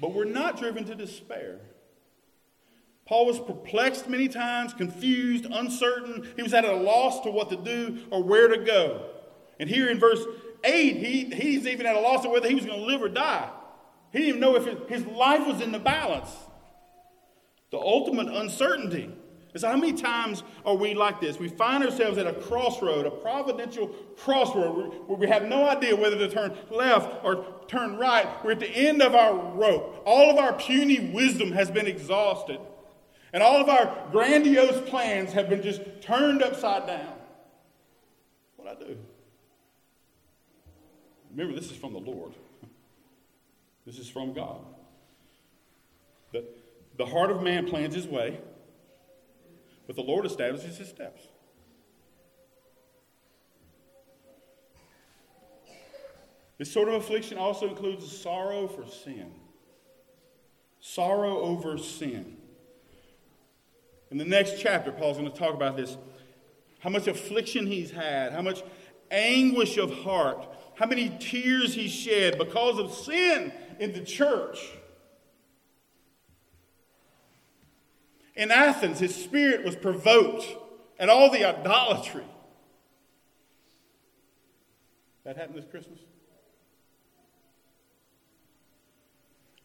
But 0.00 0.12
we're 0.12 0.24
not 0.24 0.58
driven 0.58 0.84
to 0.84 0.94
despair. 0.94 1.60
Paul 3.06 3.26
was 3.26 3.38
perplexed 3.38 4.08
many 4.08 4.28
times, 4.28 4.74
confused, 4.74 5.46
uncertain. 5.46 6.28
He 6.36 6.42
was 6.42 6.52
at 6.52 6.64
a 6.64 6.74
loss 6.74 7.20
to 7.20 7.30
what 7.30 7.50
to 7.50 7.56
do 7.56 8.04
or 8.10 8.22
where 8.22 8.48
to 8.48 8.58
go. 8.58 9.10
And 9.60 9.70
here 9.70 9.88
in 9.88 9.98
verse 9.98 10.24
8, 10.64 10.96
he, 10.96 11.24
he's 11.26 11.66
even 11.66 11.86
at 11.86 11.94
a 11.94 12.00
loss 12.00 12.24
of 12.24 12.32
whether 12.32 12.48
he 12.48 12.54
was 12.54 12.66
going 12.66 12.80
to 12.80 12.84
live 12.84 13.00
or 13.00 13.08
die. 13.08 13.48
He 14.12 14.18
didn't 14.18 14.28
even 14.28 14.40
know 14.40 14.56
if 14.56 14.88
his 14.88 15.06
life 15.06 15.46
was 15.46 15.60
in 15.60 15.72
the 15.72 15.78
balance. 15.78 16.30
The 17.70 17.78
ultimate 17.78 18.28
uncertainty 18.28 19.10
is 19.56 19.64
how 19.64 19.76
many 19.76 19.92
times 19.92 20.42
are 20.64 20.76
we 20.76 20.94
like 20.94 21.20
this? 21.20 21.38
We 21.38 21.48
find 21.48 21.82
ourselves 21.82 22.18
at 22.18 22.26
a 22.26 22.34
crossroad, 22.34 23.06
a 23.06 23.10
providential 23.10 23.88
crossroad, 24.16 25.08
where 25.08 25.18
we 25.18 25.26
have 25.26 25.44
no 25.44 25.68
idea 25.68 25.96
whether 25.96 26.16
to 26.18 26.28
turn 26.28 26.56
left 26.70 27.24
or 27.24 27.44
turn 27.66 27.96
right. 27.96 28.28
We're 28.44 28.52
at 28.52 28.60
the 28.60 28.70
end 28.70 29.02
of 29.02 29.14
our 29.14 29.34
rope. 29.34 30.02
All 30.04 30.30
of 30.30 30.36
our 30.36 30.52
puny 30.52 31.10
wisdom 31.12 31.52
has 31.52 31.70
been 31.70 31.86
exhausted. 31.86 32.60
And 33.32 33.42
all 33.42 33.60
of 33.60 33.68
our 33.68 34.08
grandiose 34.12 34.88
plans 34.88 35.32
have 35.32 35.48
been 35.48 35.62
just 35.62 35.80
turned 36.00 36.42
upside 36.42 36.86
down. 36.86 37.14
What 38.56 38.68
I 38.68 38.84
do? 38.84 38.96
Remember, 41.30 41.58
this 41.58 41.70
is 41.70 41.76
from 41.76 41.92
the 41.92 41.98
Lord. 41.98 42.32
This 43.84 43.98
is 43.98 44.08
from 44.08 44.32
God. 44.32 44.60
The, 46.32 46.44
the 46.96 47.06
heart 47.06 47.30
of 47.30 47.42
man 47.42 47.66
plans 47.66 47.94
his 47.94 48.06
way, 48.06 48.40
but 49.86 49.96
the 49.96 50.02
Lord 50.02 50.26
establishes 50.26 50.78
his 50.78 50.88
steps. 50.88 51.22
This 56.58 56.72
sort 56.72 56.88
of 56.88 56.94
affliction 56.94 57.36
also 57.38 57.68
includes 57.68 58.10
sorrow 58.10 58.66
for 58.66 58.86
sin. 58.86 59.32
sorrow 60.80 61.40
over 61.40 61.76
sin. 61.78 62.36
In 64.10 64.18
the 64.18 64.24
next 64.24 64.60
chapter, 64.60 64.92
Paul's 64.92 65.18
going 65.18 65.30
to 65.30 65.36
talk 65.36 65.54
about 65.54 65.76
this 65.76 65.96
how 66.78 66.90
much 66.90 67.08
affliction 67.08 67.66
he's 67.66 67.90
had, 67.90 68.32
how 68.32 68.42
much 68.42 68.62
anguish 69.10 69.76
of 69.76 69.92
heart, 70.02 70.46
how 70.76 70.86
many 70.86 71.16
tears 71.18 71.74
he 71.74 71.88
shed 71.88 72.38
because 72.38 72.78
of 72.78 72.92
sin 72.92 73.52
in 73.80 73.92
the 73.92 74.04
church. 74.04 74.58
In 78.36 78.50
Athens, 78.50 78.98
his 78.98 79.14
spirit 79.14 79.64
was 79.64 79.74
provoked 79.74 80.44
at 80.98 81.08
all 81.08 81.30
the 81.30 81.44
idolatry. 81.44 82.24
That 85.24 85.36
happened 85.36 85.56
this 85.56 85.64
Christmas? 85.70 85.98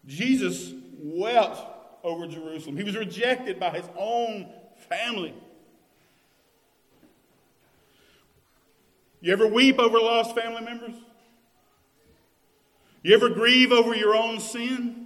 Jesus 0.08 0.74
wept 0.98 1.60
over 2.04 2.26
Jerusalem. 2.28 2.78
He 2.78 2.84
was 2.84 2.96
rejected 2.96 3.60
by 3.60 3.70
his 3.72 3.86
own 3.98 4.48
family. 4.90 5.36
You 9.20 9.34
ever 9.34 9.46
weep 9.46 9.78
over 9.78 10.00
lost 10.00 10.34
family 10.34 10.62
members? 10.62 10.96
You 13.04 13.14
ever 13.14 13.30
grieve 13.30 13.72
over 13.72 13.96
your 13.96 14.16
own 14.16 14.40
sin? 14.40 15.01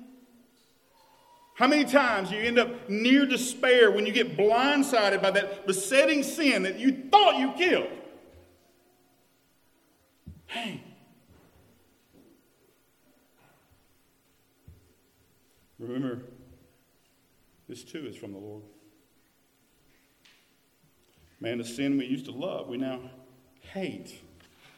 How 1.56 1.68
many 1.68 1.86
times 1.86 2.32
you 2.32 2.38
end 2.38 2.60
up 2.60 2.90
near 2.90 3.26
despair 3.26 3.90
when 3.90 4.06
you 4.06 4.12
get 4.12 4.38
blindsided 4.38 5.22
by 5.22 5.32
that 5.32 5.66
besetting 5.66 6.22
sin 6.22 6.64
that 6.64 6.78
you 6.78 7.08
thought 7.10 7.40
you 7.40 7.54
killed? 7.54 7.90
Hey. 10.48 10.84
Remember, 15.80 16.24
this 17.70 17.84
too 17.84 18.06
is 18.06 18.18
from 18.18 18.34
the 18.34 18.40
Lord. 18.40 18.64
Man, 21.40 21.58
the 21.58 21.64
sin 21.64 21.98
we 21.98 22.06
used 22.06 22.26
to 22.26 22.32
love, 22.32 22.68
we 22.68 22.76
now 22.76 23.00
hate. 23.74 24.20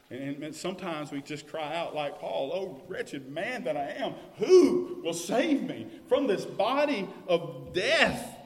And, 0.10 0.42
and, 0.42 0.56
sometimes 0.56 1.12
we 1.12 1.22
just 1.22 1.48
cry 1.48 1.76
out 1.76 1.94
like 1.94 2.20
Paul, 2.20 2.52
Oh, 2.54 2.82
wretched 2.88 3.30
man 3.30 3.66
that 3.66 3.76
I 3.76 3.90
am, 3.98 4.14
who 4.38 5.02
will 5.04 5.14
save 5.14 5.64
me 5.64 5.88
from 6.08 6.28
this 6.28 6.46
body 6.46 7.10
of 7.28 7.74
death? 7.74 8.38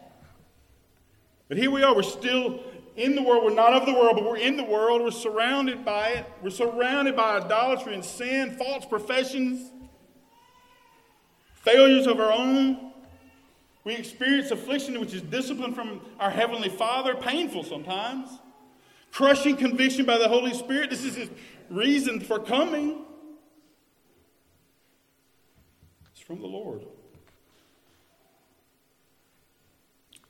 But 1.47 1.58
here 1.58 1.69
we 1.69 1.84
are, 1.84 1.95
we're 1.95 2.02
still 2.02 2.63
in 2.95 3.13
the 3.15 3.21
world. 3.21 3.43
We're 3.43 3.54
not 3.54 3.74
of 3.74 3.86
the 3.86 3.93
world, 3.93 4.15
but 4.15 4.24
we're 4.24 4.38
in 4.38 4.58
the 4.58 4.63
world. 4.63 5.04
We're 5.04 5.12
surrounded 5.12 5.86
by 5.86 6.10
it. 6.10 6.26
We're 6.41 6.50
surrounded 6.50 7.15
by 7.15 7.38
idolatry 7.38 7.93
and 7.93 8.04
sin, 8.04 8.56
false 8.58 8.86
professions, 8.86 9.71
failures 11.54 12.08
of 12.08 12.19
our 12.19 12.32
own. 12.32 12.91
We 13.84 13.95
experience 13.95 14.50
affliction, 14.52 15.00
which 15.00 15.13
is 15.13 15.21
discipline 15.21 15.74
from 15.74 16.02
our 16.19 16.32
Heavenly 16.32 16.69
Father, 16.69 17.15
painful 17.15 17.63
sometimes 17.63 18.30
crushing 19.12 19.58
conviction 19.58 20.06
by 20.06 20.17
the 20.17 20.28
Holy 20.28 20.54
Spirit. 20.54 20.89
This 20.89 21.04
is 21.04 21.15
his 21.15 21.30
reason 21.69 22.19
for 22.19 22.39
coming. 22.39 23.06
It's 26.12 26.21
from 26.21 26.39
the 26.39 26.47
Lord. 26.47 26.84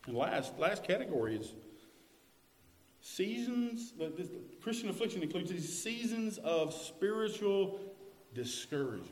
And 0.07 0.15
last, 0.15 0.57
last 0.57 0.83
category 0.83 1.35
is 1.35 1.53
seasons. 3.01 3.93
The, 3.97 4.27
Christian 4.61 4.89
affliction 4.89 5.21
includes 5.21 5.51
these 5.51 5.81
seasons 5.81 6.37
of 6.39 6.73
spiritual 6.73 7.79
discouragement. 8.33 9.09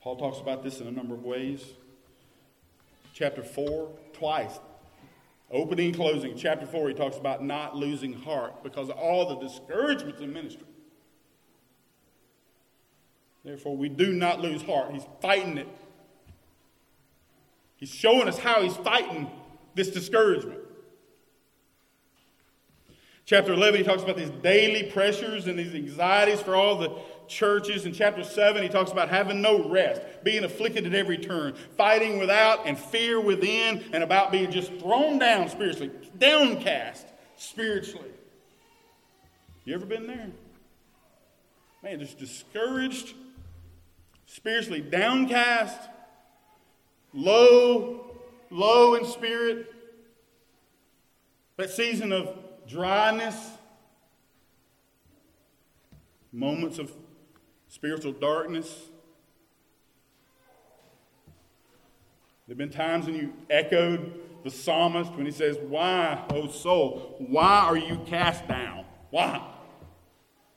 Paul 0.00 0.16
talks 0.16 0.38
about 0.38 0.62
this 0.62 0.80
in 0.80 0.86
a 0.86 0.90
number 0.90 1.14
of 1.14 1.24
ways. 1.24 1.62
Chapter 3.12 3.42
4, 3.42 3.90
twice 4.14 4.58
Opening 5.50 5.92
closing, 5.92 6.36
chapter 6.36 6.64
4, 6.64 6.90
he 6.90 6.94
talks 6.94 7.16
about 7.16 7.42
not 7.42 7.74
losing 7.74 8.12
heart 8.12 8.62
because 8.62 8.88
of 8.88 8.96
all 8.96 9.28
the 9.28 9.46
discouragements 9.46 10.20
in 10.20 10.32
ministry. 10.32 10.66
Therefore, 13.44 13.76
we 13.76 13.88
do 13.88 14.12
not 14.12 14.40
lose 14.40 14.62
heart. 14.62 14.92
He's 14.92 15.06
fighting 15.20 15.58
it. 15.58 15.68
He's 17.76 17.90
showing 17.90 18.28
us 18.28 18.38
how 18.38 18.62
he's 18.62 18.76
fighting 18.76 19.28
this 19.74 19.88
discouragement. 19.88 20.60
Chapter 23.24 23.52
11, 23.52 23.80
he 23.80 23.84
talks 23.84 24.02
about 24.02 24.16
these 24.16 24.30
daily 24.42 24.90
pressures 24.90 25.46
and 25.46 25.58
these 25.58 25.74
anxieties 25.74 26.42
for 26.42 26.54
all 26.54 26.76
the 26.76 26.90
churches. 27.30 27.86
In 27.86 27.92
chapter 27.94 28.24
7, 28.24 28.62
he 28.62 28.68
talks 28.68 28.90
about 28.90 29.08
having 29.08 29.40
no 29.40 29.68
rest, 29.68 30.02
being 30.22 30.44
afflicted 30.44 30.84
at 30.84 30.94
every 30.94 31.16
turn, 31.16 31.54
fighting 31.76 32.18
without 32.18 32.66
and 32.66 32.78
fear 32.78 33.20
within, 33.20 33.84
and 33.92 34.02
about 34.02 34.32
being 34.32 34.50
just 34.50 34.72
thrown 34.74 35.18
down 35.18 35.48
spiritually, 35.48 35.90
downcast 36.18 37.06
spiritually. 37.36 38.10
You 39.64 39.74
ever 39.74 39.86
been 39.86 40.06
there? 40.06 40.30
Man, 41.82 42.00
just 42.00 42.18
discouraged, 42.18 43.14
spiritually 44.26 44.80
downcast, 44.80 45.88
low, 47.14 48.10
low 48.50 48.94
in 48.96 49.06
spirit. 49.06 49.72
That 51.56 51.70
season 51.70 52.12
of 52.12 52.36
dryness, 52.66 53.36
moments 56.32 56.78
of 56.78 56.92
spiritual 57.70 58.12
darkness. 58.12 58.68
There 62.46 62.54
have 62.54 62.58
been 62.58 62.70
times 62.70 63.06
when 63.06 63.14
you 63.14 63.32
echoed 63.48 64.20
the 64.42 64.50
psalmist 64.50 65.12
when 65.12 65.24
he 65.24 65.32
says, 65.32 65.56
Why, 65.68 66.24
O 66.30 66.48
soul, 66.48 67.14
why 67.18 67.60
are 67.60 67.76
you 67.76 68.00
cast 68.06 68.46
down? 68.48 68.84
Why? 69.10 69.40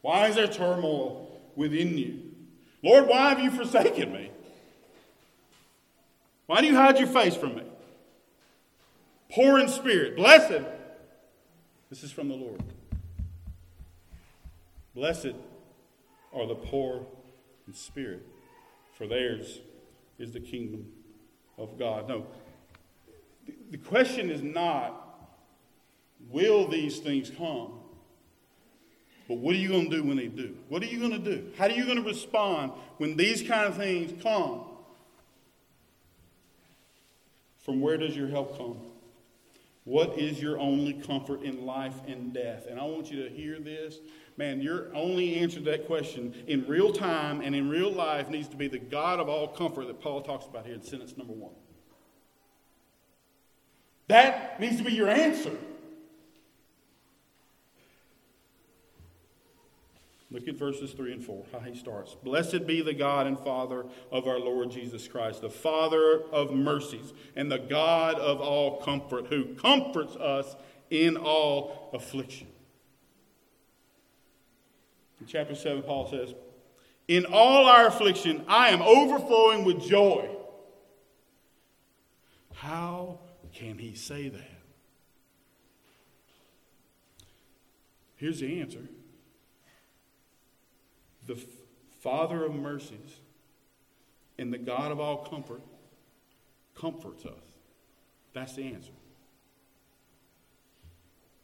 Why 0.01 0.27
is 0.27 0.35
there 0.35 0.47
turmoil 0.47 1.39
within 1.55 1.97
you? 1.97 2.19
Lord, 2.81 3.07
why 3.07 3.29
have 3.29 3.39
you 3.39 3.51
forsaken 3.51 4.11
me? 4.11 4.31
Why 6.47 6.61
do 6.61 6.67
you 6.67 6.75
hide 6.75 6.97
your 6.97 7.07
face 7.07 7.35
from 7.35 7.55
me? 7.55 7.63
Poor 9.31 9.59
in 9.59 9.67
spirit, 9.67 10.15
blessed. 10.15 10.63
This 11.89 12.03
is 12.03 12.11
from 12.11 12.27
the 12.27 12.35
Lord. 12.35 12.61
Blessed 14.95 15.33
are 16.33 16.47
the 16.47 16.55
poor 16.55 17.05
in 17.67 17.73
spirit, 17.73 18.25
for 18.97 19.07
theirs 19.07 19.59
is 20.19 20.31
the 20.31 20.39
kingdom 20.39 20.87
of 21.57 21.77
God. 21.77 22.07
No, 22.07 22.25
the 23.69 23.77
question 23.77 24.29
is 24.29 24.41
not, 24.41 24.99
will 26.29 26.67
these 26.67 26.99
things 26.99 27.29
come? 27.29 27.79
But 29.27 29.37
what 29.37 29.55
are 29.55 29.57
you 29.57 29.69
going 29.69 29.89
to 29.89 29.97
do 29.97 30.03
when 30.03 30.17
they 30.17 30.27
do? 30.27 30.55
What 30.67 30.83
are 30.83 30.87
you 30.87 30.99
going 30.99 31.11
to 31.11 31.17
do? 31.17 31.51
How 31.57 31.65
are 31.65 31.71
you 31.71 31.85
going 31.85 31.97
to 31.97 32.03
respond 32.03 32.73
when 32.97 33.15
these 33.15 33.41
kind 33.41 33.65
of 33.65 33.77
things 33.77 34.21
come? 34.21 34.65
From 37.59 37.79
where 37.79 37.97
does 37.97 38.15
your 38.15 38.27
help 38.27 38.57
come? 38.57 38.77
What 39.85 40.17
is 40.17 40.41
your 40.41 40.59
only 40.59 40.93
comfort 40.93 41.43
in 41.43 41.65
life 41.65 41.95
and 42.07 42.33
death? 42.33 42.67
And 42.69 42.79
I 42.79 42.83
want 42.83 43.11
you 43.11 43.23
to 43.23 43.29
hear 43.29 43.59
this 43.59 43.97
man, 44.37 44.61
your 44.61 44.93
only 44.95 45.35
answer 45.35 45.59
to 45.59 45.65
that 45.65 45.85
question 45.87 46.33
in 46.47 46.67
real 46.67 46.91
time 46.91 47.41
and 47.41 47.55
in 47.55 47.69
real 47.69 47.91
life 47.91 48.29
needs 48.29 48.47
to 48.49 48.57
be 48.57 48.67
the 48.67 48.79
God 48.79 49.19
of 49.19 49.29
all 49.29 49.47
comfort 49.47 49.87
that 49.87 50.01
Paul 50.01 50.21
talks 50.21 50.45
about 50.45 50.65
here 50.65 50.75
in 50.75 50.81
sentence 50.81 51.15
number 51.17 51.33
one. 51.33 51.53
That 54.07 54.59
needs 54.59 54.77
to 54.77 54.83
be 54.83 54.93
your 54.93 55.09
answer. 55.09 55.55
Look 60.31 60.47
at 60.47 60.55
verses 60.55 60.93
3 60.93 61.13
and 61.13 61.23
4, 61.23 61.45
how 61.51 61.59
he 61.59 61.75
starts. 61.75 62.15
Blessed 62.15 62.65
be 62.65 62.81
the 62.81 62.95
God 62.95 63.27
and 63.27 63.39
Father 63.39 63.85
of 64.11 64.27
our 64.27 64.39
Lord 64.39 64.71
Jesus 64.71 65.07
Christ, 65.07 65.41
the 65.41 65.49
Father 65.49 66.23
of 66.31 66.51
mercies 66.51 67.13
and 67.35 67.51
the 67.51 67.59
God 67.59 68.15
of 68.15 68.41
all 68.41 68.81
comfort, 68.81 69.27
who 69.27 69.53
comforts 69.53 70.15
us 70.15 70.55
in 70.89 71.17
all 71.17 71.91
affliction 71.93 72.47
in 75.23 75.27
chapter 75.29 75.55
7, 75.55 75.83
Paul 75.83 76.09
says, 76.09 76.33
In 77.07 77.25
all 77.25 77.65
our 77.65 77.87
affliction, 77.87 78.43
I 78.45 78.69
am 78.69 78.81
overflowing 78.81 79.63
with 79.63 79.81
joy. 79.81 80.29
How 82.55 83.19
can 83.53 83.77
he 83.77 83.95
say 83.95 84.27
that? 84.27 84.61
Here's 88.17 88.41
the 88.41 88.59
answer 88.59 88.81
the 91.25 91.41
Father 92.01 92.43
of 92.43 92.53
mercies 92.53 93.21
and 94.37 94.53
the 94.53 94.57
God 94.57 94.91
of 94.91 94.99
all 94.99 95.25
comfort 95.25 95.61
comforts 96.75 97.25
us. 97.25 97.31
That's 98.33 98.55
the 98.55 98.63
answer. 98.63 98.91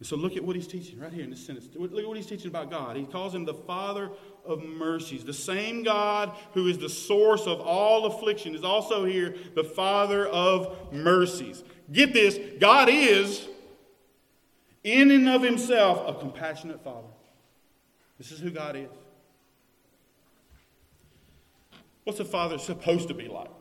So 0.02 0.16
look 0.16 0.38
at 0.38 0.44
what 0.44 0.56
he's 0.56 0.68
teaching 0.68 0.98
right 0.98 1.12
here 1.12 1.26
in 1.26 1.30
this 1.30 1.46
sentence. 1.46 1.68
Look 1.76 1.92
at 1.92 2.08
what 2.08 2.16
he's 2.16 2.26
teaching 2.26 2.48
about 2.48 2.70
God. 2.70 2.96
He 2.96 3.04
calls 3.04 3.36
him 3.36 3.44
the 3.44 3.54
Father 3.54 4.10
of 4.46 4.64
mercies. 4.64 5.26
The 5.26 5.34
same 5.34 5.84
God 5.84 6.32
who 6.54 6.68
is 6.68 6.78
the 6.78 6.88
source 6.88 7.46
of 7.48 7.60
all 7.60 8.06
affliction 8.06 8.56
is 8.56 8.64
also 8.64 9.04
here 9.04 9.36
the 9.56 9.64
Father 9.64 10.26
of 10.28 10.94
mercies. 10.94 11.66
Get 11.92 12.14
this 12.14 12.40
God 12.60 12.88
is, 12.90 13.48
in 14.86 15.12
and 15.12 15.28
of 15.28 15.42
himself, 15.42 16.02
a 16.08 16.18
compassionate 16.18 16.82
Father. 16.82 17.10
This 18.18 18.32
is 18.32 18.40
who 18.40 18.52
God 18.52 18.78
is. 18.78 18.90
What's 22.06 22.20
a 22.20 22.26
father 22.26 22.58
supposed 22.58 23.10
to 23.10 23.14
be 23.14 23.28
like? 23.28 23.52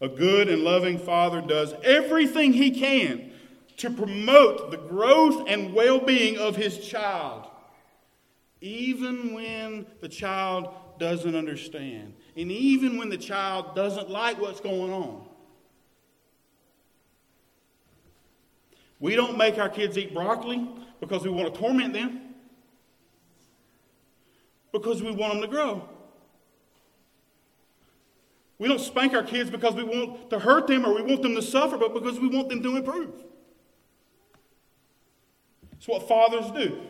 A 0.00 0.08
good 0.08 0.48
and 0.48 0.62
loving 0.62 0.98
father 0.98 1.40
does 1.40 1.74
everything 1.82 2.52
he 2.52 2.70
can 2.70 3.32
to 3.78 3.90
promote 3.90 4.70
the 4.70 4.76
growth 4.76 5.48
and 5.48 5.72
well 5.74 5.98
being 5.98 6.38
of 6.38 6.56
his 6.56 6.78
child, 6.78 7.46
even 8.60 9.32
when 9.34 9.86
the 10.00 10.08
child 10.08 10.74
doesn't 10.98 11.34
understand, 11.34 12.14
and 12.36 12.50
even 12.50 12.96
when 12.96 13.08
the 13.08 13.18
child 13.18 13.74
doesn't 13.74 14.10
like 14.10 14.40
what's 14.40 14.60
going 14.60 14.92
on. 14.92 15.26
We 18.98 19.14
don't 19.14 19.36
make 19.36 19.58
our 19.58 19.68
kids 19.68 19.98
eat 19.98 20.14
broccoli 20.14 20.66
because 21.00 21.22
we 21.22 21.30
want 21.30 21.52
to 21.52 21.60
torment 21.60 21.92
them, 21.92 22.34
because 24.72 25.02
we 25.02 25.10
want 25.10 25.34
them 25.34 25.42
to 25.42 25.48
grow. 25.48 25.86
We 28.58 28.68
don't 28.68 28.80
spank 28.80 29.12
our 29.12 29.22
kids 29.22 29.50
because 29.50 29.74
we 29.74 29.82
want 29.82 30.30
to 30.30 30.38
hurt 30.38 30.66
them 30.66 30.86
or 30.86 30.94
we 30.94 31.02
want 31.02 31.22
them 31.22 31.34
to 31.34 31.42
suffer, 31.42 31.76
but 31.76 31.92
because 31.92 32.18
we 32.18 32.28
want 32.28 32.48
them 32.48 32.62
to 32.62 32.76
improve. 32.76 33.12
It's 35.72 35.86
what 35.86 36.08
fathers 36.08 36.50
do. 36.52 36.80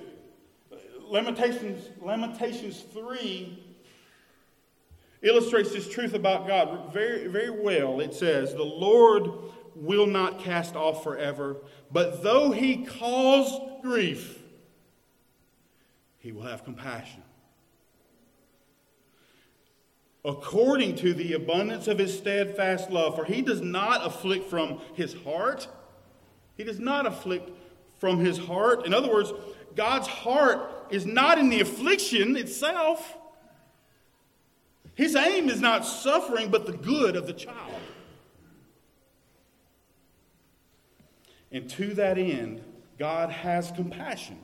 Lamentations, 1.09 1.89
Lamentations 2.01 2.81
3 2.93 3.63
illustrates 5.23 5.73
this 5.73 5.89
truth 5.89 6.15
about 6.15 6.47
God 6.47 6.93
very, 6.93 7.27
very 7.27 7.51
well. 7.51 8.01
It 8.01 8.15
says, 8.15 8.55
The 8.55 8.63
Lord 8.63 9.29
will 9.75 10.07
not 10.07 10.39
cast 10.39 10.77
off 10.77 11.03
forever, 11.03 11.57
but 11.93 12.23
though 12.23 12.53
he 12.53 12.85
cause 12.85 13.61
grief, 13.83 14.41
he 16.19 16.33
will 16.33 16.43
have 16.43 16.65
compassion 16.65 17.23
according 20.27 20.97
to 20.97 21.15
the 21.15 21.35
abundance 21.35 21.87
of 21.87 21.99
his 21.99 22.17
steadfast 22.17 22.91
love. 22.91 23.15
For 23.15 23.25
he 23.25 23.43
does 23.43 23.61
not 23.61 24.05
afflict 24.05 24.51
from 24.51 24.81
his 24.95 25.15
heart. 25.15 25.69
He 26.57 26.65
does 26.65 26.81
not 26.81 27.07
afflict 27.07 27.51
from 27.99 28.19
his 28.19 28.37
heart. 28.37 28.85
In 28.85 28.93
other 28.93 29.09
words, 29.09 29.33
God's 29.77 30.09
heart 30.09 30.69
is 30.91 31.07
not 31.07 31.39
in 31.39 31.49
the 31.49 31.61
affliction 31.61 32.37
itself. 32.37 33.17
His 34.95 35.15
aim 35.15 35.49
is 35.49 35.61
not 35.61 35.87
suffering, 35.87 36.51
but 36.51 36.67
the 36.67 36.73
good 36.73 37.15
of 37.15 37.27
the 37.27 37.33
child. 37.33 37.81
And 41.53 41.71
to 41.71 41.95
that 41.95 42.19
end, 42.19 42.63
God 42.99 43.31
has 43.31 43.71
compassion 43.71 44.39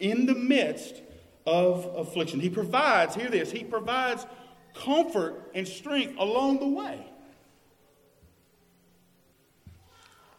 in 0.00 0.26
the 0.26 0.34
midst 0.34 1.02
of 1.46 1.86
affliction. 1.96 2.40
He 2.40 2.50
provides, 2.50 3.14
hear 3.14 3.30
this, 3.30 3.52
He 3.52 3.62
provides 3.62 4.26
comfort 4.74 5.50
and 5.54 5.66
strength 5.66 6.14
along 6.18 6.60
the 6.60 6.68
way. 6.68 7.06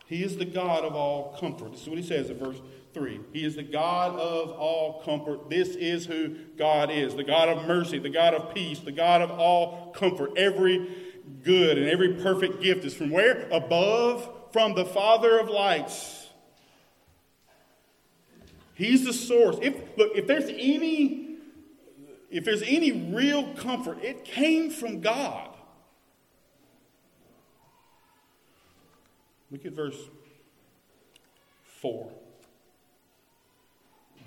He 0.06 0.24
is 0.24 0.38
the 0.38 0.46
God 0.46 0.84
of 0.84 0.96
all 0.96 1.38
comfort. 1.40 1.74
This 1.74 1.84
is 1.84 1.90
what 1.90 2.00
he 2.00 2.04
says 2.04 2.32
in 2.32 2.40
verse 2.40 2.60
3. 2.94 3.20
He 3.32 3.46
is 3.46 3.56
the 3.56 3.64
God 3.64 4.20
of 4.20 4.52
all 4.52 5.04
comfort. 5.04 5.50
This 5.50 5.76
is 5.76 6.08
who 6.08 6.36
God 6.58 6.90
is 6.90 7.16
the 7.16 7.24
God 7.24 7.48
of 7.48 7.68
mercy, 7.68 8.00
the 8.00 8.10
God 8.10 8.34
of 8.34 8.54
peace, 8.54 8.80
the 8.80 8.92
God 8.92 9.22
of 9.22 9.30
all 9.30 9.92
comfort. 9.92 10.32
Every 10.36 10.90
good 11.44 11.78
and 11.78 11.88
every 11.88 12.16
perfect 12.16 12.62
gift 12.62 12.86
is 12.86 12.96
from 12.96 13.12
where? 13.12 13.48
Above, 13.52 14.28
from 14.52 14.74
the 14.74 14.86
Father 14.86 15.40
of 15.40 15.48
lights. 15.48 16.28
He's 18.74 19.06
the 19.06 19.14
source. 19.14 19.58
If 19.62 19.76
look, 19.98 20.14
if 20.16 20.26
there's 20.26 20.50
any 20.50 21.29
if 22.30 22.46
there's 22.46 22.62
any 22.62 22.92
real 22.92 23.54
comfort, 23.56 24.04
it 24.04 24.24
came 24.24 24.70
from 24.70 25.02
God. 25.02 25.50
Look 29.52 29.66
at 29.66 29.74
verse 29.74 29.98
4. 31.82 32.12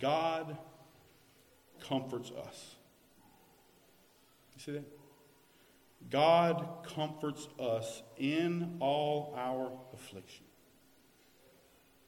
God 0.01 0.59
comforts 1.81 2.33
us. 2.33 2.75
You 4.57 4.63
see 4.63 4.73
that? 4.73 4.85
God 6.11 6.85
comforts 6.95 7.47
us 7.61 8.03
in 8.19 8.77
all 8.81 9.33
our 9.37 9.71
affliction. 9.95 10.45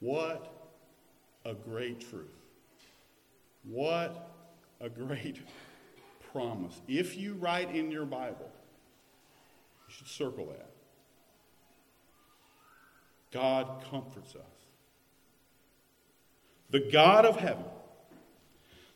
What 0.00 0.52
a 1.44 1.54
great 1.54 2.00
truth. 2.00 2.26
What 3.62 4.30
a 4.80 4.88
great 4.88 5.38
promise. 6.34 6.82
If 6.88 7.16
you 7.16 7.34
write 7.34 7.72
in 7.72 7.92
your 7.92 8.04
Bible, 8.04 8.50
you 9.86 9.94
should 9.94 10.08
circle 10.08 10.46
that. 10.46 10.70
God 13.32 13.84
comforts 13.88 14.34
us. 14.34 14.42
The 16.70 16.80
God 16.90 17.24
of 17.24 17.36
heaven, 17.36 17.64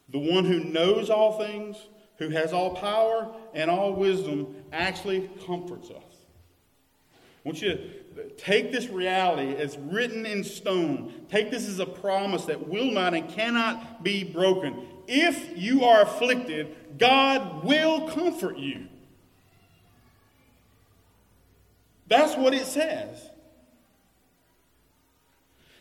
the 0.08 0.18
one 0.18 0.44
who 0.44 0.58
knows 0.64 1.10
all 1.10 1.38
things, 1.38 1.76
who 2.16 2.30
has 2.30 2.52
all 2.52 2.74
power 2.74 3.32
and 3.54 3.70
all 3.70 3.92
wisdom, 3.92 4.56
actually 4.72 5.30
comforts 5.46 5.90
us. 5.90 6.02
I 7.14 7.48
want 7.48 7.62
you 7.62 7.68
to 8.16 8.30
take 8.30 8.72
this 8.72 8.88
reality 8.88 9.54
as 9.54 9.78
written 9.78 10.26
in 10.26 10.42
stone. 10.42 11.12
Take 11.28 11.52
this 11.52 11.68
as 11.68 11.78
a 11.78 11.86
promise 11.86 12.46
that 12.46 12.66
will 12.66 12.90
not 12.90 13.14
and 13.14 13.28
cannot 13.28 14.02
be 14.02 14.24
broken. 14.24 14.88
If 15.08 15.56
you 15.56 15.84
are 15.84 16.02
afflicted, 16.02 16.76
God 16.98 17.64
will 17.64 18.08
comfort 18.08 18.58
you. 18.58 18.86
That's 22.08 22.36
what 22.36 22.54
it 22.54 22.66
says. 22.66 23.30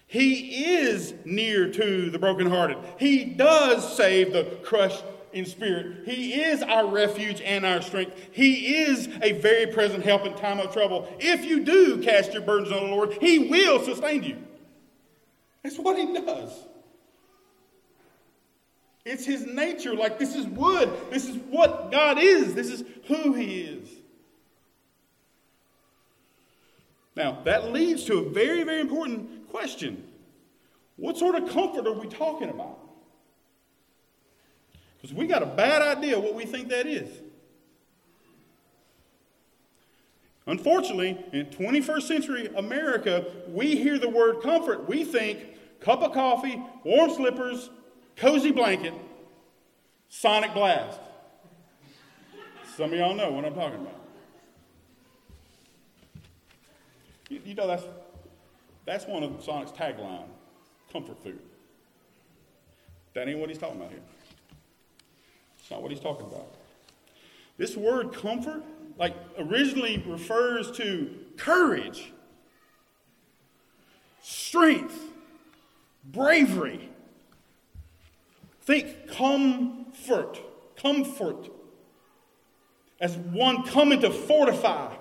He 0.08 0.76
is 0.78 1.14
near 1.26 1.70
to 1.70 2.10
the 2.10 2.18
brokenhearted. 2.18 2.78
He 2.98 3.26
does 3.26 3.96
save 3.96 4.32
the 4.32 4.46
crushed 4.64 5.04
in 5.34 5.46
spirit. 5.46 6.06
He 6.06 6.42
is 6.42 6.64
our 6.64 6.88
refuge 6.88 7.42
and 7.42 7.66
our 7.66 7.82
strength. 7.82 8.16
He 8.32 8.76
is 8.78 9.10
a 9.22 9.34
very 9.34 9.68
present 9.68 10.06
help 10.06 10.26
in 10.26 10.34
time 10.36 10.60
of 10.60 10.72
trouble. 10.72 11.14
If 11.20 11.46
you 11.46 11.66
do 11.66 12.02
cast 12.02 12.32
your 12.32 12.42
burdens 12.42 12.72
on 12.72 12.86
the 12.86 12.96
Lord, 12.96 13.18
He 13.20 13.40
will 13.50 13.84
sustain 13.84 14.24
you. 14.24 14.38
That's 15.64 15.78
what 15.78 15.98
He 15.98 16.14
does. 16.14 16.52
It's 19.08 19.26
his 19.26 19.46
nature. 19.46 19.96
Like, 19.96 20.20
this 20.20 20.36
is 20.36 20.46
wood. 20.48 20.92
This 21.10 21.30
is 21.30 21.38
what 21.38 21.94
God 21.94 22.20
is. 22.20 22.54
This 22.54 22.70
is 22.70 22.84
who 23.06 23.34
he 23.34 23.62
is. 23.62 23.88
Now, 27.16 27.40
that 27.46 27.72
leads 27.72 28.04
to 28.06 28.18
a 28.18 28.30
very, 28.30 28.64
very 28.64 28.82
important 28.82 29.50
question. 29.50 30.04
What 30.98 31.18
sort 31.18 31.36
of 31.36 31.50
comfort 31.50 31.88
are 31.88 31.94
we 31.94 32.08
talking 32.08 32.50
about? 32.50 32.80
Because 34.98 35.16
we 35.16 35.26
got 35.26 35.42
a 35.42 35.48
bad 35.48 35.82
idea 35.82 36.20
what 36.20 36.36
we 36.36 36.46
think 36.46 36.68
that 36.68 36.86
is. 36.86 37.10
Unfortunately, 40.48 41.18
in 41.32 41.46
21st 41.46 42.02
century 42.02 42.50
America, 42.58 43.26
we 43.48 43.78
hear 43.78 43.98
the 43.98 44.10
word 44.10 44.42
comfort. 44.42 44.88
We 44.90 45.06
think 45.06 45.40
cup 45.80 46.02
of 46.02 46.12
coffee, 46.12 46.62
warm 46.84 47.10
slippers, 47.12 47.70
cozy 48.18 48.52
blanket, 48.52 48.94
sonic 50.10 50.54
blast. 50.54 51.00
Some 52.76 52.92
of 52.92 53.00
y'all 53.00 53.16
know 53.16 53.32
what 53.32 53.46
I'm 53.46 53.56
talking 53.56 53.80
about. 53.80 53.96
You, 57.30 57.42
you 57.46 57.56
know, 57.56 57.68
that's, 57.68 57.84
that's 58.86 59.06
one 59.06 59.24
of 59.24 59.44
Sonic's 59.44 59.72
tagline 59.72 60.26
comfort 60.92 61.22
food. 61.24 61.40
That 63.14 63.28
ain't 63.28 63.40
what 63.40 63.50
he's 63.50 63.58
talking 63.58 63.78
about 63.78 63.90
here. 63.90 64.02
It's 65.60 65.72
not 65.72 65.82
what 65.82 65.92
he's 65.92 66.00
talking 66.00 66.26
about. 66.26 66.54
This 67.58 67.76
word 67.76 68.14
comfort, 68.14 68.64
like, 69.00 69.16
originally 69.40 70.04
refers 70.06 70.72
to 70.74 71.10
courage, 71.36 72.14
strength, 74.22 75.00
bravery, 76.06 76.90
Think 78.68 79.08
comfort, 79.08 80.42
comfort, 80.76 81.50
as 83.00 83.16
one 83.16 83.64
coming 83.64 84.02
to 84.02 84.12
fortify, 84.12 84.94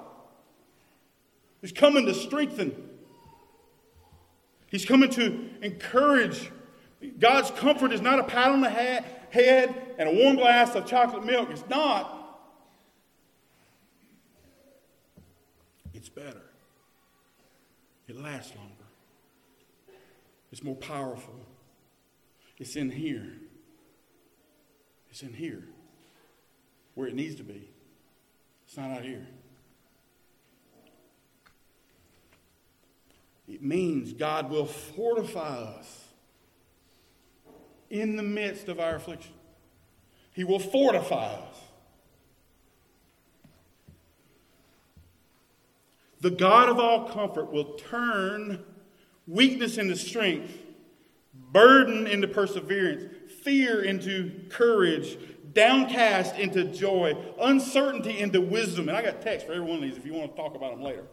He's 1.60 1.72
coming 1.72 2.06
to 2.06 2.14
strengthen. 2.14 2.90
He's 4.68 4.84
coming 4.84 5.10
to 5.10 5.50
encourage. 5.62 6.52
God's 7.18 7.50
comfort 7.50 7.92
is 7.92 8.00
not 8.00 8.20
a 8.20 8.22
pat 8.22 8.52
on 8.52 8.60
the 8.60 8.70
head 8.70 9.74
and 9.98 10.08
a 10.10 10.12
warm 10.12 10.36
glass 10.36 10.76
of 10.76 10.86
chocolate 10.86 11.24
milk. 11.24 11.48
It's 11.50 11.64
not. 11.68 12.38
It's 15.92 16.08
better. 16.08 16.44
It 18.06 18.14
lasts 18.14 18.54
longer. 18.54 18.72
It's 20.52 20.62
more 20.62 20.76
powerful. 20.76 21.34
It's 22.58 22.76
in 22.76 22.92
here. 22.92 23.32
It's 25.16 25.22
in 25.22 25.32
here 25.32 25.62
where 26.94 27.08
it 27.08 27.14
needs 27.14 27.36
to 27.36 27.42
be. 27.42 27.70
It's 28.66 28.76
not 28.76 28.90
out 28.90 29.02
here. 29.02 29.26
It 33.48 33.62
means 33.62 34.12
God 34.12 34.50
will 34.50 34.66
fortify 34.66 35.56
us 35.56 36.04
in 37.88 38.16
the 38.16 38.22
midst 38.22 38.68
of 38.68 38.78
our 38.78 38.96
affliction. 38.96 39.32
He 40.34 40.44
will 40.44 40.58
fortify 40.58 41.32
us. 41.32 41.56
The 46.20 46.30
God 46.30 46.68
of 46.68 46.78
all 46.78 47.08
comfort 47.08 47.50
will 47.50 47.72
turn 47.88 48.62
weakness 49.26 49.78
into 49.78 49.96
strength, 49.96 50.52
burden 51.32 52.06
into 52.06 52.28
perseverance, 52.28 53.15
fear 53.46 53.80
into 53.84 54.32
courage, 54.48 55.16
downcast 55.52 56.36
into 56.36 56.64
joy, 56.64 57.16
uncertainty 57.40 58.18
into 58.18 58.40
wisdom. 58.40 58.88
And 58.88 58.98
I 58.98 59.02
got 59.02 59.22
text 59.22 59.46
for 59.46 59.52
every 59.52 59.64
one 59.64 59.76
of 59.76 59.82
these 59.82 59.96
if 59.96 60.04
you 60.04 60.14
want 60.14 60.34
to 60.34 60.36
talk 60.36 60.56
about 60.56 60.72
them 60.72 60.82
later. 60.82 61.04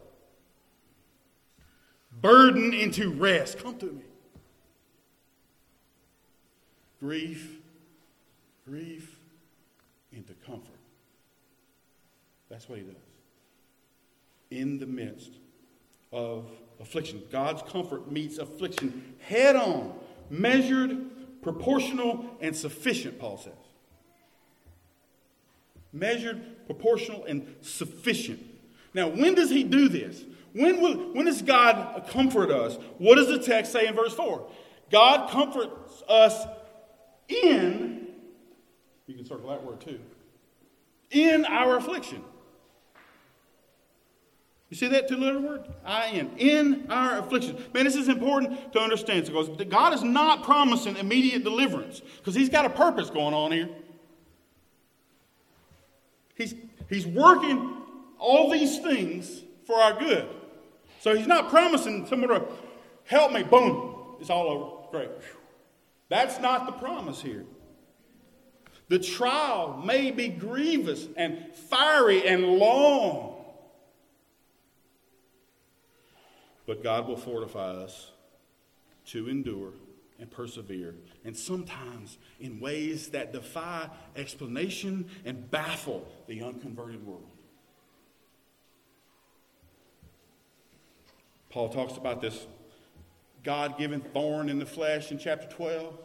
Burden 2.20 2.74
into 2.74 3.12
rest. 3.12 3.60
Come 3.60 3.78
to 3.78 3.86
me. 3.86 4.02
Grief, 6.98 7.60
grief 8.66 9.16
into 10.12 10.34
comfort. 10.44 10.80
That's 12.48 12.68
what 12.68 12.78
he 12.78 12.84
does. 12.84 12.96
In 14.50 14.78
the 14.78 14.86
midst 14.86 15.30
of 16.12 16.50
affliction. 16.80 17.22
God's 17.30 17.62
comfort 17.62 18.10
meets 18.10 18.38
affliction 18.38 19.14
head 19.20 19.54
on, 19.54 19.94
measured, 20.30 21.13
proportional, 21.44 22.36
and 22.40 22.56
sufficient, 22.56 23.20
Paul 23.20 23.36
says. 23.36 23.52
Measured, 25.92 26.66
proportional, 26.66 27.24
and 27.24 27.54
sufficient. 27.60 28.40
Now, 28.94 29.08
when 29.08 29.34
does 29.34 29.50
he 29.50 29.62
do 29.62 29.88
this? 29.88 30.24
When, 30.54 30.80
will, 30.80 31.12
when 31.12 31.26
does 31.26 31.42
God 31.42 32.08
comfort 32.08 32.50
us? 32.50 32.78
What 32.98 33.16
does 33.16 33.28
the 33.28 33.38
text 33.38 33.70
say 33.72 33.86
in 33.86 33.94
verse 33.94 34.14
4? 34.14 34.50
God 34.90 35.30
comforts 35.30 36.02
us 36.08 36.46
in, 37.28 38.08
you 39.06 39.14
can 39.14 39.24
circle 39.24 39.50
that 39.50 39.64
word 39.64 39.80
too, 39.80 40.00
in 41.10 41.44
our 41.44 41.76
affliction. 41.76 42.22
You 44.74 44.78
see 44.78 44.88
that 44.88 45.06
two 45.06 45.16
letter 45.16 45.38
word? 45.38 45.68
I-N. 45.84 46.32
In 46.36 46.90
our 46.90 47.20
affliction. 47.20 47.56
Man, 47.72 47.84
this 47.84 47.94
is 47.94 48.08
important 48.08 48.72
to 48.72 48.80
understand 48.80 49.24
because 49.24 49.48
God 49.68 49.94
is 49.94 50.02
not 50.02 50.42
promising 50.42 50.96
immediate 50.96 51.44
deliverance 51.44 52.02
because 52.18 52.34
He's 52.34 52.48
got 52.48 52.64
a 52.64 52.70
purpose 52.70 53.08
going 53.08 53.34
on 53.34 53.52
here. 53.52 53.68
He's, 56.34 56.56
he's 56.88 57.06
working 57.06 57.82
all 58.18 58.50
these 58.50 58.80
things 58.80 59.44
for 59.64 59.76
our 59.76 59.96
good. 59.96 60.26
So 60.98 61.14
He's 61.14 61.28
not 61.28 61.50
promising 61.50 62.08
someone 62.08 62.30
to 62.30 62.44
help 63.04 63.30
me, 63.30 63.44
boom, 63.44 64.16
it's 64.18 64.28
all 64.28 64.48
over. 64.48 64.88
Great. 64.90 65.10
That's 66.08 66.40
not 66.40 66.66
the 66.66 66.72
promise 66.72 67.22
here. 67.22 67.44
The 68.88 68.98
trial 68.98 69.80
may 69.86 70.10
be 70.10 70.26
grievous 70.26 71.06
and 71.16 71.54
fiery 71.54 72.26
and 72.26 72.44
long. 72.58 73.33
But 76.66 76.82
God 76.82 77.06
will 77.06 77.16
fortify 77.16 77.70
us 77.70 78.10
to 79.06 79.28
endure 79.28 79.72
and 80.18 80.30
persevere, 80.30 80.94
and 81.24 81.36
sometimes 81.36 82.18
in 82.40 82.60
ways 82.60 83.08
that 83.08 83.32
defy 83.32 83.90
explanation 84.16 85.06
and 85.24 85.50
baffle 85.50 86.06
the 86.28 86.42
unconverted 86.42 87.04
world. 87.04 87.26
Paul 91.50 91.68
talks 91.68 91.96
about 91.96 92.20
this 92.20 92.46
God 93.42 93.76
given 93.78 94.00
thorn 94.00 94.48
in 94.48 94.58
the 94.58 94.66
flesh 94.66 95.12
in 95.12 95.18
chapter 95.18 95.46
12. 95.48 95.98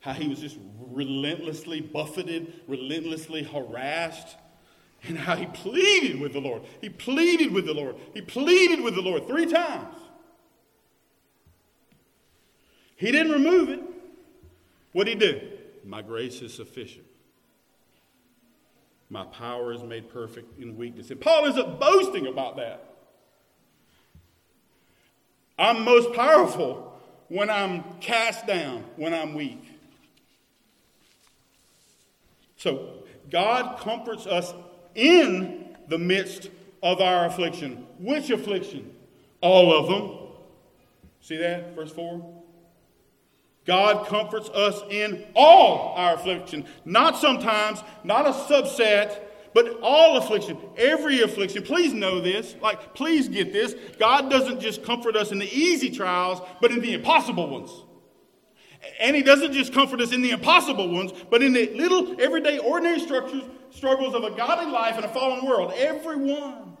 How 0.00 0.12
he 0.14 0.28
was 0.28 0.40
just 0.40 0.56
relentlessly 0.78 1.82
buffeted, 1.82 2.62
relentlessly 2.66 3.42
harassed 3.42 4.36
and 5.04 5.18
how 5.18 5.36
he 5.36 5.46
pleaded 5.46 6.20
with 6.20 6.32
the 6.32 6.40
Lord. 6.40 6.62
He 6.80 6.88
pleaded 6.88 7.52
with 7.52 7.66
the 7.66 7.74
Lord. 7.74 7.96
He 8.14 8.20
pleaded 8.20 8.82
with 8.82 8.94
the 8.94 9.02
Lord 9.02 9.26
three 9.26 9.46
times. 9.46 9.96
He 12.96 13.10
didn't 13.10 13.32
remove 13.32 13.70
it. 13.70 13.80
What 14.92 15.04
did 15.04 15.22
he 15.22 15.32
do? 15.32 15.40
My 15.84 16.02
grace 16.02 16.42
is 16.42 16.52
sufficient. 16.52 17.06
My 19.08 19.24
power 19.24 19.72
is 19.72 19.82
made 19.82 20.08
perfect 20.08 20.60
in 20.60 20.76
weakness. 20.76 21.10
And 21.10 21.20
Paul 21.20 21.46
isn't 21.46 21.80
boasting 21.80 22.26
about 22.26 22.56
that. 22.56 22.84
I'm 25.58 25.84
most 25.84 26.12
powerful 26.14 26.98
when 27.28 27.50
I'm 27.50 27.82
cast 28.00 28.46
down, 28.46 28.84
when 28.96 29.14
I'm 29.14 29.34
weak. 29.34 29.62
So 32.56 33.04
God 33.30 33.78
comforts 33.78 34.26
us 34.26 34.52
in 34.94 35.76
the 35.88 35.98
midst 35.98 36.50
of 36.82 37.00
our 37.00 37.26
affliction. 37.26 37.86
Which 37.98 38.30
affliction? 38.30 38.94
All 39.40 39.72
of 39.72 39.88
them. 39.88 40.18
See 41.20 41.36
that? 41.36 41.74
Verse 41.74 41.92
4. 41.92 42.40
God 43.66 44.06
comforts 44.06 44.48
us 44.48 44.82
in 44.90 45.24
all 45.34 45.94
our 45.96 46.14
affliction. 46.14 46.64
Not 46.84 47.18
sometimes, 47.18 47.82
not 48.02 48.26
a 48.26 48.32
subset, 48.32 49.20
but 49.52 49.80
all 49.82 50.16
affliction, 50.16 50.56
every 50.76 51.22
affliction. 51.22 51.62
Please 51.62 51.92
know 51.92 52.20
this. 52.20 52.54
Like, 52.62 52.94
please 52.94 53.28
get 53.28 53.52
this. 53.52 53.74
God 53.98 54.30
doesn't 54.30 54.60
just 54.60 54.82
comfort 54.84 55.16
us 55.16 55.32
in 55.32 55.38
the 55.38 55.52
easy 55.52 55.90
trials, 55.90 56.40
but 56.60 56.70
in 56.70 56.80
the 56.80 56.94
impossible 56.94 57.48
ones. 57.48 57.70
And 58.98 59.14
He 59.14 59.22
doesn't 59.22 59.52
just 59.52 59.72
comfort 59.72 60.00
us 60.00 60.12
in 60.12 60.22
the 60.22 60.30
impossible 60.30 60.88
ones, 60.88 61.12
but 61.30 61.42
in 61.42 61.52
the 61.52 61.70
little, 61.74 62.20
everyday, 62.20 62.58
ordinary 62.58 63.00
structures, 63.00 63.42
struggles 63.70 64.14
of 64.14 64.24
a 64.24 64.30
godly 64.30 64.70
life 64.70 64.98
in 64.98 65.04
a 65.04 65.08
fallen 65.08 65.46
world. 65.46 65.72
Everyone. 65.76 66.76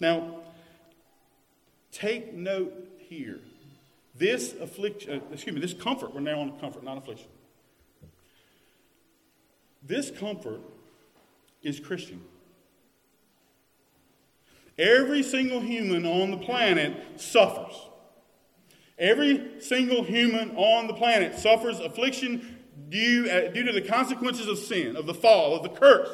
Now, 0.00 0.40
take 1.92 2.34
note 2.34 2.72
here. 2.98 3.40
This 4.16 4.54
affliction, 4.60 5.12
uh, 5.12 5.32
excuse 5.32 5.54
me, 5.54 5.60
this 5.60 5.74
comfort, 5.74 6.14
we're 6.14 6.20
now 6.20 6.40
on 6.40 6.58
comfort, 6.60 6.84
not 6.84 6.98
affliction. 6.98 7.28
This 9.82 10.10
comfort 10.10 10.60
is 11.62 11.80
Christian. 11.80 12.20
Every 14.78 15.22
single 15.22 15.60
human 15.60 16.04
on 16.04 16.30
the 16.30 16.36
planet 16.38 17.20
suffers. 17.20 17.74
Every 18.98 19.60
single 19.60 20.02
human 20.04 20.56
on 20.56 20.86
the 20.86 20.94
planet 20.94 21.38
suffers 21.38 21.80
affliction 21.80 22.58
due, 22.88 23.28
uh, 23.30 23.50
due 23.52 23.64
to 23.64 23.72
the 23.72 23.80
consequences 23.80 24.46
of 24.46 24.58
sin, 24.58 24.96
of 24.96 25.06
the 25.06 25.14
fall, 25.14 25.56
of 25.56 25.62
the 25.62 25.68
curse. 25.68 26.08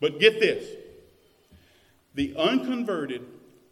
But 0.00 0.20
get 0.20 0.40
this 0.40 0.76
the 2.14 2.34
unconverted, 2.36 3.26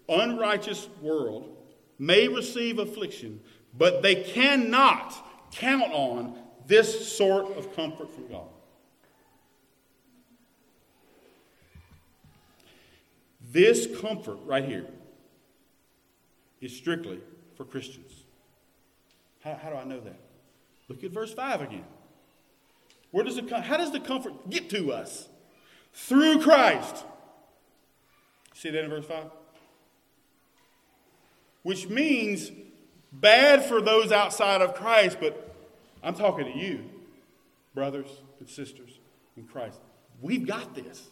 unrighteous 0.08 0.88
world 1.00 1.56
may 1.98 2.28
receive 2.28 2.78
affliction, 2.78 3.40
but 3.76 4.02
they 4.02 4.16
cannot 4.16 5.14
count 5.52 5.92
on 5.92 6.38
this 6.66 7.16
sort 7.16 7.56
of 7.56 7.74
comfort 7.74 8.12
from 8.12 8.28
God. 8.28 8.48
This 13.54 13.86
comfort 14.00 14.38
right 14.46 14.64
here 14.64 14.84
is 16.60 16.76
strictly 16.76 17.20
for 17.56 17.64
Christians. 17.64 18.24
How, 19.44 19.54
how 19.54 19.70
do 19.70 19.76
I 19.76 19.84
know 19.84 20.00
that? 20.00 20.18
Look 20.88 21.04
at 21.04 21.12
verse 21.12 21.32
5 21.32 21.60
again. 21.60 21.84
Where 23.12 23.24
does 23.24 23.38
it, 23.38 23.48
come? 23.48 23.62
how 23.62 23.76
does 23.76 23.92
the 23.92 24.00
comfort 24.00 24.50
get 24.50 24.70
to 24.70 24.92
us? 24.92 25.28
Through 25.92 26.40
Christ. 26.42 27.04
See 28.54 28.70
that 28.70 28.82
in 28.82 28.90
verse 28.90 29.04
5? 29.04 29.26
Which 31.62 31.88
means 31.88 32.50
bad 33.12 33.64
for 33.64 33.80
those 33.80 34.10
outside 34.10 34.62
of 34.62 34.74
Christ, 34.74 35.18
but 35.20 35.54
I'm 36.02 36.16
talking 36.16 36.52
to 36.52 36.58
you, 36.58 36.90
brothers 37.72 38.08
and 38.40 38.48
sisters 38.48 38.98
in 39.36 39.44
Christ. 39.44 39.78
We've 40.20 40.44
got 40.44 40.74
this. 40.74 41.08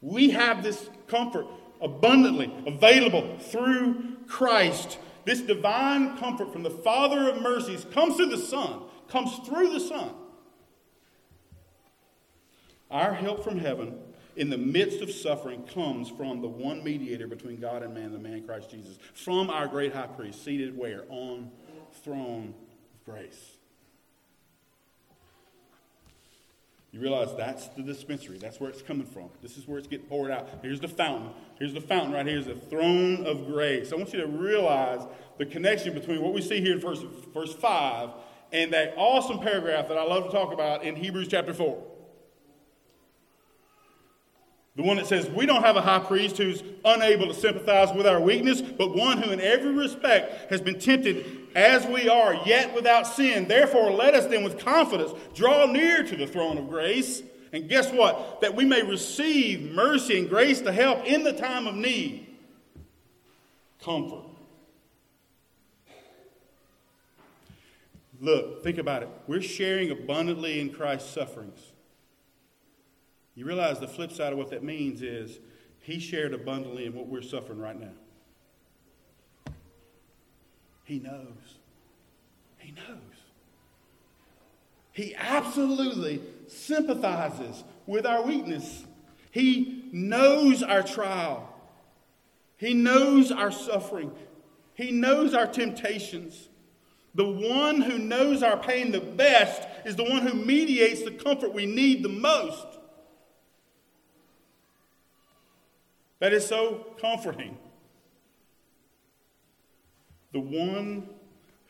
We 0.00 0.30
have 0.30 0.62
this 0.62 0.88
comfort 1.08 1.46
abundantly 1.82 2.52
available 2.66 3.36
through 3.38 4.16
Christ. 4.26 4.98
This 5.24 5.40
divine 5.40 6.16
comfort 6.18 6.52
from 6.52 6.62
the 6.62 6.70
Father 6.70 7.28
of 7.28 7.42
mercies 7.42 7.86
comes 7.92 8.16
through 8.16 8.30
the 8.30 8.38
Son, 8.38 8.82
comes 9.08 9.38
through 9.46 9.72
the 9.72 9.80
Son. 9.80 10.14
Our 12.90 13.14
help 13.14 13.44
from 13.44 13.58
heaven 13.58 13.98
in 14.36 14.50
the 14.50 14.58
midst 14.58 15.00
of 15.00 15.10
suffering 15.10 15.62
comes 15.64 16.08
from 16.08 16.40
the 16.40 16.48
one 16.48 16.82
mediator 16.82 17.26
between 17.26 17.60
God 17.60 17.82
and 17.82 17.94
man, 17.94 18.12
the 18.12 18.18
man 18.18 18.44
Christ 18.44 18.70
Jesus, 18.70 18.98
from 19.14 19.50
our 19.50 19.66
great 19.66 19.94
high 19.94 20.06
priest, 20.06 20.44
seated 20.44 20.76
where? 20.76 21.04
On 21.08 21.50
throne 22.02 22.54
of 22.94 23.04
grace. 23.04 23.56
You 26.92 27.00
realize 27.00 27.34
that's 27.36 27.68
the 27.68 27.82
dispensary. 27.82 28.36
That's 28.36 28.60
where 28.60 28.68
it's 28.68 28.82
coming 28.82 29.06
from. 29.06 29.30
This 29.40 29.56
is 29.56 29.66
where 29.66 29.78
it's 29.78 29.88
getting 29.88 30.06
poured 30.06 30.30
out. 30.30 30.46
Here's 30.60 30.78
the 30.78 30.88
fountain. 30.88 31.30
Here's 31.58 31.72
the 31.72 31.80
fountain 31.80 32.12
right 32.12 32.26
here 32.26 32.38
is 32.38 32.46
the 32.46 32.54
throne 32.54 33.24
of 33.24 33.46
grace. 33.46 33.92
I 33.92 33.96
want 33.96 34.12
you 34.12 34.20
to 34.20 34.26
realize 34.26 35.00
the 35.38 35.46
connection 35.46 35.94
between 35.94 36.20
what 36.20 36.34
we 36.34 36.42
see 36.42 36.60
here 36.60 36.74
in 36.74 36.80
verse, 36.80 37.02
verse 37.32 37.54
5 37.54 38.10
and 38.52 38.72
that 38.74 38.92
awesome 38.96 39.38
paragraph 39.38 39.88
that 39.88 39.96
I 39.96 40.04
love 40.04 40.24
to 40.24 40.30
talk 40.30 40.52
about 40.52 40.84
in 40.84 40.94
Hebrews 40.94 41.28
chapter 41.28 41.54
4. 41.54 41.82
The 44.74 44.82
one 44.82 44.96
that 44.96 45.06
says, 45.06 45.28
We 45.28 45.44
don't 45.44 45.62
have 45.62 45.76
a 45.76 45.82
high 45.82 45.98
priest 45.98 46.38
who's 46.38 46.62
unable 46.84 47.26
to 47.26 47.34
sympathize 47.34 47.94
with 47.94 48.06
our 48.06 48.20
weakness, 48.20 48.62
but 48.62 48.96
one 48.96 49.20
who 49.20 49.30
in 49.30 49.40
every 49.40 49.72
respect 49.72 50.50
has 50.50 50.62
been 50.62 50.78
tempted 50.78 51.26
as 51.54 51.86
we 51.86 52.08
are, 52.08 52.40
yet 52.46 52.74
without 52.74 53.06
sin. 53.06 53.46
Therefore, 53.48 53.90
let 53.90 54.14
us 54.14 54.26
then 54.26 54.42
with 54.44 54.58
confidence 54.58 55.12
draw 55.34 55.66
near 55.66 56.02
to 56.02 56.16
the 56.16 56.26
throne 56.26 56.56
of 56.56 56.70
grace. 56.70 57.22
And 57.52 57.68
guess 57.68 57.92
what? 57.92 58.40
That 58.40 58.56
we 58.56 58.64
may 58.64 58.82
receive 58.82 59.72
mercy 59.72 60.18
and 60.18 60.28
grace 60.28 60.62
to 60.62 60.72
help 60.72 61.04
in 61.04 61.22
the 61.22 61.34
time 61.34 61.66
of 61.66 61.74
need. 61.74 62.26
Comfort. 63.82 64.24
Look, 68.22 68.62
think 68.62 68.78
about 68.78 69.02
it. 69.02 69.10
We're 69.26 69.42
sharing 69.42 69.90
abundantly 69.90 70.60
in 70.60 70.72
Christ's 70.72 71.10
sufferings. 71.10 71.71
You 73.34 73.46
realize 73.46 73.80
the 73.80 73.88
flip 73.88 74.12
side 74.12 74.32
of 74.32 74.38
what 74.38 74.50
that 74.50 74.62
means 74.62 75.02
is 75.02 75.38
he 75.80 75.98
shared 75.98 76.34
abundantly 76.34 76.86
in 76.86 76.94
what 76.94 77.06
we're 77.06 77.22
suffering 77.22 77.58
right 77.58 77.78
now. 77.78 79.52
He 80.84 80.98
knows. 80.98 81.58
He 82.58 82.72
knows. 82.72 82.98
He 84.92 85.14
absolutely 85.16 86.20
sympathizes 86.46 87.64
with 87.86 88.04
our 88.04 88.22
weakness. 88.22 88.84
He 89.30 89.88
knows 89.92 90.62
our 90.62 90.82
trial. 90.82 91.48
He 92.58 92.74
knows 92.74 93.32
our 93.32 93.50
suffering. 93.50 94.12
He 94.74 94.90
knows 94.90 95.34
our 95.34 95.46
temptations. 95.46 96.48
The 97.14 97.28
one 97.28 97.80
who 97.80 97.98
knows 97.98 98.42
our 98.42 98.56
pain 98.56 98.92
the 98.92 99.00
best 99.00 99.66
is 99.84 99.96
the 99.96 100.04
one 100.04 100.26
who 100.26 100.34
mediates 100.34 101.02
the 101.02 101.10
comfort 101.10 101.54
we 101.54 101.66
need 101.66 102.02
the 102.02 102.08
most. 102.08 102.66
That 106.22 106.32
is 106.32 106.46
so 106.46 106.86
comforting. 107.00 107.58
The 110.30 110.38
one 110.38 111.08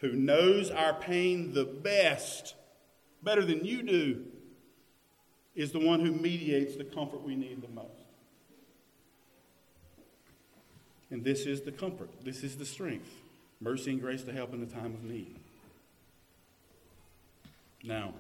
who 0.01 0.13
knows 0.13 0.71
our 0.71 0.93
pain 0.93 1.55
the 1.55 1.65
best, 1.65 2.55
better 3.23 3.47
than 3.47 3.65
you 3.65 3.83
do, 3.83 4.25
is 5.55 5.73
the 5.73 5.79
one 5.79 6.01
who 6.01 6.13
mediates 6.13 6.77
the 6.77 6.85
comfort 6.85 7.23
we 7.23 7.35
need 7.35 7.63
the 7.63 7.69
most. 7.69 7.89
And 11.11 11.25
this 11.25 11.47
is 11.47 11.63
the 11.63 11.73
comfort, 11.73 12.11
this 12.23 12.45
is 12.45 12.59
the 12.59 12.67
strength 12.67 13.09
mercy 13.59 13.93
and 13.93 14.03
grace 14.03 14.23
to 14.25 14.33
help 14.35 14.53
in 14.53 14.61
the 14.61 14.67
time 14.67 14.93
of 14.93 15.03
need. 15.03 15.35
Now, 17.83 18.13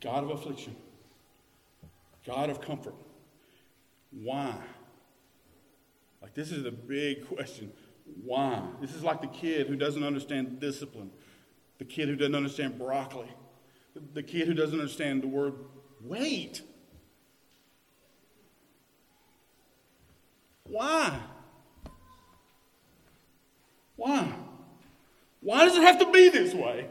God 0.00 0.22
of 0.22 0.30
affliction, 0.30 0.76
God 2.24 2.50
of 2.50 2.60
comfort. 2.60 2.94
Why? 4.10 4.54
Like, 6.22 6.34
this 6.34 6.52
is 6.52 6.64
a 6.64 6.70
big 6.70 7.26
question. 7.36 7.72
Why? 8.24 8.62
This 8.80 8.94
is 8.94 9.02
like 9.02 9.20
the 9.20 9.28
kid 9.28 9.66
who 9.66 9.76
doesn't 9.76 10.02
understand 10.02 10.60
discipline, 10.60 11.10
the 11.78 11.84
kid 11.84 12.08
who 12.08 12.16
doesn't 12.16 12.34
understand 12.34 12.78
broccoli, 12.78 13.28
the 14.14 14.22
kid 14.22 14.48
who 14.48 14.54
doesn't 14.54 14.78
understand 14.78 15.22
the 15.22 15.28
word 15.28 15.54
wait. 16.02 16.62
Why? 20.64 21.18
Why? 23.96 24.32
Why 25.40 25.64
does 25.64 25.76
it 25.76 25.82
have 25.82 25.98
to 26.00 26.10
be 26.12 26.28
this 26.28 26.54
way? 26.54 26.88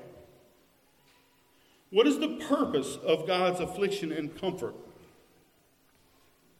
What 1.90 2.08
is 2.08 2.20
the 2.20 2.38
purpose 2.50 2.98
of 2.98 3.26
God's 3.28 3.60
affliction 3.60 4.12
and 4.12 4.36
comfort? 4.40 4.76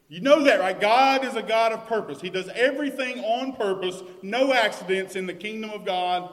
You 0.10 0.22
know 0.22 0.44
that, 0.44 0.60
right? 0.60 0.80
God 0.80 1.26
is 1.26 1.36
a 1.36 1.44
God 1.44 1.74
of 1.74 1.86
purpose. 1.88 2.22
He 2.22 2.30
does 2.30 2.48
everything 2.50 3.20
on 3.20 3.54
purpose, 3.54 4.02
no 4.22 4.54
accidents 4.54 5.16
in 5.16 5.26
the 5.26 5.34
kingdom 5.34 5.72
of 5.72 5.86
God. 5.86 6.32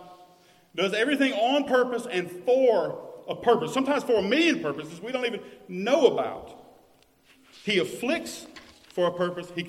Does 0.77 0.93
everything 0.93 1.33
on 1.33 1.65
purpose 1.65 2.07
and 2.11 2.31
for 2.45 3.05
a 3.29 3.35
purpose, 3.35 3.73
sometimes 3.73 4.05
for 4.05 4.15
a 4.15 4.23
million 4.23 4.61
purposes 4.61 5.01
we 5.01 5.13
don't 5.13 5.27
even 5.27 5.41
know 5.69 6.07
about. 6.07 6.63
He 7.65 7.79
afflicts 7.79 8.47
for 8.93 9.09
a 9.09 9.13
purpose, 9.13 9.51
He 9.55 9.65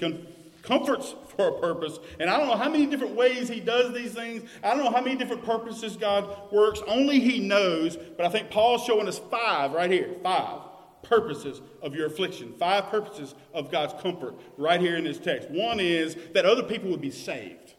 comforts 0.61 1.15
for 1.35 1.47
a 1.47 1.59
purpose. 1.59 1.99
And 2.19 2.29
I 2.29 2.37
don't 2.37 2.47
know 2.47 2.57
how 2.57 2.69
many 2.69 2.85
different 2.85 3.15
ways 3.15 3.47
He 3.47 3.59
does 3.59 3.93
these 3.93 4.13
things. 4.13 4.47
I 4.63 4.75
don't 4.75 4.83
know 4.83 4.91
how 4.91 5.01
many 5.01 5.15
different 5.15 5.45
purposes 5.45 5.95
God 5.95 6.51
works. 6.51 6.81
Only 6.87 7.19
He 7.19 7.39
knows. 7.39 7.97
But 7.97 8.25
I 8.25 8.29
think 8.29 8.49
Paul's 8.49 8.83
showing 8.83 9.07
us 9.07 9.19
five 9.19 9.71
right 9.71 9.89
here. 9.89 10.15
Five 10.21 10.64
purposes 11.09 11.61
of 11.81 11.95
your 11.95 12.07
affliction, 12.07 12.53
five 12.57 12.85
purposes 12.85 13.35
of 13.53 13.71
God's 13.71 14.01
comfort 14.01 14.35
right 14.57 14.79
here 14.79 14.97
in 14.97 15.03
this 15.03 15.17
text. 15.17 15.49
One 15.49 15.79
is 15.79 16.15
that 16.33 16.45
other 16.45 16.63
people 16.63 16.89
would 16.91 17.01
be 17.01 17.11
saved. 17.11 17.73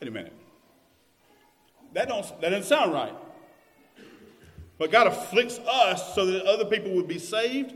Wait 0.00 0.08
a 0.08 0.10
minute. 0.10 0.34
That, 1.92 2.08
don't, 2.08 2.40
that 2.40 2.50
doesn't 2.50 2.68
sound 2.68 2.92
right. 2.92 3.14
But 4.78 4.92
God 4.92 5.08
afflicts 5.08 5.58
us 5.58 6.14
so 6.14 6.26
that 6.26 6.44
other 6.44 6.64
people 6.64 6.92
would 6.92 7.08
be 7.08 7.18
saved. 7.18 7.74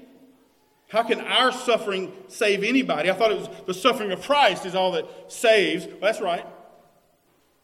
How 0.88 1.03
can 1.03 1.20
our 1.20 1.50
suffering 1.50 2.12
save 2.28 2.62
anybody? 2.62 3.11
I 3.11 3.14
thought 3.14 3.32
it 3.32 3.38
was 3.38 3.48
the 3.66 3.74
suffering 3.74 4.12
of 4.12 4.22
Christ 4.22 4.66
is 4.66 4.74
all 4.74 4.92
that 4.92 5.07
saves. 5.32 5.86
Well, 5.86 5.96
that's 6.03 6.20
right. 6.20 6.46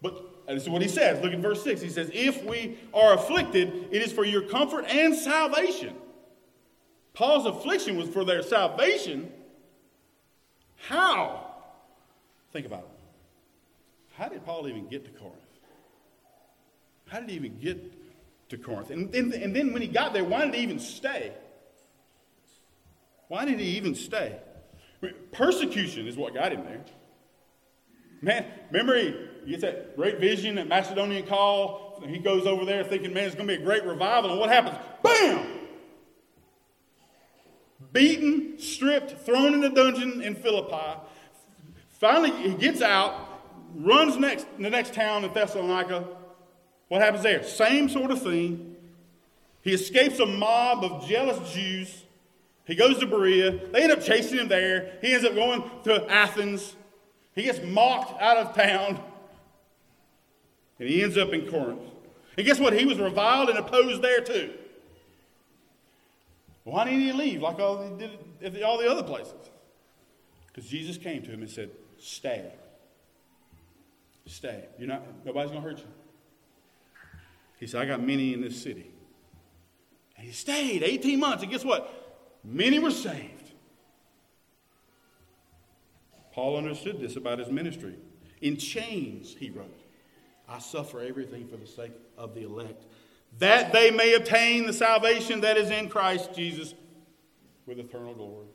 But 0.01 0.24
and 0.49 0.57
this 0.57 0.62
is 0.62 0.70
what 0.70 0.80
he 0.80 0.88
says. 0.88 1.22
Look 1.22 1.34
at 1.34 1.40
verse 1.40 1.62
6. 1.62 1.82
He 1.82 1.90
says, 1.90 2.11
If 2.14 2.42
we 2.42 2.78
are 2.94 3.12
afflicted, 3.14 3.88
it 3.92 4.01
is 4.01 4.11
for 4.11 4.24
your 4.24 4.40
comfort 4.40 4.86
and 4.88 5.14
salvation. 5.14 5.94
Paul's 7.12 7.44
affliction 7.44 7.99
was 7.99 8.09
for 8.09 8.24
their 8.24 8.42
salvation. 8.42 9.30
How? 10.88 11.55
Think 12.51 12.64
about 12.64 12.80
it. 12.80 12.88
How 14.14 14.28
did 14.28 14.44
Paul 14.46 14.66
even 14.68 14.88
get 14.88 15.05
to 15.05 15.11
Corinth? 15.11 15.36
How 17.09 17.20
did 17.20 17.28
he 17.28 17.36
even 17.36 17.59
get 17.59 18.49
to 18.49 18.57
Corinth? 18.57 18.90
And, 18.90 19.14
and, 19.14 19.34
and 19.34 19.55
then 19.55 19.74
when 19.74 19.82
he 19.82 19.88
got 19.88 20.14
there, 20.14 20.24
why 20.24 20.46
did 20.46 20.55
he 20.55 20.62
even 20.62 20.78
stay? 20.78 21.32
Why 23.28 23.44
did 23.44 23.61
he 23.61 23.76
even 23.76 23.94
stay? 23.94 24.38
Persecution 25.32 26.07
is 26.07 26.16
what 26.16 26.32
got 26.32 26.53
him 26.53 26.64
there. 26.64 26.84
Man, 28.22 28.46
remember 28.70 28.99
he, 28.99 29.28
gets 29.51 29.62
that 29.62 29.96
great 29.96 30.18
vision, 30.18 30.57
that 30.57 30.68
Macedonian 30.68 31.26
call. 31.26 32.03
He 32.07 32.18
goes 32.18 32.46
over 32.46 32.64
there 32.64 32.84
thinking, 32.84 33.12
man, 33.12 33.24
it's 33.24 33.34
going 33.34 33.49
to 33.49 33.57
be 33.57 33.62
a 33.62 33.64
great 33.64 33.84
revival. 33.84 34.30
And 34.30 34.40
what 34.40 34.51
happens? 34.51 34.76
Bam! 35.03 35.46
Beaten, 37.92 38.59
stripped, 38.59 39.24
thrown 39.24 39.55
in 39.55 39.64
a 39.64 39.70
dungeon 39.70 40.20
in 40.20 40.34
Philippi. 40.34 41.01
Finally, 41.90 42.30
he 42.42 42.55
gets 42.55 42.82
out, 42.82 43.14
runs 43.74 44.16
next 44.16 44.44
to 44.57 44.62
the 44.62 44.70
next 44.70 44.94
town 44.94 45.24
in 45.24 45.32
Thessalonica. 45.32 46.07
What 46.88 47.01
happens 47.01 47.22
there? 47.22 47.42
Same 47.42 47.88
sort 47.88 48.11
of 48.11 48.22
thing. 48.22 48.76
He 49.62 49.72
escapes 49.72 50.18
a 50.18 50.26
mob 50.26 50.84
of 50.84 51.09
jealous 51.09 51.53
Jews. 51.53 52.05
He 52.64 52.74
goes 52.74 52.99
to 52.99 53.07
Berea. 53.07 53.68
They 53.72 53.82
end 53.82 53.92
up 53.92 54.03
chasing 54.03 54.38
him 54.38 54.49
there. 54.49 54.99
He 55.01 55.12
ends 55.12 55.24
up 55.24 55.34
going 55.34 55.64
to 55.84 56.11
Athens. 56.11 56.76
He 57.34 57.44
gets 57.44 57.61
mocked 57.64 58.20
out 58.20 58.36
of 58.36 58.55
town. 58.55 59.03
And 60.79 60.89
he 60.89 61.03
ends 61.03 61.16
up 61.16 61.33
in 61.33 61.49
Corinth. 61.49 61.83
And 62.37 62.47
guess 62.47 62.61
what? 62.61 62.72
He 62.72 62.85
was 62.85 62.99
reviled 62.99 63.49
and 63.49 63.59
opposed 63.59 64.03
there 64.03 64.20
too. 64.20 64.53
Why 66.64 66.85
didn't 66.85 67.01
he 67.01 67.12
leave 67.12 67.43
like 67.43 67.59
all 67.59 67.97
did 67.97 68.62
all 68.62 68.79
the 68.79 68.91
other 68.91 69.03
places? 69.03 69.51
Because 70.47 70.68
Jesus 70.68 70.97
came 70.99 71.22
to 71.22 71.31
him 71.31 71.41
and 71.41 71.51
said, 71.51 71.70
Stay. 71.99 72.53
Stay. 74.26 74.66
You're 74.79 74.89
not, 74.89 75.03
nobody's 75.24 75.51
going 75.51 75.62
to 75.62 75.68
hurt 75.68 75.79
you. 75.79 75.87
He 77.59 77.66
said, 77.66 77.81
I 77.81 77.87
got 77.87 78.03
many 78.03 78.35
in 78.35 78.41
this 78.43 78.62
city. 78.62 78.91
And 80.16 80.26
he 80.26 80.33
stayed 80.33 80.83
18 80.83 81.18
months. 81.18 81.43
And 81.43 81.51
guess 81.51 81.64
what? 81.64 81.99
many 82.45 82.79
were 82.79 82.91
saved. 82.91 83.53
Paul 86.33 86.57
understood 86.57 87.01
this 87.01 87.16
about 87.16 87.39
his 87.39 87.51
ministry. 87.51 87.97
In 88.41 88.57
chains, 88.57 89.35
he 89.39 89.51
wrote, 89.51 89.78
I 90.49 90.59
suffer 90.59 91.01
everything 91.01 91.46
for 91.46 91.57
the 91.57 91.66
sake 91.66 91.92
of 92.16 92.34
the 92.34 92.44
elect, 92.44 92.86
that 93.38 93.72
they 93.72 93.90
may 93.90 94.14
obtain 94.14 94.66
the 94.66 94.72
salvation 94.72 95.42
that 95.42 95.57
is 95.57 95.70
in 95.70 95.88
Christ 95.88 96.34
Jesus 96.34 96.74
with 97.66 97.78
eternal 97.78 98.14
glory. 98.14 98.46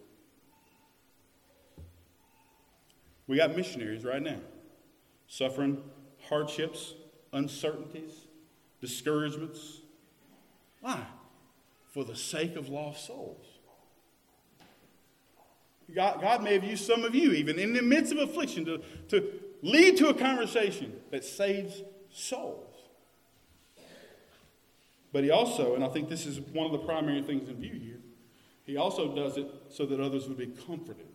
We 3.28 3.38
got 3.38 3.56
missionaries 3.56 4.04
right 4.04 4.22
now 4.22 4.40
suffering 5.28 5.82
hardships, 6.28 6.94
uncertainties, 7.32 8.28
discouragements. 8.82 9.82
Why? 10.82 11.04
For 11.92 12.04
the 12.04 12.16
sake 12.16 12.56
of 12.56 12.70
lost 12.70 13.08
souls. 13.08 13.46
God, 15.94 16.22
God 16.22 16.44
may 16.44 16.54
have 16.54 16.64
used 16.64 16.86
some 16.86 17.04
of 17.04 17.14
you, 17.14 17.32
even 17.32 17.60
in 17.60 17.74
the 17.74 17.82
midst 17.82 18.12
of 18.12 18.20
affliction, 18.20 18.66
to, 18.66 18.82
to 19.10 19.43
lead 19.64 19.98
to 19.98 20.10
a 20.10 20.14
conversation 20.14 20.94
that 21.10 21.24
saves 21.24 21.82
souls. 22.12 22.76
But 25.12 25.24
He 25.24 25.32
also, 25.32 25.74
and 25.74 25.84
I 25.84 25.88
think 25.88 26.10
this 26.10 26.26
is 26.26 26.40
one 26.40 26.68
of 26.68 26.72
the 26.72 26.86
primary 26.86 27.24
things 27.24 27.50
in 27.50 27.56
view 27.56 27.74
here, 27.74 28.00
He 28.66 28.78
also 28.78 29.16
does 29.16 29.38
it 29.38 29.48
so 29.70 29.86
that 29.88 30.00
others 30.00 30.28
would 30.28 30.38
be 30.38 30.48
comforted. 30.68 31.08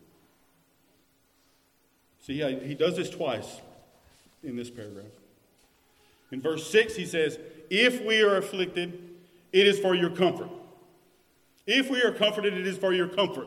See, 2.22 2.42
He 2.66 2.74
does 2.74 2.96
this 2.96 3.10
twice 3.10 3.60
in 4.42 4.56
this 4.56 4.70
paragraph. 4.70 5.06
In 6.32 6.40
verse 6.40 6.68
6, 6.70 6.96
He 6.96 7.06
says, 7.06 7.38
If 7.70 8.02
we 8.02 8.22
are 8.22 8.36
afflicted, 8.36 9.00
it 9.52 9.66
is 9.66 9.78
for 9.78 9.94
your 9.94 10.10
comfort. 10.10 10.50
If 11.66 11.90
we 11.90 12.02
are 12.02 12.12
comforted, 12.12 12.54
it 12.54 12.66
is 12.66 12.78
for 12.78 12.94
your 12.94 13.08
comfort. 13.08 13.46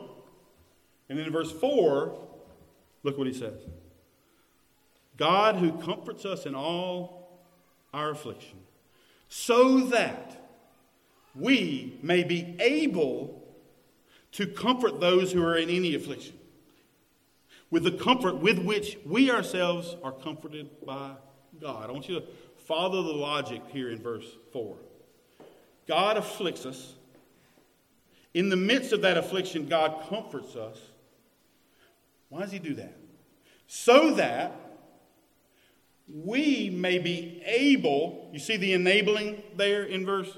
And 1.08 1.18
then 1.18 1.26
in 1.26 1.32
verse 1.32 1.50
4, 1.52 2.16
look 3.02 3.18
what 3.18 3.26
he 3.26 3.32
says 3.32 3.60
God 5.16 5.56
who 5.56 5.72
comforts 5.72 6.24
us 6.24 6.46
in 6.46 6.54
all 6.54 7.40
our 7.92 8.10
affliction, 8.10 8.58
so 9.28 9.80
that 9.86 10.48
we 11.34 11.98
may 12.02 12.22
be 12.24 12.56
able 12.58 13.42
to 14.32 14.46
comfort 14.46 15.00
those 15.00 15.32
who 15.32 15.44
are 15.44 15.56
in 15.56 15.68
any 15.68 15.94
affliction 15.94 16.34
with 17.72 17.84
the 17.84 17.90
comfort 17.90 18.36
with 18.36 18.58
which 18.58 18.98
we 19.04 19.30
ourselves 19.30 19.96
are 20.04 20.12
comforted 20.12 20.68
by 20.84 21.12
God. 21.60 21.88
I 21.88 21.92
want 21.92 22.08
you 22.08 22.20
to 22.20 22.26
follow 22.66 23.02
the 23.02 23.12
logic 23.12 23.62
here 23.68 23.90
in 23.90 23.98
verse 23.98 24.26
4. 24.52 24.76
God 25.88 26.18
afflicts 26.18 26.66
us. 26.66 26.94
In 28.34 28.50
the 28.50 28.56
midst 28.56 28.92
of 28.92 29.02
that 29.02 29.16
affliction, 29.16 29.66
God 29.66 30.06
comforts 30.08 30.54
us. 30.54 30.78
Why 32.28 32.40
does 32.40 32.52
He 32.52 32.58
do 32.58 32.74
that? 32.74 32.94
So 33.66 34.14
that 34.14 34.54
we 36.12 36.70
may 36.70 36.98
be 36.98 37.42
able, 37.44 38.28
you 38.32 38.38
see 38.38 38.56
the 38.56 38.74
enabling 38.74 39.42
there 39.56 39.84
in 39.84 40.04
verse 40.04 40.36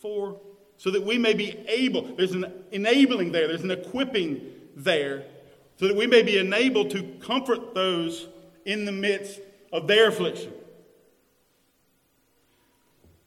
4? 0.00 0.40
So 0.76 0.90
that 0.90 1.02
we 1.02 1.18
may 1.18 1.34
be 1.34 1.64
able, 1.68 2.02
there's 2.16 2.32
an 2.32 2.52
enabling 2.70 3.32
there, 3.32 3.48
there's 3.48 3.64
an 3.64 3.70
equipping 3.70 4.52
there, 4.76 5.24
so 5.78 5.88
that 5.88 5.96
we 5.96 6.06
may 6.06 6.22
be 6.22 6.38
enabled 6.38 6.90
to 6.90 7.02
comfort 7.20 7.74
those 7.74 8.28
in 8.64 8.84
the 8.84 8.92
midst 8.92 9.40
of 9.72 9.86
their 9.86 10.08
affliction. 10.08 10.52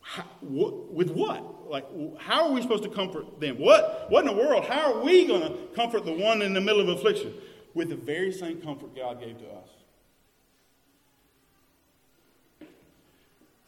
How, 0.02 0.24
wh- 0.42 0.94
with 0.94 1.10
what? 1.10 1.70
Like, 1.70 1.86
how 2.18 2.48
are 2.48 2.52
we 2.52 2.62
supposed 2.62 2.84
to 2.84 2.90
comfort 2.90 3.40
them? 3.40 3.58
What, 3.60 4.08
what 4.10 4.26
in 4.26 4.36
the 4.36 4.42
world? 4.42 4.66
How 4.66 4.94
are 4.94 5.04
we 5.04 5.28
going 5.28 5.42
to 5.42 5.56
comfort 5.76 6.06
the 6.06 6.14
one 6.14 6.42
in 6.42 6.54
the 6.54 6.62
middle 6.62 6.82
of 6.82 6.90
affliction? 6.90 7.34
With 7.76 7.90
the 7.90 7.96
very 7.96 8.32
same 8.32 8.62
comfort 8.62 8.96
God 8.96 9.20
gave 9.20 9.38
to 9.38 9.46
us. 9.46 9.70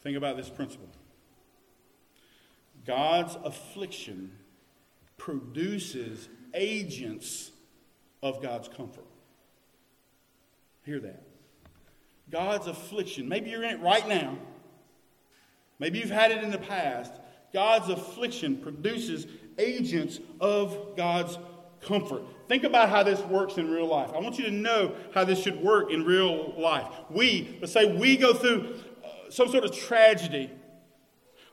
Think 0.02 0.16
about 0.16 0.36
this 0.36 0.50
principle 0.50 0.88
God's 2.84 3.36
affliction 3.44 4.32
produces 5.16 6.28
agents 6.54 7.52
of 8.22 8.42
God's 8.42 8.68
comfort. 8.68 9.06
Hear 10.84 10.98
that. 11.00 11.22
God's 12.30 12.66
affliction, 12.66 13.28
maybe 13.28 13.50
you're 13.50 13.62
in 13.62 13.70
it 13.70 13.80
right 13.80 14.06
now, 14.08 14.36
maybe 15.78 15.98
you've 15.98 16.10
had 16.10 16.30
it 16.30 16.42
in 16.42 16.50
the 16.50 16.58
past. 16.58 17.12
God's 17.52 17.90
affliction 17.90 18.56
produces 18.56 19.26
agents 19.58 20.18
of 20.40 20.96
God's 20.96 21.38
comfort. 21.82 22.22
Think 22.48 22.64
about 22.64 22.88
how 22.88 23.02
this 23.02 23.20
works 23.20 23.58
in 23.58 23.70
real 23.70 23.86
life. 23.86 24.10
I 24.14 24.20
want 24.20 24.38
you 24.38 24.44
to 24.46 24.50
know 24.50 24.94
how 25.12 25.24
this 25.24 25.42
should 25.42 25.62
work 25.62 25.90
in 25.90 26.04
real 26.04 26.54
life. 26.56 26.86
We, 27.10 27.58
let's 27.60 27.72
say 27.72 27.94
we 27.94 28.16
go 28.16 28.32
through 28.32 28.76
some 29.32 29.48
sort 29.48 29.64
of 29.64 29.76
tragedy, 29.76 30.50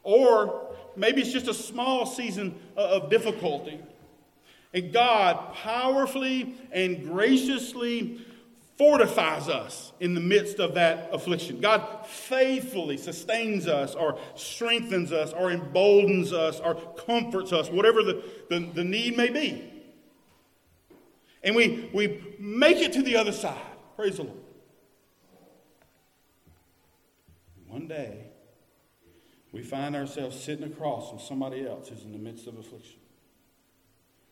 or 0.04 0.76
maybe 0.96 1.22
it's 1.22 1.32
just 1.32 1.48
a 1.48 1.54
small 1.54 2.06
season 2.06 2.56
of 2.76 3.10
difficulty. 3.10 3.80
And 4.74 4.94
God 4.94 5.54
powerfully 5.56 6.56
and 6.72 7.04
graciously 7.04 8.22
fortifies 8.78 9.50
us 9.50 9.92
in 10.00 10.14
the 10.14 10.22
midst 10.22 10.60
of 10.60 10.76
that 10.76 11.10
affliction. 11.12 11.60
God 11.60 12.06
faithfully 12.06 12.98
sustains 12.98 13.68
us 13.68 13.94
or 13.96 14.18
strengthens 14.36 15.12
us 15.12 15.34
or 15.34 15.52
emboldens 15.52 16.32
us 16.32 16.60
or 16.60 16.76
comforts 16.76 17.52
us, 17.52 17.70
whatever 17.70 18.04
the, 18.04 18.24
the, 18.50 18.60
the 18.74 18.84
need 18.84 19.18
may 19.18 19.30
be. 19.30 19.70
And 21.44 21.56
we, 21.56 21.90
we 21.94 22.22
make 22.40 22.78
it 22.78 22.94
to 22.94 23.02
the 23.02 23.16
other 23.16 23.32
side. 23.32 23.58
Praise 23.96 24.18
the 24.18 24.24
Lord. 24.24 24.39
One 27.70 27.88
day, 27.88 28.26
we 29.52 29.62
find 29.62 29.96
ourselves 29.96 30.40
sitting 30.40 30.66
across 30.66 31.10
from 31.10 31.20
somebody 31.20 31.66
else 31.68 31.90
who's 31.90 32.04
in 32.04 32.12
the 32.12 32.18
midst 32.18 32.48
of 32.48 32.58
affliction. 32.58 33.00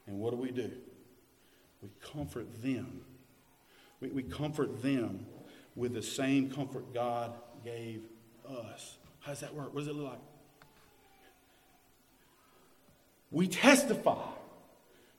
And 0.08 0.20
what 0.20 0.32
do 0.32 0.38
we 0.38 0.52
do? 0.52 0.72
We 1.82 1.90
comfort 2.02 2.62
them. 2.64 3.02
We, 4.00 4.10
we 4.10 4.24
comfort 4.24 4.82
them 4.82 5.26
with 5.76 5.94
the 5.94 6.02
same 6.02 6.50
comfort 6.50 6.94
God 6.94 7.34
gave 7.64 8.02
us. 8.48 8.98
How 9.20 9.32
does 9.32 9.42
that 9.42 9.54
work? 9.54 9.74
What 9.74 9.82
does 9.82 9.90
it 9.90 9.96
look 9.96 10.12
like? 10.12 10.22
We 13.30 13.48
testify 13.48 14.30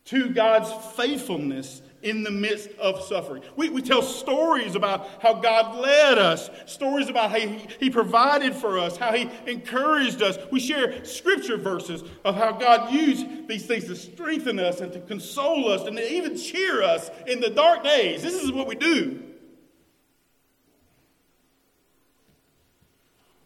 to 0.09 0.31
God's 0.31 0.73
faithfulness 0.95 1.83
in 2.03 2.23
the 2.23 2.31
midst 2.31 2.71
of 2.79 3.03
suffering. 3.03 3.43
We, 3.57 3.69
we 3.69 3.83
tell 3.83 4.01
stories 4.01 4.75
about 4.75 5.07
how 5.21 5.35
God 5.35 5.81
led 5.81 6.17
us, 6.17 6.49
stories 6.65 7.11
about 7.11 7.31
how 7.31 7.39
he, 7.39 7.67
he 7.79 7.91
provided 7.91 8.55
for 8.55 8.79
us, 8.79 8.97
how 8.97 9.13
He 9.13 9.29
encouraged 9.47 10.23
us. 10.23 10.39
We 10.51 10.61
share 10.61 11.05
scripture 11.05 11.59
verses 11.59 12.05
of 12.25 12.37
how 12.37 12.53
God 12.53 12.91
used 12.91 13.49
these 13.49 13.67
things 13.67 13.85
to 13.85 13.97
strengthen 13.97 14.59
us 14.59 14.81
and 14.81 14.93
to 14.95 15.01
console 15.01 15.71
us 15.71 15.87
and 15.87 15.97
to 15.99 16.13
even 16.13 16.39
cheer 16.39 16.83
us 16.83 17.11
in 17.27 17.41
the 17.41 17.51
dark 17.51 17.85
days. 17.85 18.23
This 18.23 18.43
is 18.43 18.51
what 18.51 18.67
we 18.67 18.77
do. 18.77 19.23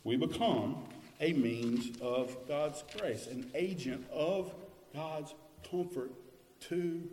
We 0.05 0.17
become 0.17 0.77
a 1.21 1.33
means 1.33 1.97
of 2.01 2.37
God's 2.47 2.85
grace, 2.97 3.27
an 3.27 3.51
agent 3.55 4.05
of 4.13 4.53
God's 4.95 5.35
comfort 5.69 6.11
to 6.69 7.09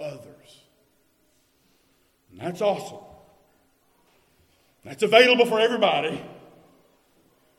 others. 0.00 0.62
And 2.30 2.40
that's 2.40 2.60
awesome. 2.60 2.98
That's 4.84 5.02
available 5.02 5.46
for 5.46 5.60
everybody, 5.60 6.22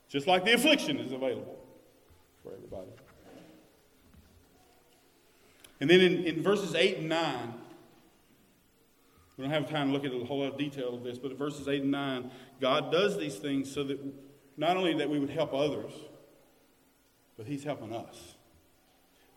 just 0.07 0.25
like 0.27 0.45
the 0.45 0.53
affliction 0.53 0.99
is 0.99 1.11
available 1.11 1.59
for 2.43 2.53
everybody. 2.53 2.91
And 5.81 5.89
then 5.89 6.01
in, 6.01 6.23
in 6.25 6.41
verses 6.41 6.75
8 6.75 6.97
and 6.97 7.09
9, 7.09 7.53
we 9.37 9.43
don't 9.45 9.53
have 9.53 9.69
time 9.69 9.87
to 9.87 9.93
look 9.93 10.03
at 10.03 10.11
a 10.11 10.25
whole 10.25 10.39
lot 10.39 10.51
of 10.51 10.57
detail 10.57 10.93
of 10.93 11.03
this, 11.03 11.17
but 11.17 11.31
in 11.31 11.37
verses 11.37 11.67
8 11.67 11.83
and 11.83 11.91
9, 11.91 12.31
God 12.59 12.91
does 12.91 13.17
these 13.17 13.37
things 13.37 13.71
so 13.71 13.83
that 13.85 13.99
not 14.57 14.75
only 14.75 14.93
that 14.95 15.09
we 15.09 15.19
would 15.19 15.29
help 15.29 15.53
others, 15.53 15.93
but 17.37 17.47
He's 17.47 17.63
helping 17.63 17.95
us. 17.95 18.35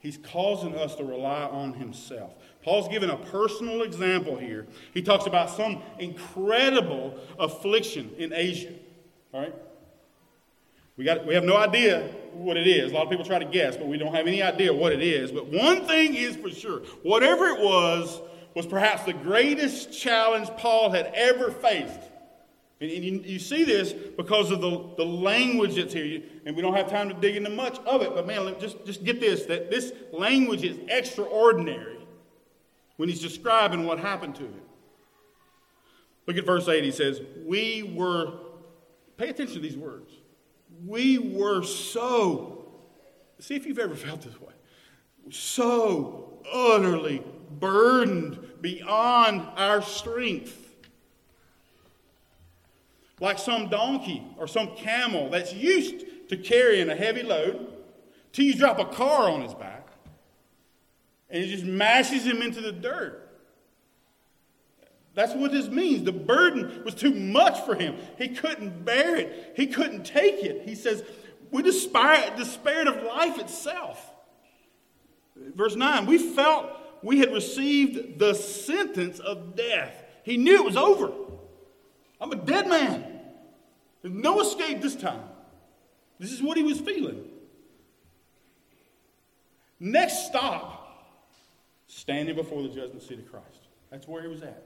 He's 0.02 0.18
causing 0.18 0.74
us 0.74 0.96
to 0.96 1.04
rely 1.04 1.44
on 1.44 1.74
himself. 1.74 2.32
Paul's 2.64 2.88
given 2.88 3.08
a 3.08 3.16
personal 3.16 3.82
example 3.82 4.36
here. 4.36 4.66
He 4.92 5.00
talks 5.00 5.26
about 5.26 5.48
some 5.48 5.80
incredible 6.00 7.16
affliction 7.38 8.10
in 8.18 8.32
Asia. 8.32 8.72
All 9.32 9.42
right? 9.42 9.54
We, 10.96 11.04
got, 11.04 11.24
we 11.24 11.34
have 11.34 11.44
no 11.44 11.56
idea 11.56 12.08
what 12.32 12.56
it 12.56 12.66
is. 12.66 12.90
A 12.90 12.94
lot 12.96 13.04
of 13.04 13.10
people 13.10 13.24
try 13.24 13.38
to 13.38 13.44
guess, 13.44 13.76
but 13.76 13.86
we 13.86 13.96
don't 13.96 14.12
have 14.12 14.26
any 14.26 14.42
idea 14.42 14.74
what 14.74 14.92
it 14.92 15.02
is. 15.02 15.30
But 15.30 15.46
one 15.46 15.86
thing 15.86 16.16
is 16.16 16.34
for 16.34 16.50
sure 16.50 16.80
whatever 17.04 17.46
it 17.46 17.60
was, 17.60 18.20
was 18.54 18.66
perhaps 18.66 19.04
the 19.04 19.12
greatest 19.12 19.96
challenge 19.98 20.48
Paul 20.58 20.90
had 20.90 21.12
ever 21.14 21.52
faced. 21.52 22.00
And, 22.82 23.04
you, 23.04 23.22
you, 23.24 23.38
see 23.38 23.62
this 23.62 23.92
because 23.92 24.50
of 24.50 24.60
the, 24.60 24.90
the 24.96 25.04
language 25.04 25.76
that's 25.76 25.94
here. 25.94 26.20
And 26.44 26.56
we 26.56 26.62
don't 26.62 26.74
have 26.74 26.90
time 26.90 27.08
to 27.08 27.14
dig 27.14 27.36
into 27.36 27.50
much 27.50 27.78
of 27.86 28.02
it, 28.02 28.12
but 28.12 28.26
man, 28.26 28.56
just, 28.58 28.84
just 28.84 29.04
get 29.04 29.20
this 29.20 29.44
that 29.46 29.70
this 29.70 29.92
language 30.12 30.64
is 30.64 30.78
extraordinary. 30.88 31.98
when 32.96 33.08
he's 33.08 33.20
describing 33.20 33.86
what 33.86 34.00
happened 34.00 34.34
to 34.36 34.42
him. 34.42 34.60
Look 36.26 36.36
at 36.36 36.44
verse 36.44 36.66
8. 36.66 36.82
He 36.82 36.90
says, 36.90 37.20
We 37.44 37.94
were, 37.94 38.32
pay 39.16 39.28
attention 39.28 39.54
to 39.54 39.60
these 39.60 39.76
words. 39.76 40.12
We 40.84 41.18
were 41.18 41.62
so, 41.62 42.66
see 43.38 43.54
if 43.54 43.64
you've 43.64 43.78
ever 43.78 43.94
felt 43.96 44.22
this 44.22 44.40
way, 44.40 44.54
so 45.30 46.42
utterly 46.52 47.22
burdened 47.60 48.40
beyond 48.60 49.46
our 49.56 49.82
strength. 49.82 50.61
Like 53.22 53.38
some 53.38 53.68
donkey 53.68 54.22
or 54.36 54.48
some 54.48 54.74
camel 54.74 55.30
that's 55.30 55.54
used 55.54 56.28
to 56.28 56.36
carrying 56.36 56.90
a 56.90 56.96
heavy 56.96 57.22
load, 57.22 57.72
till 58.32 58.44
you 58.44 58.54
drop 58.54 58.80
a 58.80 58.84
car 58.84 59.30
on 59.30 59.42
his 59.42 59.54
back 59.54 59.82
and 61.30 61.42
it 61.42 61.46
just 61.46 61.64
mashes 61.64 62.24
him 62.24 62.42
into 62.42 62.60
the 62.60 62.72
dirt. 62.72 63.18
That's 65.14 65.34
what 65.34 65.52
this 65.52 65.68
means. 65.68 66.02
The 66.04 66.12
burden 66.12 66.82
was 66.84 66.94
too 66.94 67.14
much 67.14 67.60
for 67.60 67.74
him. 67.74 67.96
He 68.18 68.28
couldn't 68.28 68.84
bear 68.84 69.16
it, 69.16 69.52
he 69.56 69.68
couldn't 69.68 70.04
take 70.04 70.42
it. 70.42 70.68
He 70.68 70.74
says, 70.74 71.04
We 71.52 71.62
despaired, 71.62 72.88
of 72.88 73.02
life 73.04 73.38
itself. 73.38 74.10
Verse 75.36 75.76
9, 75.76 76.06
we 76.06 76.18
felt 76.18 76.70
we 77.02 77.20
had 77.20 77.32
received 77.32 78.18
the 78.18 78.34
sentence 78.34 79.20
of 79.20 79.54
death. 79.54 79.94
He 80.24 80.36
knew 80.36 80.56
it 80.56 80.64
was 80.64 80.76
over. 80.76 81.12
I'm 82.20 82.30
a 82.30 82.36
dead 82.36 82.68
man. 82.68 83.11
There's 84.02 84.14
no 84.14 84.40
escape 84.40 84.82
this 84.82 84.96
time. 84.96 85.22
This 86.18 86.32
is 86.32 86.42
what 86.42 86.56
he 86.56 86.62
was 86.62 86.80
feeling. 86.80 87.24
Next 89.78 90.26
stop, 90.26 91.04
standing 91.86 92.36
before 92.36 92.62
the 92.62 92.68
judgment 92.68 93.02
seat 93.02 93.18
of 93.18 93.30
Christ. 93.30 93.68
That's 93.90 94.06
where 94.06 94.22
he 94.22 94.28
was 94.28 94.42
at, 94.42 94.62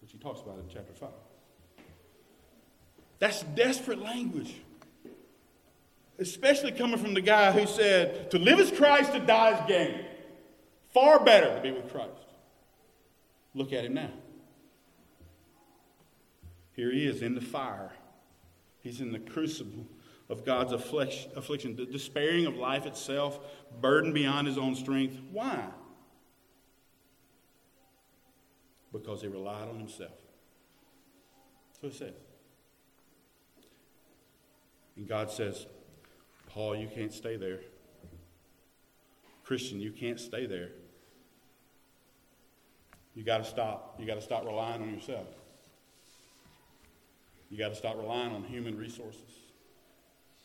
which 0.00 0.12
he 0.12 0.18
talks 0.18 0.40
about 0.40 0.58
in 0.58 0.64
chapter 0.72 0.92
5. 0.92 1.08
That's 3.18 3.42
desperate 3.42 4.00
language. 4.00 4.54
Especially 6.18 6.72
coming 6.72 6.98
from 6.98 7.12
the 7.12 7.20
guy 7.20 7.52
who 7.52 7.66
said, 7.66 8.30
To 8.30 8.38
live 8.38 8.58
is 8.58 8.70
Christ, 8.70 9.12
to 9.12 9.20
die 9.20 9.58
is 9.58 9.68
gain. 9.68 10.04
Far 10.94 11.22
better 11.22 11.54
to 11.54 11.60
be 11.60 11.72
with 11.72 11.90
Christ. 11.92 12.10
Look 13.54 13.72
at 13.72 13.84
him 13.84 13.94
now. 13.94 14.10
Here 16.76 16.92
he 16.92 17.06
is 17.06 17.22
in 17.22 17.34
the 17.34 17.40
fire, 17.40 17.92
he's 18.80 19.00
in 19.00 19.10
the 19.10 19.18
crucible 19.18 19.86
of 20.28 20.44
God's 20.44 20.72
affliction, 20.72 21.76
the 21.76 21.86
despairing 21.86 22.46
of 22.46 22.56
life 22.56 22.84
itself, 22.84 23.40
burdened 23.80 24.12
beyond 24.12 24.46
his 24.46 24.58
own 24.58 24.74
strength. 24.74 25.18
Why? 25.32 25.64
Because 28.92 29.22
he 29.22 29.28
relied 29.28 29.68
on 29.68 29.78
himself. 29.78 30.18
So 31.80 31.86
it 31.88 31.94
says. 31.94 32.14
And 34.96 35.06
God 35.06 35.30
says, 35.30 35.66
Paul, 36.48 36.76
you 36.76 36.88
can't 36.88 37.12
stay 37.12 37.36
there. 37.36 37.60
Christian, 39.44 39.78
you 39.78 39.92
can't 39.92 40.18
stay 40.18 40.46
there. 40.46 40.70
You 43.14 43.22
got 43.22 43.38
to 43.38 43.44
stop. 43.44 43.96
You 43.98 44.06
got 44.06 44.16
to 44.16 44.22
stop 44.22 44.44
relying 44.44 44.82
on 44.82 44.92
yourself. 44.92 45.28
You 47.50 47.58
got 47.58 47.68
to 47.68 47.74
stop 47.74 47.96
relying 47.96 48.32
on 48.32 48.42
human 48.44 48.76
resources. 48.76 49.22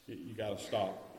You, 0.07 0.33
got 0.33 0.57
to 0.57 0.63
stop. 0.63 1.11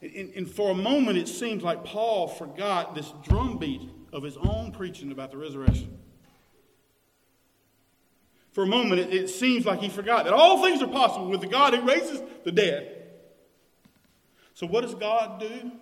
And, 0.00 0.32
and 0.34 0.50
for 0.50 0.70
a 0.70 0.74
moment, 0.74 1.18
it 1.18 1.28
seems 1.28 1.62
like 1.62 1.84
Paul 1.84 2.28
forgot 2.28 2.94
this 2.94 3.12
drumbeat 3.22 3.82
of 4.12 4.22
his 4.22 4.36
own 4.36 4.72
preaching 4.72 5.12
about 5.12 5.30
the 5.30 5.36
resurrection. 5.36 5.98
For 8.52 8.64
a 8.64 8.66
moment, 8.66 9.00
it, 9.00 9.14
it 9.14 9.28
seems 9.28 9.64
like 9.64 9.80
he 9.80 9.88
forgot 9.88 10.24
that 10.24 10.34
all 10.34 10.62
things 10.62 10.82
are 10.82 10.88
possible 10.88 11.28
with 11.28 11.40
the 11.40 11.46
God 11.46 11.74
who 11.74 11.82
raises 11.86 12.22
the 12.44 12.52
dead. 12.52 12.96
So, 14.54 14.66
what 14.66 14.82
does 14.82 14.94
God 14.94 15.40
do? 15.40 15.72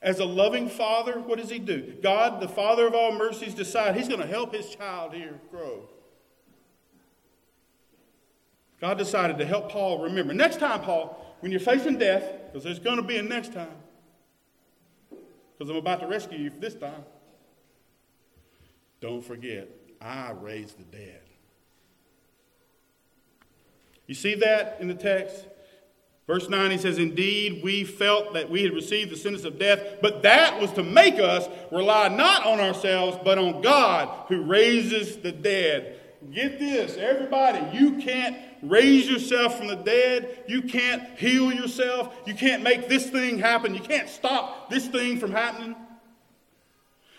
As 0.00 0.18
a 0.18 0.24
loving 0.24 0.68
father, 0.68 1.18
what 1.20 1.38
does 1.38 1.48
he 1.48 1.58
do? 1.58 1.94
God, 2.02 2.40
the 2.40 2.48
Father 2.48 2.86
of 2.86 2.94
all 2.94 3.12
mercies, 3.12 3.54
decides 3.54 3.96
he's 3.96 4.08
going 4.08 4.20
to 4.20 4.26
help 4.26 4.54
his 4.54 4.74
child 4.74 5.14
here 5.14 5.40
grow. 5.50 5.88
God 8.80 8.98
decided 8.98 9.38
to 9.38 9.46
help 9.46 9.70
Paul 9.70 10.02
remember. 10.02 10.34
Next 10.34 10.58
time, 10.58 10.80
Paul, 10.80 11.36
when 11.40 11.50
you're 11.52 11.60
facing 11.60 11.98
death, 11.98 12.24
because 12.46 12.64
there's 12.64 12.78
going 12.78 12.96
to 12.96 13.02
be 13.02 13.16
a 13.16 13.22
next 13.22 13.52
time, 13.52 13.76
because 15.10 15.70
I'm 15.70 15.76
about 15.76 16.00
to 16.00 16.06
rescue 16.06 16.38
you 16.38 16.52
this 16.58 16.74
time, 16.74 17.04
don't 19.00 19.24
forget, 19.24 19.68
I 20.00 20.32
raised 20.32 20.78
the 20.78 20.84
dead. 20.84 21.20
You 24.06 24.14
see 24.14 24.34
that 24.36 24.78
in 24.80 24.88
the 24.88 24.94
text? 24.94 25.46
Verse 26.26 26.48
9, 26.48 26.70
he 26.70 26.78
says, 26.78 26.98
Indeed, 26.98 27.60
we 27.62 27.84
felt 27.84 28.32
that 28.32 28.50
we 28.50 28.62
had 28.62 28.72
received 28.72 29.10
the 29.10 29.16
sentence 29.16 29.44
of 29.44 29.58
death, 29.58 29.98
but 30.00 30.22
that 30.22 30.58
was 30.60 30.72
to 30.72 30.82
make 30.82 31.20
us 31.20 31.46
rely 31.70 32.08
not 32.08 32.46
on 32.46 32.60
ourselves, 32.60 33.18
but 33.22 33.36
on 33.36 33.60
God 33.60 34.08
who 34.28 34.42
raises 34.42 35.18
the 35.18 35.32
dead. 35.32 36.00
Get 36.32 36.58
this, 36.58 36.96
everybody, 36.96 37.76
you 37.76 37.98
can't 37.98 38.36
raise 38.70 39.08
yourself 39.08 39.58
from 39.58 39.68
the 39.68 39.76
dead. 39.76 40.44
You 40.46 40.62
can't 40.62 41.02
heal 41.18 41.52
yourself. 41.52 42.14
You 42.26 42.34
can't 42.34 42.62
make 42.62 42.88
this 42.88 43.08
thing 43.10 43.38
happen. 43.38 43.74
You 43.74 43.80
can't 43.80 44.08
stop 44.08 44.70
this 44.70 44.86
thing 44.86 45.18
from 45.18 45.32
happening. 45.32 45.76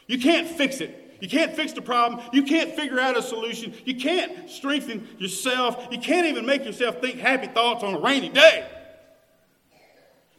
You 0.07 0.19
can't 0.19 0.47
fix 0.47 0.81
it. 0.81 1.17
You 1.21 1.29
can't 1.29 1.53
fix 1.55 1.73
the 1.73 1.81
problem. 1.81 2.21
You 2.33 2.43
can't 2.43 2.71
figure 2.71 2.99
out 2.99 3.17
a 3.17 3.21
solution. 3.21 3.73
You 3.85 3.95
can't 3.95 4.49
strengthen 4.49 5.07
yourself. 5.17 5.87
You 5.91 5.97
can't 5.97 6.27
even 6.27 6.45
make 6.45 6.65
yourself 6.65 7.01
think 7.01 7.19
happy 7.19 7.47
thoughts 7.47 7.83
on 7.83 7.93
a 7.93 7.99
rainy 7.99 8.29
day. 8.29 8.67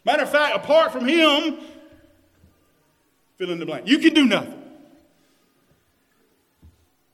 Matter 0.04 0.22
of 0.22 0.30
fact, 0.30 0.56
apart 0.56 0.92
from 0.92 1.06
Him, 1.08 1.58
fill 3.36 3.50
in 3.50 3.58
the 3.58 3.66
blank. 3.66 3.88
You 3.88 3.98
can 3.98 4.14
do 4.14 4.26
nothing. 4.26 4.62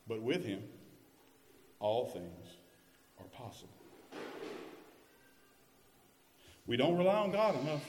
But 0.06 0.20
with 0.20 0.44
Him, 0.44 0.62
all 1.80 2.06
things 2.06 2.48
are 3.18 3.26
possible. 3.26 3.70
We 6.66 6.76
don't 6.76 6.96
rely 6.96 7.16
on 7.16 7.32
God 7.32 7.60
enough. 7.60 7.84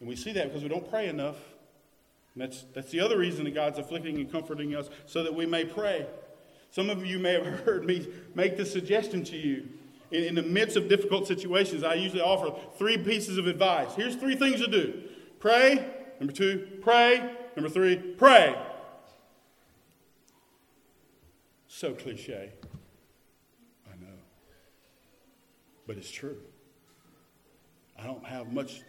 And 0.00 0.08
we 0.08 0.16
see 0.16 0.32
that 0.32 0.48
because 0.48 0.62
we 0.62 0.68
don't 0.68 0.88
pray 0.88 1.08
enough. 1.08 1.36
And 2.34 2.42
that's, 2.42 2.64
that's 2.74 2.90
the 2.90 3.00
other 3.00 3.16
reason 3.16 3.44
that 3.44 3.54
God's 3.54 3.78
afflicting 3.78 4.16
and 4.16 4.30
comforting 4.30 4.74
us, 4.74 4.90
so 5.06 5.22
that 5.22 5.34
we 5.34 5.46
may 5.46 5.64
pray. 5.64 6.06
Some 6.70 6.90
of 6.90 7.06
you 7.06 7.18
may 7.18 7.32
have 7.32 7.46
heard 7.64 7.84
me 7.84 8.06
make 8.34 8.56
this 8.56 8.72
suggestion 8.72 9.24
to 9.24 9.36
you. 9.36 9.68
In, 10.10 10.24
in 10.24 10.34
the 10.34 10.42
midst 10.42 10.76
of 10.76 10.88
difficult 10.88 11.26
situations, 11.26 11.82
I 11.82 11.94
usually 11.94 12.20
offer 12.20 12.54
three 12.76 12.98
pieces 12.98 13.38
of 13.38 13.46
advice. 13.46 13.94
Here's 13.96 14.14
three 14.14 14.36
things 14.36 14.60
to 14.60 14.66
do 14.68 15.02
pray. 15.40 15.92
Number 16.20 16.32
two, 16.32 16.78
pray. 16.82 17.34
Number 17.56 17.70
three, 17.70 17.96
pray. 17.96 18.54
So 21.66 21.92
cliche. 21.92 22.52
I 23.86 23.96
know. 24.00 24.06
But 25.86 25.96
it's 25.96 26.10
true. 26.10 26.38
I 27.98 28.06
don't 28.06 28.24
have 28.24 28.52
much 28.52 28.82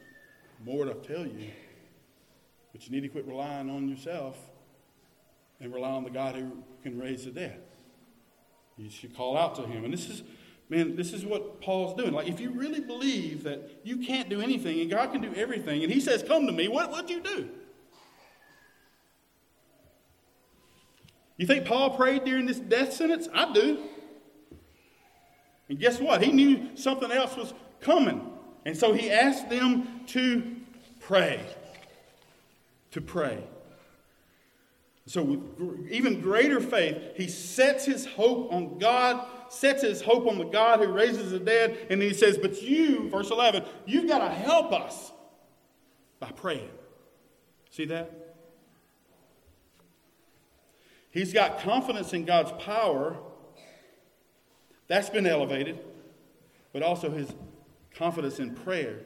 more 0.65 0.85
to 0.85 0.93
tell 0.93 1.25
you. 1.25 1.51
But 2.71 2.85
you 2.85 2.91
need 2.91 3.01
to 3.01 3.09
quit 3.09 3.27
relying 3.27 3.69
on 3.69 3.87
yourself 3.87 4.37
and 5.59 5.73
rely 5.73 5.91
on 5.91 6.03
the 6.03 6.09
God 6.09 6.35
who 6.35 6.63
can 6.83 6.99
raise 6.99 7.25
the 7.25 7.31
dead. 7.31 7.61
You 8.77 8.89
should 8.89 9.15
call 9.15 9.37
out 9.37 9.55
to 9.55 9.63
him. 9.63 9.83
And 9.83 9.93
this 9.93 10.09
is, 10.09 10.23
man, 10.69 10.95
this 10.95 11.13
is 11.13 11.25
what 11.25 11.61
Paul's 11.61 11.95
doing. 11.95 12.13
Like, 12.13 12.27
if 12.27 12.39
you 12.39 12.51
really 12.51 12.79
believe 12.79 13.43
that 13.43 13.79
you 13.83 13.97
can't 13.97 14.29
do 14.29 14.41
anything 14.41 14.79
and 14.79 14.89
God 14.89 15.11
can 15.11 15.21
do 15.21 15.33
everything, 15.35 15.83
and 15.83 15.91
he 15.91 15.99
says, 15.99 16.21
Come 16.21 16.45
to 16.45 16.53
me, 16.53 16.67
what 16.67 16.91
would 16.91 17.09
you 17.09 17.21
do? 17.21 17.49
You 21.37 21.45
think 21.45 21.65
Paul 21.65 21.95
prayed 21.95 22.23
during 22.23 22.47
this 22.47 22.59
death 22.59 22.93
sentence? 22.93 23.27
I 23.33 23.51
do. 23.53 23.79
And 25.69 25.79
guess 25.79 25.99
what? 25.99 26.21
He 26.21 26.31
knew 26.31 26.75
something 26.75 27.11
else 27.11 27.35
was 27.35 27.53
coming. 27.81 28.31
And 28.65 28.75
so 28.75 28.93
he 28.93 29.11
asked 29.11 29.49
them 29.49 30.01
to 30.07 30.55
pray. 30.99 31.45
To 32.91 33.01
pray. 33.01 33.43
So, 35.07 35.23
with 35.23 35.89
even 35.89 36.19
greater 36.19 36.59
faith, 36.59 36.97
he 37.15 37.29
sets 37.29 37.85
his 37.85 38.05
hope 38.05 38.51
on 38.51 38.77
God, 38.77 39.25
sets 39.47 39.81
his 39.81 40.01
hope 40.01 40.27
on 40.27 40.37
the 40.37 40.43
God 40.43 40.81
who 40.81 40.87
raises 40.87 41.31
the 41.31 41.39
dead, 41.39 41.87
and 41.89 42.01
he 42.01 42.13
says, 42.13 42.37
But 42.37 42.61
you, 42.61 43.09
verse 43.09 43.31
11, 43.31 43.63
you've 43.85 44.09
got 44.09 44.19
to 44.19 44.29
help 44.29 44.73
us 44.73 45.13
by 46.19 46.29
praying. 46.31 46.69
See 47.71 47.85
that? 47.85 48.35
He's 51.09 51.31
got 51.31 51.61
confidence 51.61 52.11
in 52.11 52.25
God's 52.25 52.51
power. 52.61 53.17
That's 54.87 55.09
been 55.09 55.25
elevated. 55.25 55.79
But 56.73 56.83
also 56.83 57.09
his 57.09 57.33
confidence 57.95 58.39
in 58.39 58.53
prayer, 58.53 58.99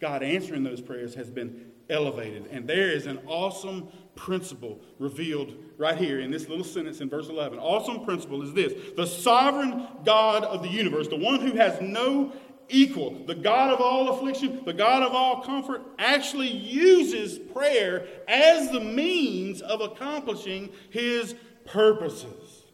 God 0.00 0.22
answering 0.22 0.62
those 0.64 0.80
prayers, 0.80 1.14
has 1.14 1.30
been 1.30 1.66
elevated. 1.90 2.46
And 2.50 2.66
there 2.66 2.90
is 2.90 3.06
an 3.06 3.18
awesome 3.26 3.88
principle 4.14 4.80
revealed 4.98 5.54
right 5.76 5.96
here 5.96 6.20
in 6.20 6.30
this 6.30 6.48
little 6.48 6.64
sentence 6.64 7.00
in 7.00 7.08
verse 7.08 7.28
11. 7.28 7.58
Awesome 7.58 8.04
principle 8.04 8.42
is 8.42 8.52
this 8.52 8.72
the 8.96 9.06
sovereign 9.06 9.86
God 10.04 10.44
of 10.44 10.62
the 10.62 10.68
universe, 10.68 11.08
the 11.08 11.16
one 11.16 11.40
who 11.40 11.52
has 11.56 11.80
no 11.80 12.32
equal, 12.68 13.24
the 13.26 13.34
God 13.34 13.72
of 13.72 13.80
all 13.80 14.10
affliction, 14.10 14.62
the 14.64 14.74
God 14.74 15.02
of 15.02 15.12
all 15.12 15.42
comfort, 15.42 15.82
actually 15.98 16.50
uses 16.50 17.38
prayer 17.38 18.06
as 18.26 18.70
the 18.70 18.80
means 18.80 19.62
of 19.62 19.80
accomplishing 19.80 20.70
his 20.90 21.34
purposes. 21.64 22.64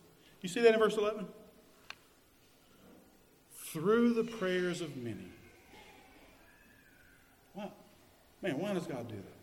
You 0.40 0.48
see 0.48 0.60
that 0.60 0.74
in 0.74 0.80
verse 0.80 0.96
11? 0.96 1.26
Through 3.74 4.14
the 4.14 4.22
prayers 4.22 4.80
of 4.80 4.96
many. 4.96 5.32
What? 7.54 7.72
Man, 8.40 8.56
why 8.60 8.72
does 8.72 8.86
God 8.86 9.08
do 9.08 9.16
that? 9.16 9.34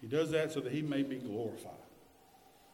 He 0.00 0.08
does 0.08 0.32
that 0.32 0.50
so 0.50 0.58
that 0.58 0.72
he 0.72 0.82
may 0.82 1.04
be 1.04 1.18
glorified. 1.18 1.70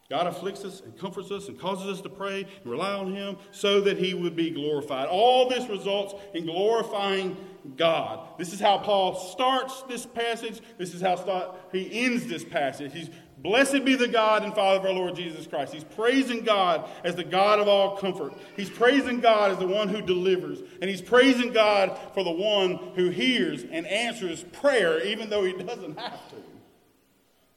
God 0.08 0.26
afflicts 0.26 0.64
us 0.64 0.80
and 0.80 0.98
comforts 0.98 1.30
us 1.30 1.48
and 1.48 1.60
causes 1.60 1.86
us 1.86 2.00
to 2.00 2.08
pray 2.08 2.44
and 2.62 2.72
rely 2.72 2.94
on 2.94 3.12
Him 3.12 3.36
so 3.50 3.82
that 3.82 3.98
He 3.98 4.14
would 4.14 4.34
be 4.34 4.48
glorified. 4.48 5.06
All 5.06 5.50
this 5.50 5.68
results 5.68 6.14
in 6.32 6.46
glorifying 6.46 7.36
God. 7.76 8.26
This 8.38 8.54
is 8.54 8.60
how 8.60 8.78
Paul 8.78 9.14
starts 9.14 9.82
this 9.82 10.06
passage. 10.06 10.62
This 10.78 10.94
is 10.94 11.02
how 11.02 11.56
he 11.72 12.06
ends 12.06 12.26
this 12.26 12.42
passage. 12.42 12.94
He's 12.94 13.10
blessed 13.42 13.84
be 13.84 13.94
the 13.94 14.08
God 14.08 14.42
and 14.42 14.54
Father 14.54 14.80
of 14.80 14.84
our 14.86 14.92
Lord 14.92 15.14
Jesus 15.14 15.46
Christ. 15.46 15.72
He's 15.72 15.84
praising 15.84 16.44
God 16.44 16.88
as 17.04 17.14
the 17.14 17.24
God 17.24 17.60
of 17.60 17.68
all 17.68 17.96
comfort. 17.96 18.34
He's 18.56 18.70
praising 18.70 19.20
God 19.20 19.52
as 19.52 19.58
the 19.58 19.66
one 19.66 19.88
who 19.88 20.02
delivers. 20.02 20.60
And 20.80 20.90
he's 20.90 21.02
praising 21.02 21.52
God 21.52 21.98
for 22.14 22.24
the 22.24 22.30
one 22.30 22.76
who 22.94 23.10
hears 23.10 23.64
and 23.64 23.86
answers 23.86 24.44
prayer 24.44 25.02
even 25.04 25.30
though 25.30 25.44
he 25.44 25.52
doesn't 25.52 25.98
have 25.98 26.30
to. 26.30 26.36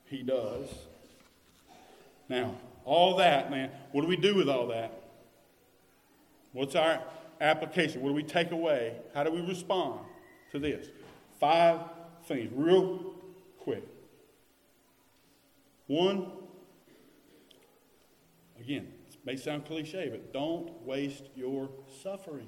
He 0.05 0.23
does. 0.23 0.67
Now, 2.27 2.55
all 2.85 3.17
that, 3.17 3.51
man, 3.51 3.71
what 3.91 4.01
do 4.01 4.07
we 4.07 4.17
do 4.17 4.35
with 4.35 4.49
all 4.49 4.67
that? 4.67 4.91
What's 6.53 6.75
our 6.75 7.01
application? 7.39 8.01
What 8.01 8.09
do 8.09 8.15
we 8.15 8.23
take 8.23 8.51
away? 8.51 8.95
How 9.13 9.23
do 9.23 9.31
we 9.31 9.41
respond 9.41 9.99
to 10.51 10.59
this? 10.59 10.87
Five 11.39 11.79
things, 12.25 12.51
real 12.53 13.13
quick. 13.59 13.83
One, 15.91 16.31
again, 18.57 18.93
this 19.09 19.17
may 19.25 19.35
sound 19.35 19.65
cliche, 19.65 20.07
but 20.09 20.31
don't 20.31 20.71
waste 20.83 21.25
your 21.35 21.69
suffering. 22.01 22.47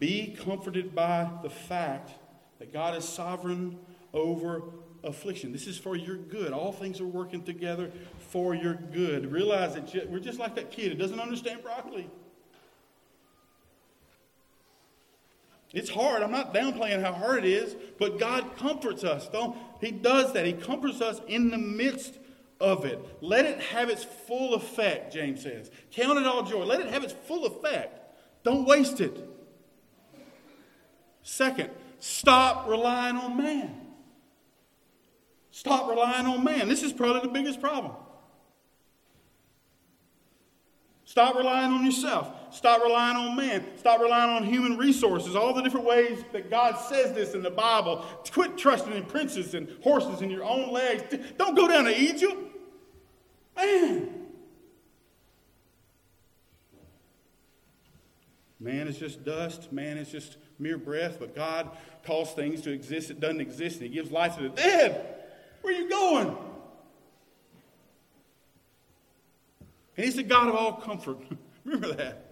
Be 0.00 0.36
comforted 0.36 0.92
by 0.92 1.30
the 1.44 1.48
fact 1.48 2.10
that 2.58 2.72
God 2.72 2.96
is 2.96 3.08
sovereign 3.08 3.78
over 4.12 4.64
affliction. 5.04 5.52
This 5.52 5.68
is 5.68 5.78
for 5.78 5.94
your 5.94 6.16
good. 6.16 6.52
All 6.52 6.72
things 6.72 7.00
are 7.00 7.06
working 7.06 7.44
together 7.44 7.92
for 8.18 8.56
your 8.56 8.74
good. 8.74 9.30
Realize 9.30 9.74
that 9.74 10.10
we're 10.10 10.18
just 10.18 10.40
like 10.40 10.56
that 10.56 10.72
kid 10.72 10.90
who 10.90 10.98
doesn't 10.98 11.20
understand 11.20 11.62
broccoli. 11.62 12.10
It's 15.74 15.90
hard. 15.90 16.22
I'm 16.22 16.30
not 16.30 16.54
downplaying 16.54 17.02
how 17.02 17.12
hard 17.12 17.44
it 17.44 17.50
is, 17.50 17.74
but 17.98 18.20
God 18.20 18.56
comforts 18.56 19.02
us. 19.02 19.28
Don't, 19.28 19.56
he 19.80 19.90
does 19.90 20.32
that. 20.32 20.46
He 20.46 20.52
comforts 20.52 21.00
us 21.00 21.20
in 21.26 21.50
the 21.50 21.58
midst 21.58 22.16
of 22.60 22.84
it. 22.84 23.04
Let 23.20 23.44
it 23.44 23.60
have 23.60 23.90
its 23.90 24.04
full 24.04 24.54
effect, 24.54 25.12
James 25.12 25.42
says. 25.42 25.72
Count 25.90 26.18
it 26.18 26.26
all 26.26 26.44
joy. 26.44 26.64
Let 26.64 26.80
it 26.80 26.86
have 26.86 27.02
its 27.02 27.12
full 27.12 27.44
effect. 27.44 28.00
Don't 28.44 28.64
waste 28.66 29.00
it. 29.00 29.28
Second, 31.22 31.70
stop 31.98 32.68
relying 32.68 33.16
on 33.16 33.36
man. 33.36 33.74
Stop 35.50 35.88
relying 35.88 36.26
on 36.26 36.44
man. 36.44 36.68
This 36.68 36.84
is 36.84 36.92
probably 36.92 37.22
the 37.22 37.28
biggest 37.28 37.60
problem. 37.60 37.94
Stop 41.04 41.34
relying 41.34 41.72
on 41.72 41.84
yourself. 41.84 42.28
Stop 42.54 42.84
relying 42.84 43.16
on 43.16 43.36
man. 43.36 43.64
Stop 43.76 44.00
relying 44.00 44.30
on 44.30 44.44
human 44.44 44.76
resources. 44.76 45.34
All 45.34 45.52
the 45.52 45.60
different 45.60 45.86
ways 45.86 46.24
that 46.32 46.50
God 46.50 46.76
says 46.76 47.12
this 47.12 47.34
in 47.34 47.42
the 47.42 47.50
Bible. 47.50 48.04
Quit 48.32 48.56
trusting 48.56 48.92
in 48.92 49.04
princes 49.06 49.54
and 49.54 49.68
horses 49.82 50.20
and 50.20 50.30
your 50.30 50.44
own 50.44 50.72
legs. 50.72 51.02
Don't 51.36 51.56
go 51.56 51.66
down 51.66 51.84
to 51.84 52.00
Egypt. 52.00 52.36
Man. 53.56 54.08
Man 58.60 58.86
is 58.86 58.98
just 58.98 59.24
dust. 59.24 59.72
Man 59.72 59.98
is 59.98 60.08
just 60.08 60.36
mere 60.60 60.78
breath. 60.78 61.16
But 61.18 61.34
God 61.34 61.76
calls 62.06 62.34
things 62.34 62.60
to 62.62 62.70
exist 62.70 63.08
that 63.08 63.18
doesn't 63.18 63.40
exist. 63.40 63.80
And 63.80 63.88
He 63.88 63.94
gives 63.94 64.12
life 64.12 64.36
to 64.36 64.44
the 64.44 64.48
dead. 64.50 65.16
Where 65.62 65.74
are 65.74 65.76
you 65.76 65.90
going? 65.90 66.36
And 69.96 70.04
he's 70.04 70.16
the 70.16 70.22
God 70.22 70.48
of 70.48 70.54
all 70.54 70.74
comfort. 70.74 71.18
Remember 71.64 71.94
that. 71.94 72.23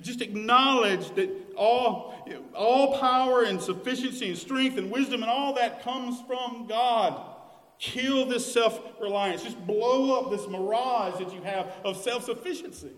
Just 0.00 0.20
acknowledge 0.20 1.14
that 1.14 1.30
all, 1.56 2.14
all 2.54 2.98
power 2.98 3.44
and 3.44 3.60
sufficiency 3.60 4.28
and 4.28 4.38
strength 4.38 4.76
and 4.76 4.90
wisdom 4.90 5.22
and 5.22 5.30
all 5.30 5.54
that 5.54 5.82
comes 5.82 6.20
from 6.26 6.66
God. 6.66 7.30
Kill 7.78 8.26
this 8.26 8.52
self 8.52 8.80
reliance. 9.00 9.42
Just 9.42 9.64
blow 9.66 10.20
up 10.20 10.30
this 10.30 10.48
mirage 10.48 11.18
that 11.18 11.32
you 11.32 11.42
have 11.42 11.72
of 11.84 11.96
self 11.96 12.24
sufficiency. 12.24 12.92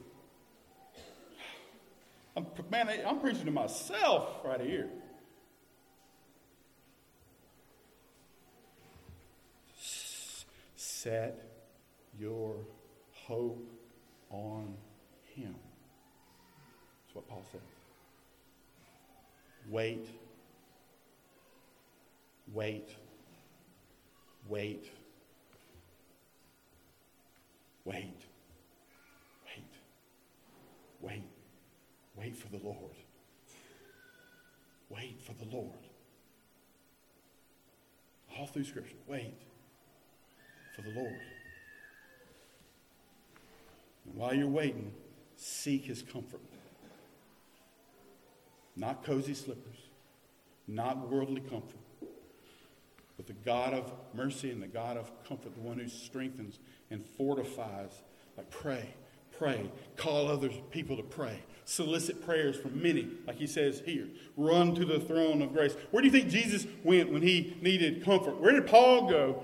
Man, 2.71 2.91
I'm 3.07 3.19
preaching 3.21 3.47
to 3.47 3.51
myself 3.51 4.29
right 4.45 4.61
here. 4.61 4.91
Set 10.77 11.41
your 12.19 12.57
hope 13.13 13.71
on 14.31 14.75
Him. 15.35 15.55
What 17.17 17.29
Paul 17.29 17.43
says. 17.51 17.63
Wait, 19.71 20.07
wait, 22.53 22.91
wait, 24.51 24.85
wait, 27.87 28.21
wait, 29.47 29.63
wait, 31.01 31.23
wait 32.17 32.37
for 32.37 32.49
the 32.49 32.63
Lord. 32.63 32.77
Wait 34.91 35.19
for 35.23 35.33
the 35.43 35.57
Lord. 35.57 35.73
All 38.39 38.47
through 38.47 38.65
Scripture, 38.65 38.97
wait 39.07 39.33
for 40.75 40.83
the 40.83 40.91
Lord. 40.91 41.19
And 44.05 44.17
while 44.17 44.35
you're 44.35 44.47
waiting, 44.47 44.93
seek 45.37 45.87
his 45.87 46.03
comfort. 46.03 46.43
Not 48.77 49.05
cozy 49.05 49.35
slippers, 49.35 49.79
not 50.69 51.11
worldly 51.11 51.41
comfort, 51.41 51.81
but 53.17 53.27
the 53.27 53.33
God 53.33 53.73
of 53.73 53.91
mercy 54.15 54.51
and 54.51 54.63
the 54.63 54.67
God 54.67 54.97
of 54.97 55.11
comfort, 55.27 55.55
the 55.55 55.61
one 55.61 55.79
who 55.79 55.89
strengthens 55.89 56.59
and 56.91 57.05
fortifies. 57.17 58.03
Like 58.37 58.51
pray, 58.51 58.91
pray, 59.39 59.71
call 59.97 60.29
other 60.29 60.51
people 60.71 60.97
to 60.99 61.03
pray, 61.03 61.41
solicit 61.65 62.25
prayers 62.27 62.57
from 62.57 62.83
many, 62.83 63.09
like 63.27 63.39
he 63.39 63.47
says 63.47 63.83
here. 63.87 64.09
Run 64.37 64.75
to 64.75 64.85
the 64.85 65.01
throne 65.01 65.41
of 65.41 65.55
grace. 65.55 65.75
Where 65.91 66.03
do 66.03 66.09
you 66.09 66.13
think 66.13 66.29
Jesus 66.29 66.67
went 66.85 67.11
when 67.11 67.23
he 67.23 67.57
needed 67.63 68.05
comfort? 68.05 68.39
Where 68.41 68.53
did 68.53 68.67
Paul 68.67 69.09
go 69.09 69.43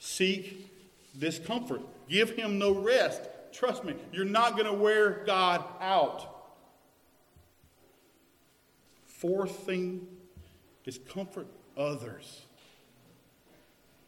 Seek 0.00 0.66
this 1.14 1.38
comfort. 1.38 1.82
Give 2.08 2.30
him 2.30 2.58
no 2.58 2.72
rest. 2.72 3.20
Trust 3.52 3.84
me, 3.84 3.94
you're 4.12 4.24
not 4.24 4.52
going 4.52 4.66
to 4.66 4.72
wear 4.72 5.22
God 5.26 5.62
out. 5.80 6.39
Fourth 9.20 9.54
thing 9.66 10.06
is 10.86 10.98
comfort 11.12 11.46
others. 11.76 12.46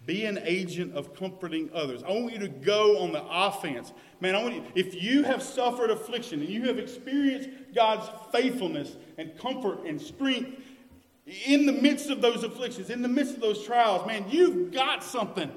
Be 0.07 0.25
an 0.25 0.41
agent 0.43 0.95
of 0.97 1.15
comforting 1.15 1.69
others. 1.75 2.03
I 2.03 2.13
want 2.13 2.33
you 2.33 2.39
to 2.39 2.49
go 2.49 3.03
on 3.03 3.13
the 3.13 3.23
offense. 3.23 3.93
Man, 4.21 4.35
I 4.35 4.43
want 4.43 4.55
you, 4.55 4.65
if 4.75 5.01
you 5.01 5.23
have 5.25 5.43
suffered 5.43 5.91
affliction 5.91 6.41
and 6.41 6.49
you 6.49 6.63
have 6.63 6.79
experienced 6.79 7.51
God's 7.75 8.09
faithfulness 8.33 8.97
and 9.19 9.39
comfort 9.39 9.85
and 9.85 10.01
strength 10.01 10.59
in 11.47 11.67
the 11.67 11.73
midst 11.75 12.09
of 12.09 12.23
those 12.23 12.43
afflictions, 12.43 12.89
in 12.89 13.03
the 13.03 13.09
midst 13.09 13.35
of 13.35 13.43
those 13.43 13.63
trials, 13.67 14.07
man, 14.07 14.25
you've 14.31 14.73
got 14.73 15.05
something. 15.05 15.53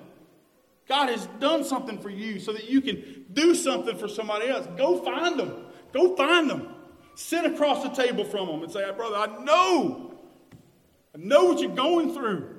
God 0.86 1.08
has 1.08 1.28
done 1.40 1.64
something 1.64 1.98
for 1.98 2.10
you 2.10 2.42
so 2.42 2.52
that 2.52 2.70
you 2.70 2.82
can 2.82 3.26
do 3.32 3.56
something 3.56 3.98
for 3.98 4.10
somebody 4.10 4.50
else. 4.50 4.68
Go 4.76 5.02
find 5.02 5.40
them. 5.40 5.66
Go 5.94 6.14
find 6.18 6.50
them. 6.50 6.75
Sit 7.16 7.46
across 7.46 7.82
the 7.82 7.90
table 7.90 8.26
from 8.26 8.48
them 8.48 8.62
and 8.62 8.72
say, 8.72 8.92
Brother, 8.92 9.16
I 9.16 9.44
know. 9.44 10.14
I 11.16 11.18
know 11.18 11.46
what 11.46 11.60
you're 11.60 11.74
going 11.74 12.14
through. 12.14 12.56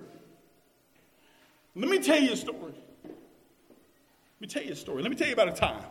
Let 1.74 1.90
me 1.90 1.98
tell 1.98 2.18
you 2.18 2.32
a 2.32 2.36
story. 2.36 2.72
Let 3.04 4.40
me 4.40 4.46
tell 4.48 4.62
you 4.62 4.72
a 4.72 4.76
story. 4.76 5.02
Let 5.02 5.11
me 5.11 5.16
tell 5.16 5.26
you 5.26 5.34
about 5.34 5.48
a 5.48 5.52
time. 5.52 5.82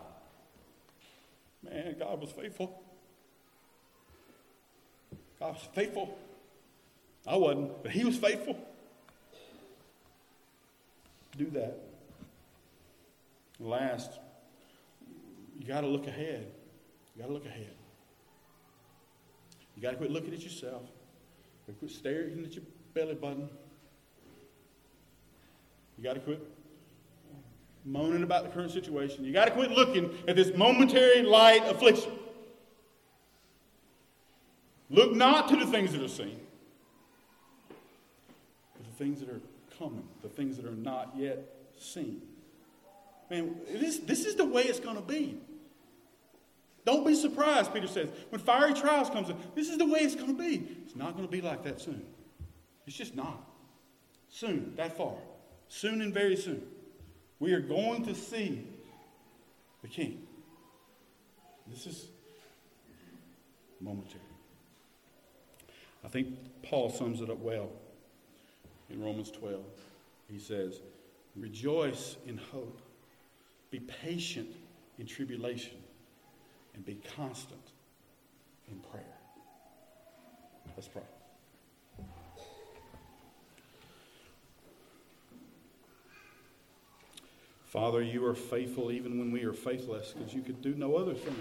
Man, 1.64 1.96
God 2.00 2.20
was 2.20 2.32
faithful. 2.32 2.82
God 5.40 5.54
was 5.54 5.70
faithful. 5.74 6.18
I 7.28 7.36
wasn't, 7.36 7.84
but 7.84 7.92
He 7.92 8.04
was 8.04 8.18
faithful. 8.18 8.58
Do 11.38 11.52
that. 11.52 11.78
Last, 13.60 14.12
you 15.60 15.68
got 15.68 15.82
to 15.82 15.88
look 15.88 16.08
ahead. 16.08 16.48
You 17.16 17.22
got 17.22 17.28
to 17.28 17.34
look 17.34 17.46
ahead. 17.46 17.74
You 19.76 19.82
got 19.82 19.92
to 19.92 19.98
quit 19.98 20.12
looking 20.12 20.34
at 20.34 20.42
yourself. 20.42 20.84
You 21.68 21.74
quit 21.74 21.92
staring 21.92 22.44
at 22.46 22.54
your 22.54 22.64
belly 22.94 23.16
button. 23.16 23.50
You 25.98 26.04
got 26.04 26.14
to 26.14 26.20
quit 26.20 26.42
moaning 27.84 28.24
about 28.24 28.44
the 28.44 28.50
current 28.50 28.72
situation. 28.72 29.24
You 29.24 29.34
got 29.34 29.46
to 29.46 29.52
quit 29.52 29.72
looking 29.72 30.12
at 30.28 30.36
this 30.36 30.56
momentary 30.56 31.22
light 31.22 31.64
affliction. 31.66 32.12
Look 34.90 35.14
not 35.14 35.50
to 35.50 35.56
the 35.56 35.66
things 35.66 35.92
that 35.94 36.02
are 36.02 36.08
seen, 36.08 36.40
but 37.70 38.86
the 38.86 39.04
things 39.04 39.20
that 39.20 39.30
are 39.30 39.42
coming, 39.80 40.08
the 40.22 40.30
things 40.30 40.58
that 40.58 40.66
are 40.66 40.76
not 40.76 41.14
yet 41.18 41.40
seen. 41.78 42.22
Man, 43.30 43.56
this, 43.72 43.98
this 44.00 44.26
is 44.26 44.36
the 44.36 44.46
way 44.46 44.64
it's 44.64 44.80
going 44.80 44.96
to 44.96 45.02
be. 45.02 45.38
Don't 46.86 47.06
be 47.06 47.16
surprised, 47.16 47.74
Peter 47.74 47.88
says. 47.88 48.10
When 48.30 48.40
fiery 48.40 48.74
trials 48.74 49.10
comes 49.10 49.30
this 49.56 49.70
is 49.70 49.78
the 49.78 49.86
way 49.86 50.00
it's 50.00 50.16
going 50.16 50.38
to 50.38 50.42
be. 50.42 50.68
It's 50.86 50.96
not 50.96 51.16
going 51.16 51.28
to 51.28 51.32
be 51.32 51.42
like 51.42 51.64
that 51.64 51.82
soon. 51.82 52.06
It's 52.86 52.96
just 52.96 53.16
not. 53.16 53.44
Soon, 54.30 54.74
that 54.76 54.96
far. 54.96 55.16
Soon 55.68 56.02
and 56.02 56.14
very 56.14 56.36
soon. 56.36 56.62
We 57.40 57.54
are 57.54 57.60
going 57.60 58.06
to 58.06 58.14
see 58.14 58.68
the 59.82 59.88
King. 59.88 60.22
This 61.68 61.88
is 61.88 62.08
momentary. 63.82 64.22
I 66.04 66.08
think 66.08 66.28
Paul 66.62 66.92
sums 66.92 67.22
it 67.22 67.32
up 67.32 67.40
well 67.40 67.70
in 68.92 69.04
Romans 69.04 69.32
12. 69.32 69.60
He 70.30 70.40
says, 70.40 70.82
Rejoice 71.36 72.18
in 72.28 72.38
hope, 72.38 72.80
be 73.72 73.80
patient 73.80 74.56
in 75.00 75.08
tribulation, 75.08 75.78
and 76.76 76.86
be 76.86 77.00
constant 77.16 77.72
in 78.70 78.78
prayer. 78.92 79.04
Let's 80.76 80.88
pray. 80.88 81.02
Father, 87.66 88.02
you 88.02 88.26
are 88.26 88.36
faithful 88.36 88.92
even 88.92 89.20
when 89.20 89.32
we 89.32 89.44
are 89.44 89.54
faithless 89.54 90.14
because 90.14 90.34
you 90.34 90.42
could 90.42 90.62
do 90.62 90.76
no 90.76 90.96
other 90.96 91.14
thing. 91.14 91.36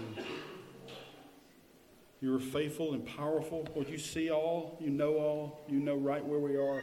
You 2.21 2.35
are 2.35 2.39
faithful 2.39 2.93
and 2.93 3.05
powerful. 3.05 3.67
Lord, 3.75 3.87
you 3.87 3.97
see 3.97 4.31
all, 4.31 4.77
you 4.81 4.89
know 4.89 5.15
all, 5.15 5.61
you 5.69 5.79
know 5.79 5.95
right 5.95 6.25
where 6.25 6.39
we 6.39 6.57
are. 6.57 6.81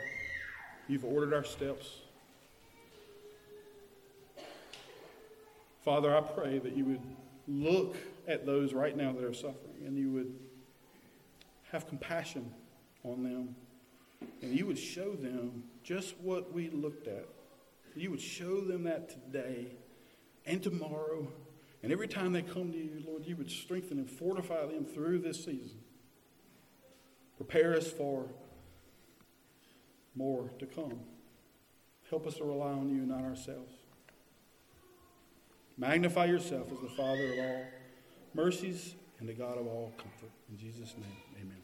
You've 0.88 1.04
ordered 1.04 1.34
our 1.34 1.44
steps. 1.44 1.98
Father, 5.84 6.16
I 6.16 6.20
pray 6.20 6.58
that 6.58 6.76
you 6.76 6.84
would 6.84 7.02
look 7.48 7.96
at 8.26 8.46
those 8.46 8.72
right 8.72 8.96
now 8.96 9.12
that 9.12 9.24
are 9.24 9.34
suffering 9.34 9.84
and 9.86 9.96
you 9.96 10.10
would 10.10 10.32
have 11.70 11.88
compassion 11.88 12.52
on 13.04 13.22
them 13.22 13.56
and 14.42 14.56
you 14.56 14.66
would 14.66 14.78
show 14.78 15.12
them 15.14 15.64
just 15.82 16.16
what 16.20 16.52
we 16.52 16.70
looked 16.70 17.08
at. 17.08 17.26
You 17.94 18.10
would 18.10 18.20
show 18.20 18.60
them 18.60 18.84
that 18.84 19.08
today 19.08 19.66
and 20.46 20.62
tomorrow. 20.62 21.28
And 21.82 21.92
every 21.92 22.08
time 22.08 22.32
they 22.32 22.42
come 22.42 22.70
to 22.72 22.78
you, 22.78 23.02
Lord, 23.06 23.26
you 23.26 23.36
would 23.36 23.50
strengthen 23.50 23.98
and 23.98 24.08
fortify 24.08 24.66
them 24.66 24.84
through 24.84 25.18
this 25.18 25.38
season. 25.44 25.80
Prepare 27.36 27.74
us 27.74 27.90
for 27.90 28.26
more 30.14 30.50
to 30.58 30.66
come. 30.66 31.00
Help 32.08 32.26
us 32.26 32.34
to 32.34 32.44
rely 32.44 32.70
on 32.70 32.88
you, 32.88 33.02
not 33.06 33.24
ourselves. 33.24 33.72
Magnify 35.76 36.26
yourself 36.26 36.70
as 36.70 36.78
the 36.80 36.88
Father 36.88 37.32
of 37.32 37.38
all 37.38 37.64
mercies 38.34 38.94
and 39.20 39.28
the 39.28 39.32
God 39.32 39.58
of 39.58 39.66
all 39.66 39.92
comfort. 39.96 40.30
In 40.50 40.58
Jesus' 40.58 40.94
name, 40.98 41.16
amen. 41.40 41.61